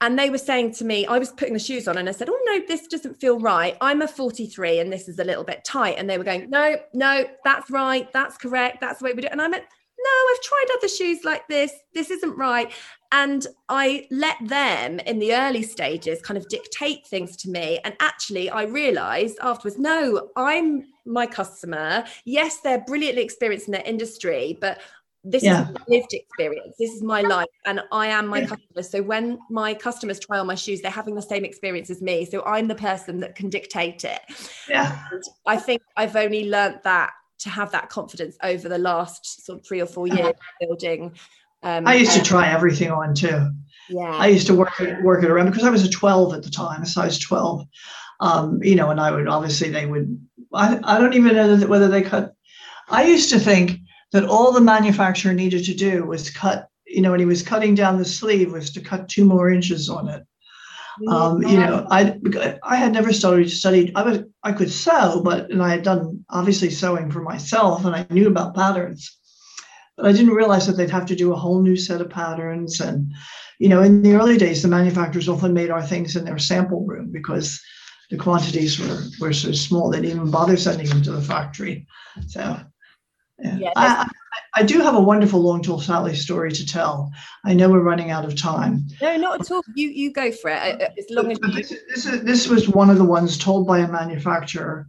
And 0.02 0.18
they 0.18 0.30
were 0.30 0.38
saying 0.38 0.74
to 0.76 0.86
me, 0.86 1.06
I 1.06 1.20
was 1.20 1.32
putting 1.32 1.54
the 1.54 1.60
shoes 1.60 1.88
on 1.88 1.98
and 1.98 2.08
I 2.08 2.14
said, 2.14 2.30
Oh, 2.30 2.42
no, 2.46 2.62
this 2.68 2.88
doesn't 2.88 3.20
feel 3.20 3.40
right. 3.40 3.76
I'm 3.82 4.02
a 4.02 4.08
43 4.08 4.80
and 4.80 4.94
this 4.94 5.10
is 5.10 5.20
a 5.20 5.24
little 5.26 5.44
bit 5.44 5.66
tight. 5.66 5.96
And 5.98 6.10
they 6.10 6.18
were 6.18 6.24
going, 6.24 6.50
No, 6.50 6.78
no, 6.94 7.26
that's 7.44 7.70
right. 7.70 8.12
That's 8.14 8.38
correct. 8.38 8.80
That's 8.80 9.00
the 9.00 9.06
way 9.06 9.14
we 9.14 9.22
do 9.22 9.28
it. 9.28 9.34
And 9.34 9.42
I 9.42 9.50
went, 9.50 9.66
No, 10.02 10.12
I've 10.32 10.42
tried 10.42 10.66
other 10.78 10.88
shoes 10.88 11.24
like 11.24 11.48
this. 11.48 11.74
This 11.94 12.10
isn't 12.10 12.38
right. 12.38 12.72
And 13.12 13.46
I 13.68 14.08
let 14.12 14.38
them 14.48 15.00
in 15.00 15.20
the 15.20 15.34
early 15.34 15.64
stages 15.64 16.22
kind 16.22 16.38
of 16.38 16.48
dictate 16.48 17.08
things 17.08 17.36
to 17.38 17.50
me. 17.50 17.80
And 17.84 17.96
actually, 18.00 18.50
I 18.50 18.64
realized 18.64 19.38
afterwards, 19.42 19.80
no, 19.80 20.30
I'm 20.36 20.86
my 21.06 21.26
customer. 21.26 22.06
Yes, 22.24 22.62
they're 22.62 22.84
brilliantly 22.86 23.24
experienced 23.24 23.68
in 23.68 23.74
their 23.74 23.84
industry, 23.84 24.58
but 24.62 24.80
this 25.24 25.44
yeah. 25.44 25.70
is 25.70 25.76
lived 25.90 26.14
experience 26.14 26.76
this 26.80 26.92
is 26.92 27.04
my 27.04 27.22
life 27.22 27.50
and 27.66 27.82
i 27.92 28.08
am 28.08 28.26
my 28.26 28.40
customer 28.40 28.82
so 28.82 29.02
when 29.02 29.38
my 29.50 29.74
customers 29.74 30.18
try 30.18 30.40
on 30.40 30.48
my 30.48 30.56
shoes 30.56 30.82
they're 30.82 30.90
having 30.90 31.14
the 31.14 31.22
same 31.22 31.44
experience 31.44 31.90
as 31.90 32.02
me 32.02 32.24
so 32.24 32.42
i'm 32.46 32.70
the 32.70 32.76
person 32.76 33.20
that 33.20 33.36
can 33.36 33.50
dictate 33.50 34.06
it 34.06 34.22
yeah 34.70 35.04
and 35.12 35.22
i 35.46 35.58
think 35.58 35.82
i've 35.98 36.16
only 36.16 36.50
learned 36.50 36.80
that 36.86 37.12
to 37.40 37.50
have 37.50 37.72
that 37.72 37.90
confidence 37.90 38.38
over 38.44 38.70
the 38.70 38.78
last 38.78 39.46
sort 39.46 39.60
of 39.60 39.66
three 39.66 39.82
or 39.82 39.86
four 39.86 40.08
years 40.08 40.34
building 40.60 41.12
um, 41.64 41.88
i 41.88 41.96
used 41.96 42.14
to 42.14 42.24
try 42.24 42.48
everything 42.50 42.92
on 42.92 43.14
too. 43.14 43.52
Yeah. 43.92 44.16
I 44.16 44.28
used 44.28 44.46
to 44.48 44.54
work 44.54 44.80
it 44.80 45.04
work 45.04 45.24
it 45.24 45.32
around 45.32 45.48
because 45.48 45.64
i 45.64 45.70
was 45.70 45.84
a 45.84 45.90
12 45.90 46.34
at 46.36 46.44
the 46.44 46.50
time 46.50 46.84
a 46.84 46.86
size 46.86 47.18
12 47.18 47.66
um, 48.22 48.64
you 48.64 48.76
know 48.76 48.92
and 48.92 49.00
i 49.00 49.12
would 49.12 49.28
obviously 49.28 49.70
they 49.70 49.86
would 49.86 50.20
I, 50.54 50.80
I 50.84 51.00
don't 51.00 51.14
even 51.14 51.36
know 51.36 51.58
whether 51.68 51.88
they 51.88 52.04
cut 52.04 52.34
i 52.90 53.04
used 53.04 53.30
to 53.32 53.40
think 53.40 53.80
that 54.12 54.26
all 54.26 54.52
the 54.52 54.62
manufacturer 54.62 55.34
needed 55.34 55.66
to 55.66 55.74
do 55.74 56.06
was 56.06 56.30
cut, 56.30 56.68
you 56.86 57.02
know, 57.02 57.12
when 57.12 57.20
he 57.20 57.26
was 57.26 57.44
cutting 57.44 57.76
down 57.76 57.98
the 57.98 58.06
sleeve, 58.06 58.52
was 58.52 58.72
to 58.72 58.82
cut 58.82 59.08
two 59.08 59.26
more 59.26 59.52
inches 59.52 59.90
on 59.90 60.10
it. 60.10 60.24
Um, 61.08 61.42
you 61.44 61.58
know, 61.58 61.88
I 61.90 62.18
I 62.64 62.76
had 62.76 62.94
never 62.94 63.14
studied 63.14 63.50
studied. 63.50 63.92
I 63.96 64.04
was 64.04 64.20
I 64.44 64.52
could 64.52 64.72
sew, 64.72 65.22
but 65.24 65.50
and 65.50 65.62
I 65.62 65.70
had 65.70 65.84
done 65.84 66.26
obviously 66.30 66.70
sewing 66.70 67.10
for 67.10 67.22
myself, 67.22 67.86
and 67.86 67.96
I 67.96 68.06
knew 68.10 68.28
about 68.28 68.56
patterns, 68.56 69.18
but 69.96 70.06
I 70.06 70.12
didn't 70.12 70.34
realize 70.34 70.68
that 70.68 70.74
they'd 70.74 70.90
have 70.90 71.06
to 71.08 71.16
do 71.16 71.32
a 71.32 71.38
whole 71.38 71.62
new 71.62 71.78
set 71.78 72.02
of 72.02 72.10
patterns. 72.10 72.82
And 72.82 73.14
you 73.60 73.70
know, 73.70 73.82
in 73.82 74.02
the 74.02 74.16
early 74.16 74.38
days, 74.38 74.62
the 74.62 74.68
manufacturers 74.68 75.30
often 75.30 75.54
made 75.54 75.70
our 75.70 75.84
things 75.84 76.16
in 76.16 76.26
their 76.26 76.40
sample 76.40 76.86
room 76.86 77.12
because 77.12 77.62
the 78.10 78.18
quantities 78.18 78.80
were 78.80 79.04
were 79.20 79.34
so 79.34 79.52
small 79.52 79.90
they 79.90 80.02
didn't 80.02 80.18
even 80.18 80.32
bother 80.32 80.58
sending 80.58 80.88
them 80.88 81.02
to 81.04 81.12
the 81.12 81.22
factory. 81.22 81.88
So 82.28 82.60
yeah, 83.40 83.72
I, 83.76 84.10
I, 84.54 84.64
do 84.64 84.82
have 84.82 84.96
a 84.96 85.02
wonderful 85.02 85.40
long 85.40 85.62
tall 85.62 85.80
Sally 85.80 86.16
story 86.16 86.52
to 86.52 86.66
tell. 86.66 87.12
I 87.46 87.54
know 87.54 87.70
we're 87.70 87.82
running 87.82 88.12
out 88.12 88.26
of 88.26 88.36
time. 88.36 88.88
No, 89.02 89.16
not 89.18 89.42
at 89.42 89.52
all. 89.52 89.64
You 89.76 89.90
you 89.90 90.12
go 90.12 90.32
for 90.32 90.52
it. 90.52 90.82
Uh, 90.82 90.86
uh, 90.86 90.90
as 90.98 91.06
long 91.10 91.32
as 91.32 91.40
this, 91.40 91.70
this, 91.90 92.06
is, 92.06 92.24
this 92.24 92.48
was 92.48 92.70
one 92.70 92.90
of 92.90 92.98
the 92.98 93.04
ones 93.04 93.38
told 93.38 93.68
by 93.68 93.80
a 93.80 93.88
manufacturer, 93.88 94.88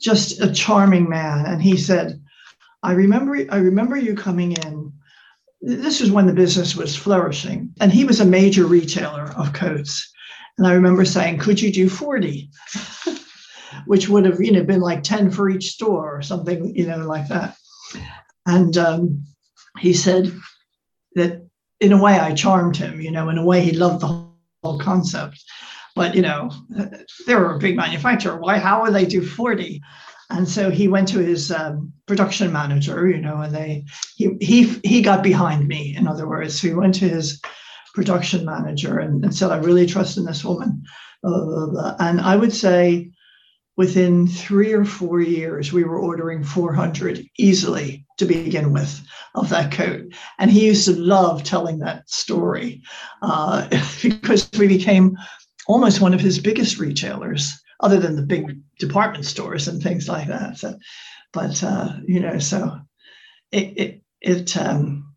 just 0.00 0.40
a 0.40 0.52
charming 0.52 1.08
man, 1.08 1.46
and 1.46 1.62
he 1.62 1.76
said, 1.76 2.20
"I 2.82 2.92
remember 2.92 3.46
I 3.50 3.58
remember 3.58 3.96
you 3.96 4.14
coming 4.14 4.52
in." 4.52 4.92
This 5.62 6.00
was 6.00 6.10
when 6.10 6.26
the 6.26 6.32
business 6.32 6.76
was 6.76 6.96
flourishing, 6.96 7.72
and 7.80 7.92
he 7.92 8.04
was 8.04 8.20
a 8.20 8.26
major 8.26 8.66
retailer 8.66 9.32
of 9.36 9.52
coats. 9.52 10.12
And 10.58 10.66
I 10.66 10.72
remember 10.72 11.04
saying, 11.04 11.38
"Could 11.38 11.60
you 11.60 11.72
do 11.72 11.88
40?" 11.88 12.50
which 13.86 14.08
would 14.08 14.24
have 14.24 14.40
you 14.40 14.52
know 14.52 14.64
been 14.64 14.80
like 14.80 15.02
10 15.02 15.30
for 15.30 15.50
each 15.50 15.70
store 15.72 16.16
or 16.16 16.22
something 16.22 16.74
you 16.74 16.86
know 16.86 16.98
like 16.98 17.28
that 17.28 17.56
and 18.46 18.76
um, 18.78 19.24
he 19.78 19.92
said 19.92 20.32
that 21.14 21.46
in 21.80 21.92
a 21.92 22.02
way 22.02 22.14
I 22.14 22.34
charmed 22.34 22.76
him, 22.76 23.00
you 23.00 23.10
know, 23.10 23.28
in 23.28 23.38
a 23.38 23.44
way 23.44 23.60
he 23.60 23.72
loved 23.72 24.00
the 24.00 24.06
whole 24.62 24.78
concept. 24.78 25.42
But, 25.94 26.14
you 26.14 26.22
know, 26.22 26.50
they 27.26 27.34
were 27.34 27.54
a 27.54 27.58
big 27.58 27.76
manufacturer. 27.76 28.38
Why, 28.38 28.58
how 28.58 28.82
would 28.82 28.94
they 28.94 29.06
do 29.06 29.24
40? 29.24 29.80
And 30.30 30.48
so 30.48 30.70
he 30.70 30.88
went 30.88 31.08
to 31.08 31.18
his 31.18 31.50
um, 31.50 31.92
production 32.06 32.52
manager, 32.52 33.08
you 33.08 33.18
know, 33.18 33.40
and 33.40 33.54
they, 33.54 33.84
he, 34.16 34.36
he, 34.40 34.64
he 34.84 35.02
got 35.02 35.22
behind 35.22 35.66
me, 35.68 35.94
in 35.96 36.06
other 36.06 36.28
words. 36.28 36.60
So 36.60 36.68
he 36.68 36.74
went 36.74 36.94
to 36.96 37.08
his 37.08 37.40
production 37.94 38.44
manager 38.44 38.98
and, 38.98 39.24
and 39.24 39.34
said, 39.34 39.50
I 39.50 39.58
really 39.58 39.86
trust 39.86 40.18
in 40.18 40.24
this 40.24 40.44
woman. 40.44 40.82
Blah, 41.22 41.44
blah, 41.44 41.66
blah. 41.66 41.96
And 41.98 42.20
I 42.20 42.36
would 42.36 42.52
say 42.52 43.10
within 43.76 44.26
three 44.26 44.72
or 44.72 44.84
four 44.84 45.20
years, 45.20 45.72
we 45.72 45.84
were 45.84 45.98
ordering 45.98 46.42
400 46.42 47.24
easily 47.38 48.06
to 48.18 48.24
begin 48.24 48.72
with 48.72 49.00
of 49.34 49.50
that 49.50 49.70
coat. 49.70 50.12
And 50.38 50.50
he 50.50 50.66
used 50.66 50.86
to 50.86 50.96
love 50.96 51.44
telling 51.44 51.80
that 51.80 52.08
story 52.08 52.82
uh, 53.22 53.68
because 54.02 54.48
we 54.58 54.66
became 54.66 55.16
almost 55.66 56.00
one 56.00 56.14
of 56.14 56.20
his 56.20 56.38
biggest 56.38 56.78
retailers, 56.78 57.52
other 57.80 57.98
than 57.98 58.16
the 58.16 58.22
big 58.22 58.58
department 58.78 59.26
stores 59.26 59.68
and 59.68 59.82
things 59.82 60.08
like 60.08 60.28
that. 60.28 60.56
So, 60.56 60.78
but 61.32 61.62
uh, 61.62 61.92
you 62.06 62.20
know, 62.20 62.38
so 62.38 62.78
it 63.52 63.74
it 63.76 64.02
it 64.22 64.56
um, 64.56 65.14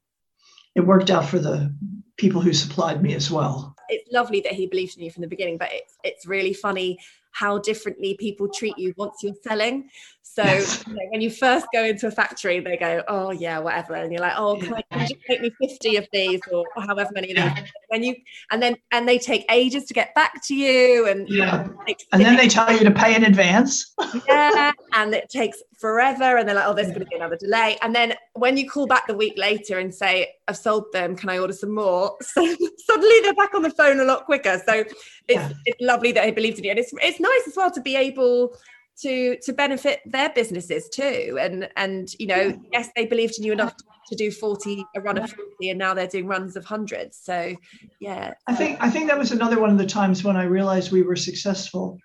it 0.75 0.81
worked 0.81 1.09
out 1.09 1.25
for 1.25 1.39
the 1.39 1.73
people 2.17 2.41
who 2.41 2.51
supplied 2.51 3.01
me 3.01 3.15
as 3.15 3.31
well. 3.31 3.75
It's 3.87 4.11
lovely 4.11 4.41
that 4.41 4.51
he 4.51 4.67
believed 4.67 4.97
in 4.97 5.03
you 5.03 5.11
from 5.11 5.21
the 5.21 5.27
beginning, 5.27 5.57
but 5.57 5.69
it's 5.71 5.97
it's 6.03 6.25
really 6.25 6.53
funny 6.53 6.99
how 7.39 7.57
differently 7.57 8.15
people 8.19 8.47
treat 8.49 8.77
you 8.77 8.93
once 8.97 9.23
you're 9.23 9.33
selling. 9.43 9.89
So 10.31 10.43
yes. 10.43 10.83
you 10.85 10.93
know, 10.93 11.01
when 11.09 11.21
you 11.21 11.31
first 11.31 11.65
go 11.73 11.83
into 11.83 12.05
a 12.05 12.11
factory, 12.11 12.59
they 12.59 12.77
go, 12.77 13.01
"Oh 13.07 13.31
yeah, 13.31 13.57
whatever," 13.57 13.95
and 13.95 14.11
you're 14.11 14.21
like, 14.21 14.35
"Oh, 14.37 14.57
can, 14.57 14.75
I, 14.75 14.83
can 14.83 15.01
you 15.01 15.07
just 15.07 15.21
make 15.27 15.41
me 15.41 15.51
fifty 15.59 15.95
of 15.95 16.07
these 16.13 16.39
or 16.51 16.65
however 16.77 17.09
many 17.13 17.31
of 17.31 17.37
these?" 17.37 17.45
Yeah. 17.45 17.65
When 17.87 18.03
you 18.03 18.15
and 18.51 18.61
then 18.61 18.75
and 18.91 19.07
they 19.07 19.17
take 19.17 19.43
ages 19.49 19.85
to 19.85 19.93
get 19.95 20.13
back 20.13 20.45
to 20.45 20.55
you, 20.55 21.07
and 21.07 21.27
yeah, 21.27 21.67
and 22.13 22.23
then 22.23 22.37
they 22.37 22.47
tell 22.47 22.71
you 22.71 22.83
to 22.83 22.91
pay 22.91 23.15
in 23.15 23.23
advance. 23.23 23.95
yeah, 24.27 24.71
and 24.93 25.15
it 25.15 25.29
takes 25.29 25.63
forever, 25.79 26.37
and 26.37 26.47
they're 26.47 26.55
like, 26.55 26.67
"Oh, 26.67 26.75
there's 26.75 26.89
going 26.89 26.99
to 26.99 27.07
be 27.07 27.15
another 27.15 27.37
delay," 27.37 27.79
and 27.81 27.95
then 27.95 28.13
when 28.33 28.55
you 28.55 28.69
call 28.69 28.85
back 28.85 29.07
the 29.07 29.17
week 29.17 29.33
later 29.35 29.79
and 29.79 29.93
say, 29.93 30.35
"I've 30.47 30.57
sold 30.57 30.91
them, 30.93 31.15
can 31.15 31.29
I 31.29 31.39
order 31.39 31.53
some 31.53 31.73
more?" 31.73 32.15
So 32.23 32.45
suddenly 32.85 33.19
they're 33.23 33.33
back 33.33 33.55
on 33.55 33.63
the 33.63 33.71
phone 33.71 33.99
a 33.99 34.05
lot 34.05 34.25
quicker. 34.25 34.61
So 34.63 34.73
it's 34.75 34.93
yeah. 35.27 35.51
it's 35.65 35.81
lovely 35.81 36.11
that 36.11 36.23
they 36.23 36.31
believed 36.31 36.59
in 36.59 36.65
you, 36.65 36.69
and 36.69 36.79
it's 36.79 36.93
it's 37.01 37.19
nice 37.19 37.47
as 37.47 37.55
well 37.57 37.71
to 37.71 37.81
be 37.81 37.95
able 37.95 38.55
to 39.01 39.37
to 39.43 39.53
benefit 39.53 39.99
their 40.05 40.29
businesses 40.29 40.89
too. 40.89 41.37
And 41.39 41.69
and 41.75 42.09
you 42.19 42.27
know 42.27 42.59
yes 42.71 42.89
they 42.95 43.05
believed 43.05 43.37
in 43.37 43.45
you 43.45 43.53
enough 43.53 43.75
to 44.07 44.15
do 44.15 44.31
40 44.31 44.85
a 44.95 45.01
run 45.01 45.17
of 45.17 45.29
40 45.29 45.69
and 45.69 45.79
now 45.79 45.93
they're 45.93 46.07
doing 46.07 46.27
runs 46.27 46.55
of 46.55 46.65
hundreds. 46.65 47.17
So 47.17 47.55
yeah 47.99 48.33
i 48.47 48.55
think 48.55 48.77
i 48.81 48.89
think 48.89 49.07
that 49.07 49.17
was 49.17 49.31
another 49.31 49.59
one 49.59 49.69
of 49.69 49.77
the 49.77 49.85
times 49.85 50.23
when 50.23 50.35
i 50.35 50.43
realized 50.43 50.91
we 50.91 51.03
were 51.03 51.15
successful 51.15 51.97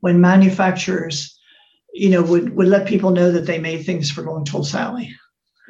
when 0.00 0.20
manufacturers 0.20 1.38
you 1.92 2.08
know 2.08 2.22
would 2.22 2.54
would 2.56 2.68
let 2.68 2.88
people 2.88 3.10
know 3.10 3.30
that 3.30 3.46
they 3.46 3.58
made 3.58 3.84
things 3.84 4.10
for 4.10 4.22
long 4.22 4.44
tall 4.44 4.64
sally. 4.64 5.14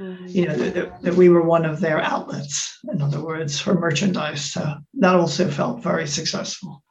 Mm-hmm. 0.00 0.26
you 0.26 0.46
know 0.46 0.56
that, 0.56 1.02
that 1.02 1.14
we 1.14 1.28
were 1.28 1.42
one 1.42 1.66
of 1.66 1.80
their 1.80 2.00
outlets 2.00 2.78
in 2.90 3.02
other 3.02 3.22
words 3.22 3.60
for 3.60 3.74
merchandise. 3.74 4.52
So 4.52 4.74
that 4.94 5.14
also 5.14 5.50
felt 5.50 5.82
very 5.82 6.06
successful 6.06 6.82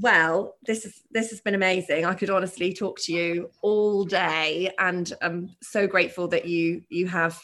well 0.00 0.56
this 0.64 0.84
is 0.84 1.02
this 1.10 1.30
has 1.30 1.40
been 1.40 1.54
amazing. 1.54 2.04
I 2.04 2.14
could 2.14 2.30
honestly 2.30 2.72
talk 2.72 3.00
to 3.00 3.12
you 3.12 3.50
all 3.62 4.04
day 4.04 4.72
and 4.78 5.12
i'm 5.22 5.50
so 5.62 5.86
grateful 5.86 6.28
that 6.28 6.46
you 6.46 6.82
you 6.88 7.06
have 7.06 7.40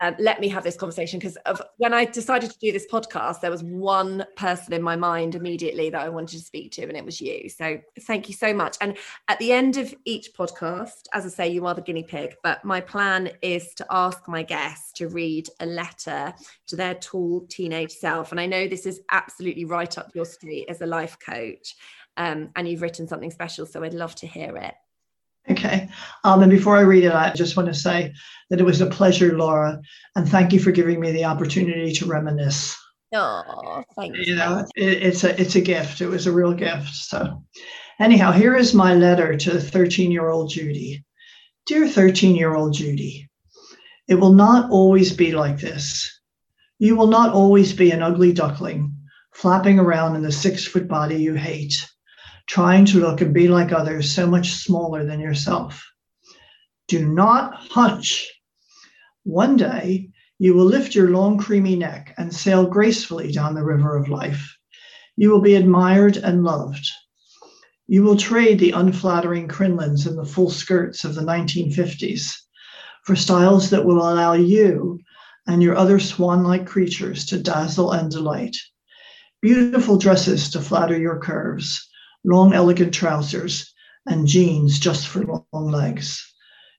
um, 0.00 0.14
let 0.18 0.40
me 0.40 0.48
have 0.48 0.62
this 0.62 0.76
conversation 0.76 1.18
because 1.18 1.38
when 1.78 1.94
I 1.94 2.04
decided 2.04 2.50
to 2.50 2.58
do 2.58 2.70
this 2.70 2.86
podcast, 2.90 3.40
there 3.40 3.50
was 3.50 3.62
one 3.62 4.26
person 4.36 4.74
in 4.74 4.82
my 4.82 4.94
mind 4.94 5.34
immediately 5.34 5.88
that 5.90 6.02
I 6.02 6.10
wanted 6.10 6.38
to 6.38 6.44
speak 6.44 6.72
to, 6.72 6.82
and 6.82 6.96
it 6.96 7.04
was 7.04 7.20
you. 7.20 7.48
So 7.48 7.78
thank 8.02 8.28
you 8.28 8.34
so 8.34 8.52
much. 8.52 8.76
And 8.80 8.96
at 9.28 9.38
the 9.38 9.52
end 9.52 9.78
of 9.78 9.94
each 10.04 10.34
podcast, 10.34 11.06
as 11.14 11.24
I 11.24 11.28
say, 11.28 11.48
you 11.48 11.66
are 11.66 11.74
the 11.74 11.80
guinea 11.80 12.02
pig, 12.02 12.34
but 12.42 12.62
my 12.64 12.80
plan 12.80 13.30
is 13.40 13.72
to 13.76 13.86
ask 13.90 14.28
my 14.28 14.42
guests 14.42 14.92
to 14.92 15.08
read 15.08 15.48
a 15.60 15.66
letter 15.66 16.34
to 16.66 16.76
their 16.76 16.94
tall 16.94 17.46
teenage 17.48 17.92
self. 17.92 18.32
And 18.32 18.40
I 18.40 18.46
know 18.46 18.68
this 18.68 18.84
is 18.84 19.00
absolutely 19.10 19.64
right 19.64 19.96
up 19.96 20.10
your 20.14 20.26
street 20.26 20.66
as 20.68 20.82
a 20.82 20.86
life 20.86 21.16
coach. 21.24 21.74
Um, 22.18 22.50
and 22.56 22.68
you've 22.68 22.82
written 22.82 23.06
something 23.06 23.30
special, 23.30 23.66
so 23.66 23.82
I'd 23.82 23.92
love 23.92 24.14
to 24.16 24.26
hear 24.26 24.56
it. 24.56 24.74
Okay. 25.50 25.88
Um, 26.24 26.42
and 26.42 26.50
before 26.50 26.76
I 26.76 26.80
read 26.80 27.04
it, 27.04 27.12
I 27.12 27.32
just 27.32 27.56
want 27.56 27.68
to 27.68 27.74
say 27.74 28.12
that 28.50 28.60
it 28.60 28.64
was 28.64 28.80
a 28.80 28.86
pleasure, 28.86 29.36
Laura, 29.36 29.80
and 30.14 30.28
thank 30.28 30.52
you 30.52 30.60
for 30.60 30.72
giving 30.72 31.00
me 31.00 31.12
the 31.12 31.24
opportunity 31.24 31.92
to 31.92 32.06
reminisce. 32.06 32.76
Oh, 33.14 33.84
thank 33.94 34.16
you. 34.16 34.22
You 34.24 34.36
know, 34.36 34.66
it, 34.74 35.02
it's 35.02 35.22
a 35.22 35.40
it's 35.40 35.54
a 35.54 35.60
gift. 35.60 36.00
It 36.00 36.08
was 36.08 36.26
a 36.26 36.32
real 36.32 36.52
gift. 36.52 36.94
So, 36.94 37.44
anyhow, 38.00 38.32
here 38.32 38.56
is 38.56 38.74
my 38.74 38.94
letter 38.94 39.36
to 39.36 39.60
13 39.60 40.10
year 40.10 40.28
old 40.28 40.50
Judy. 40.50 41.04
Dear 41.66 41.88
13 41.88 42.34
year 42.34 42.54
old 42.54 42.74
Judy, 42.74 43.28
it 44.08 44.16
will 44.16 44.32
not 44.32 44.70
always 44.70 45.12
be 45.12 45.32
like 45.32 45.58
this. 45.58 46.20
You 46.78 46.96
will 46.96 47.06
not 47.06 47.32
always 47.32 47.72
be 47.72 47.90
an 47.92 48.02
ugly 48.02 48.32
duckling 48.32 48.92
flapping 49.36 49.78
around 49.78 50.16
in 50.16 50.22
the 50.22 50.32
six 50.32 50.66
foot 50.66 50.88
body 50.88 51.16
you 51.16 51.34
hate 51.34 51.86
trying 52.46 52.84
to 52.86 53.00
look 53.00 53.20
and 53.20 53.34
be 53.34 53.48
like 53.48 53.72
others 53.72 54.12
so 54.12 54.26
much 54.26 54.52
smaller 54.52 55.04
than 55.04 55.20
yourself. 55.20 55.84
Do 56.88 57.06
not 57.06 57.54
hunch. 57.54 58.32
One 59.24 59.56
day, 59.56 60.10
you 60.38 60.54
will 60.54 60.66
lift 60.66 60.94
your 60.94 61.10
long, 61.10 61.38
creamy 61.38 61.76
neck 61.76 62.14
and 62.18 62.32
sail 62.32 62.66
gracefully 62.66 63.32
down 63.32 63.54
the 63.54 63.64
river 63.64 63.96
of 63.96 64.08
life. 64.08 64.56
You 65.16 65.30
will 65.30 65.40
be 65.40 65.54
admired 65.54 66.16
and 66.16 66.44
loved. 66.44 66.88
You 67.88 68.02
will 68.02 68.16
trade 68.16 68.58
the 68.58 68.72
unflattering 68.72 69.48
crinolines 69.48 70.06
and 70.06 70.18
the 70.18 70.24
full 70.24 70.50
skirts 70.50 71.04
of 71.04 71.14
the 71.14 71.22
1950s 71.22 72.32
for 73.04 73.16
styles 73.16 73.70
that 73.70 73.84
will 73.84 73.98
allow 73.98 74.34
you 74.34 75.00
and 75.46 75.62
your 75.62 75.76
other 75.76 75.98
swan 75.98 76.42
like 76.42 76.66
creatures 76.66 77.24
to 77.26 77.40
dazzle 77.40 77.92
and 77.92 78.10
delight. 78.10 78.56
Beautiful 79.40 79.96
dresses 79.96 80.50
to 80.50 80.60
flatter 80.60 80.98
your 80.98 81.20
curves, 81.20 81.85
long, 82.26 82.52
elegant 82.52 82.92
trousers, 82.92 83.72
and 84.06 84.26
jeans 84.26 84.78
just 84.78 85.06
for 85.06 85.24
long 85.24 85.70
legs. 85.70 86.22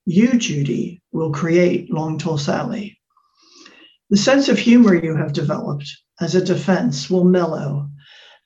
You, 0.06 0.38
Judy, 0.38 1.02
will 1.12 1.32
create 1.32 1.92
Long 1.92 2.18
Tall 2.18 2.38
Sally. 2.38 3.00
The 4.10 4.18
sense 4.18 4.48
of 4.48 4.60
humor 4.60 4.94
you 4.94 5.16
have 5.16 5.34
developed 5.34 5.90
as 6.22 6.36
a 6.36 6.44
defense 6.44 7.10
will 7.10 7.24
mellow, 7.24 7.90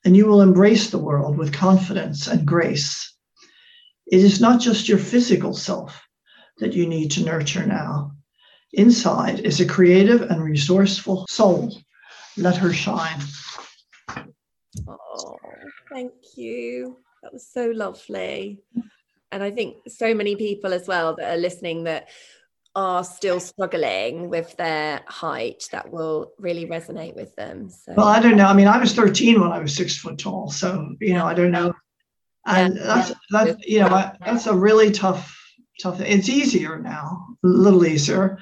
and 0.04 0.16
you 0.16 0.26
will 0.26 0.41
embrace 0.41 0.89
the 0.89 0.97
world 0.97 1.38
with 1.38 1.54
confidence 1.54 2.28
and 2.28 2.47
grace. 2.47 3.14
It 4.12 4.22
is 4.22 4.41
not 4.41 4.60
just 4.60 4.89
your 4.89 4.97
physical 4.97 5.54
self 5.54 6.02
that 6.58 6.74
you 6.74 6.88
need 6.88 7.12
to 7.12 7.24
nurture 7.24 7.66
now. 7.66 8.14
Inside 8.74 9.41
is 9.41 9.60
a 9.60 9.66
creative 9.66 10.22
and 10.22 10.43
resourceful 10.43 11.26
soul. 11.30 11.78
Let 12.38 12.58
her 12.58 12.74
shine. 12.74 13.20
Oh, 15.00 15.38
thank 15.92 16.14
you. 16.36 16.98
That 17.24 17.34
was 17.34 17.48
so 17.48 17.68
lovely. 17.68 18.60
And 19.32 19.44
I 19.44 19.52
think 19.52 19.78
so 19.88 20.14
many 20.14 20.36
people 20.36 20.74
as 20.74 20.88
well 20.88 21.16
that 21.16 21.34
are 21.34 21.42
listening 21.42 21.84
that 21.86 22.10
are 22.76 23.04
still 23.04 23.39
struggling 23.39 24.30
with 24.30 24.56
their 24.58 25.02
height 25.08 25.68
that 25.72 25.92
will 25.92 26.32
really 26.38 26.66
resonate 26.66 27.16
with 27.16 27.36
them. 27.36 27.70
So 27.70 27.94
well, 27.96 28.08
I 28.08 28.22
don't 28.22 28.38
know. 28.38 28.46
I 28.46 28.54
mean, 28.54 28.68
I 28.68 28.78
was 28.78 28.94
13 28.94 29.39
when 29.39 29.52
I 29.52 29.60
was 29.60 29.76
six 29.76 29.98
foot 29.98 30.18
tall. 30.18 30.50
So, 30.50 30.96
you 31.00 31.14
know, 31.14 31.26
I 31.26 31.34
don't 31.34 31.52
know. 31.52 31.74
And 32.46 32.76
yeah. 32.76 32.84
that's 32.84 33.14
that, 33.32 33.68
you 33.68 33.82
know, 33.82 34.12
that's 34.26 34.48
a 34.48 34.56
really 34.56 34.92
tough, 34.92 35.38
tough. 35.82 36.00
It's 36.02 36.30
easier 36.30 36.80
now, 36.80 37.28
a 37.44 37.48
little 37.48 37.86
easier, 37.86 38.39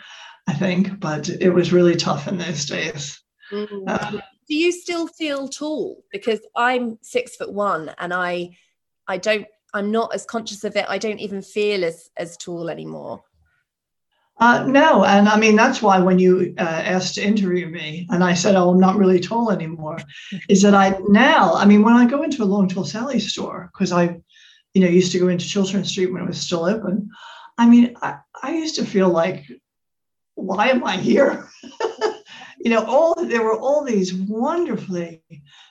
I 0.48 0.54
think, 0.54 1.00
but 1.00 1.30
it 1.30 1.50
was 1.50 1.74
really 1.74 1.96
tough 1.96 2.28
in 2.28 2.38
those 2.38 2.66
days. 2.66 3.22
Mm-hmm. 3.52 3.84
Uh, 3.88 4.22
Do 4.50 4.56
you 4.56 4.72
still 4.72 5.08
feel 5.08 5.48
tall? 5.48 6.04
Because 6.12 6.40
I'm 6.56 6.98
six 7.02 7.36
foot 7.36 7.54
one 7.54 7.94
and 8.00 8.14
I 8.14 8.58
I 9.08 9.18
don't 9.18 9.46
I'm 9.74 9.92
not 9.92 10.14
as 10.16 10.26
conscious 10.26 10.64
of 10.64 10.76
it. 10.76 10.86
I 10.90 10.98
don't 10.98 11.20
even 11.20 11.42
feel 11.42 11.86
as 11.86 12.10
as 12.18 12.36
tall 12.36 12.70
anymore. 12.70 13.24
Uh, 14.42 14.66
no, 14.66 15.04
and 15.04 15.28
I 15.28 15.38
mean 15.38 15.56
that's 15.56 15.82
why 15.82 16.00
when 16.00 16.18
you 16.18 16.56
uh, 16.58 16.62
asked 16.62 17.16
to 17.16 17.22
interview 17.22 17.68
me, 17.68 18.08
and 18.10 18.24
I 18.24 18.34
said, 18.34 18.56
"Oh, 18.56 18.70
I'm 18.70 18.80
not 18.80 18.96
really 18.96 19.20
tall 19.20 19.52
anymore," 19.52 20.00
is 20.48 20.62
that 20.62 20.74
I 20.74 20.98
now, 21.10 21.54
I 21.54 21.66
mean, 21.66 21.84
when 21.84 21.94
I 21.94 22.06
go 22.06 22.24
into 22.24 22.42
a 22.42 22.46
Long 22.46 22.70
Tall 22.70 22.86
Sally 22.86 23.20
store, 23.20 23.70
because 23.74 23.92
I, 23.92 24.18
you 24.74 24.82
know, 24.82 24.88
used 24.88 25.12
to 25.12 25.20
go 25.20 25.28
into 25.28 25.46
Chiltern 25.46 25.84
Street 25.84 26.12
when 26.14 26.24
it 26.24 26.28
was 26.28 26.40
still 26.40 26.64
open. 26.64 27.10
I 27.58 27.68
mean, 27.68 27.98
I, 28.02 28.20
I 28.42 28.54
used 28.54 28.76
to 28.76 28.86
feel 28.86 29.10
like, 29.10 29.46
why 30.36 30.70
am 30.70 30.86
I 30.86 30.96
here? 30.96 31.50
you 32.60 32.70
know, 32.70 32.84
all 32.86 33.16
there 33.26 33.44
were 33.44 33.58
all 33.58 33.84
these 33.84 34.14
wonderfully 34.14 35.24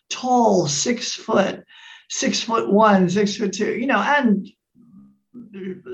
tall, 0.09 0.67
six 0.67 1.15
foot, 1.15 1.63
six 2.09 2.41
foot 2.41 2.73
one, 2.73 3.09
six 3.11 3.37
foot 3.37 3.53
two, 3.53 3.75
you 3.75 3.87
know, 3.87 3.99
and 3.99 4.49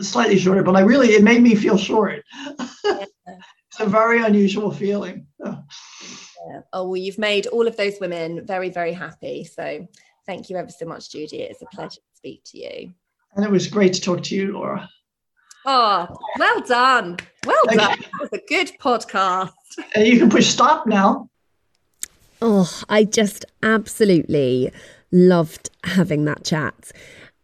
slightly 0.01 0.39
shorter, 0.39 0.63
but 0.63 0.77
I 0.77 0.81
really, 0.81 1.09
it 1.09 1.23
made 1.23 1.43
me 1.43 1.55
feel 1.55 1.77
short. 1.77 2.25
it's 2.85 3.81
a 3.81 3.87
very 3.87 4.23
unusual 4.23 4.71
feeling. 4.71 5.27
Yeah. 5.45 5.57
Oh, 6.73 6.89
well, 6.89 6.97
you've 6.97 7.19
made 7.19 7.47
all 7.47 7.67
of 7.67 7.77
those 7.77 7.99
women 8.01 8.47
very, 8.47 8.71
very 8.71 8.93
happy. 8.93 9.45
So 9.45 9.87
thank 10.27 10.51
you 10.51 10.57
ever 10.57 10.71
so 10.71 10.87
much, 10.87 11.11
Judy. 11.11 11.39
It's 11.39 11.63
a 11.63 11.67
pleasure 11.67 12.01
to 12.01 12.17
speak 12.17 12.43
to 12.47 12.59
you. 12.59 12.93
And 13.35 13.45
it 13.45 13.51
was 13.51 13.67
great 13.67 13.95
to 13.95 14.01
talk 14.01 14.23
to 14.25 14.35
you, 14.35 14.53
Laura. 14.53 14.89
Oh, 15.67 16.07
well 16.39 16.61
done. 16.61 17.17
Well 17.47 17.65
done. 17.67 17.77
That 17.77 18.11
was 18.21 18.31
a 18.33 18.41
good 18.49 18.73
podcast. 18.81 19.53
And 19.95 20.07
you 20.07 20.19
can 20.19 20.31
push 20.31 20.47
stop 20.47 20.87
now. 20.87 21.29
Oh, 22.43 22.71
I 22.89 23.05
just 23.05 23.45
absolutely 23.63 24.71
loved 25.11 25.71
having 25.85 26.27
that 26.27 26.45
chat. 26.45 26.93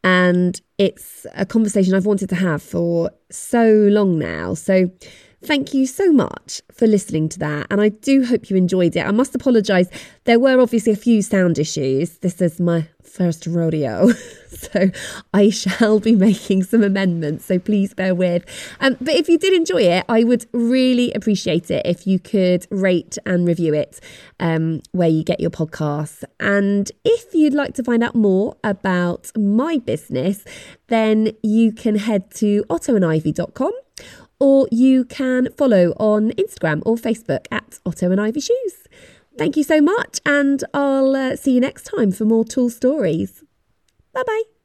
And 0.05 0.61
it's 0.79 1.27
a 1.35 1.47
conversation 1.47 1.95
I've 1.95 2.07
wanted 2.07 2.29
to 2.31 2.35
have 2.35 2.63
for 2.63 3.11
so 3.31 3.73
long 3.91 4.19
now. 4.19 4.55
So 4.55 4.91
thank 5.43 5.73
you 5.75 5.87
so 5.87 6.13
much 6.13 6.61
for 6.73 6.87
listening 6.87 7.29
to 7.31 7.39
that. 7.39 7.67
And 7.71 7.81
I 7.81 7.89
do 7.89 8.25
hope 8.25 8.51
you 8.51 8.57
enjoyed 8.57 8.97
it. 8.97 9.07
I 9.07 9.11
must 9.11 9.35
apologise. 9.35 9.89
There 10.25 10.39
were 10.39 10.61
obviously 10.61 10.93
a 10.93 10.97
few 10.97 11.23
sound 11.23 11.59
issues. 11.59 12.19
This 12.19 12.41
is 12.41 12.61
my 12.61 12.89
first 13.03 13.47
rodeo. 13.47 14.09
so 14.49 14.91
I 15.33 15.51
shall 15.51 15.99
be 16.01 16.15
making 16.15 16.65
some 16.65 16.83
amendments. 16.83 17.47
So 17.47 17.59
please 17.59 17.95
bear 17.95 18.15
with. 18.15 18.45
Um, 18.81 18.97
but 19.01 19.15
if 19.15 19.29
you 19.29 19.39
did 19.39 19.53
enjoy 19.53 19.83
it, 19.83 20.05
I 20.09 20.25
would 20.25 20.47
really 20.53 21.13
appreciate 21.13 21.71
it 21.71 21.87
if 21.87 22.07
you 22.07 22.19
could 22.19 22.67
rate 22.71 23.17
and 23.25 23.47
review 23.47 23.75
it 23.75 24.01
um, 24.39 24.83
where 24.93 25.09
you 25.09 25.25
get 25.25 25.41
your 25.41 25.51
podcasts. 25.51 26.23
And 26.39 26.91
if 27.05 27.35
you'd 27.35 27.55
like 27.55 27.75
to 27.75 27.83
find 27.83 28.03
out 28.03 28.15
more 28.15 28.57
about 28.63 29.31
my 29.37 29.79
business, 29.79 30.45
then 30.89 31.33
you 31.43 31.73
can 31.73 31.97
head 31.97 32.31
to 32.37 32.65
ottoandivy.com 32.65 33.73
or 34.41 34.67
you 34.73 35.05
can 35.05 35.53
follow 35.53 35.91
on 35.99 36.33
Instagram 36.33 36.83
or 36.85 36.97
Facebook 36.97 37.47
at 37.51 37.79
Otto 37.87 38.11
and 38.11 38.21
Ivy 38.21 38.41
Shoes. 38.41 38.89
Thank 39.39 39.57
you 39.57 39.63
so 39.63 39.81
much, 39.81 40.21
and 40.27 40.65
I'll 40.75 41.15
uh, 41.15 41.37
see 41.37 41.53
you 41.53 41.61
next 41.61 41.85
time 41.85 42.11
for 42.11 42.25
more 42.25 42.45
tall 42.45 42.69
stories. 42.69 43.45
Bye 44.13 44.25
bye. 44.27 44.60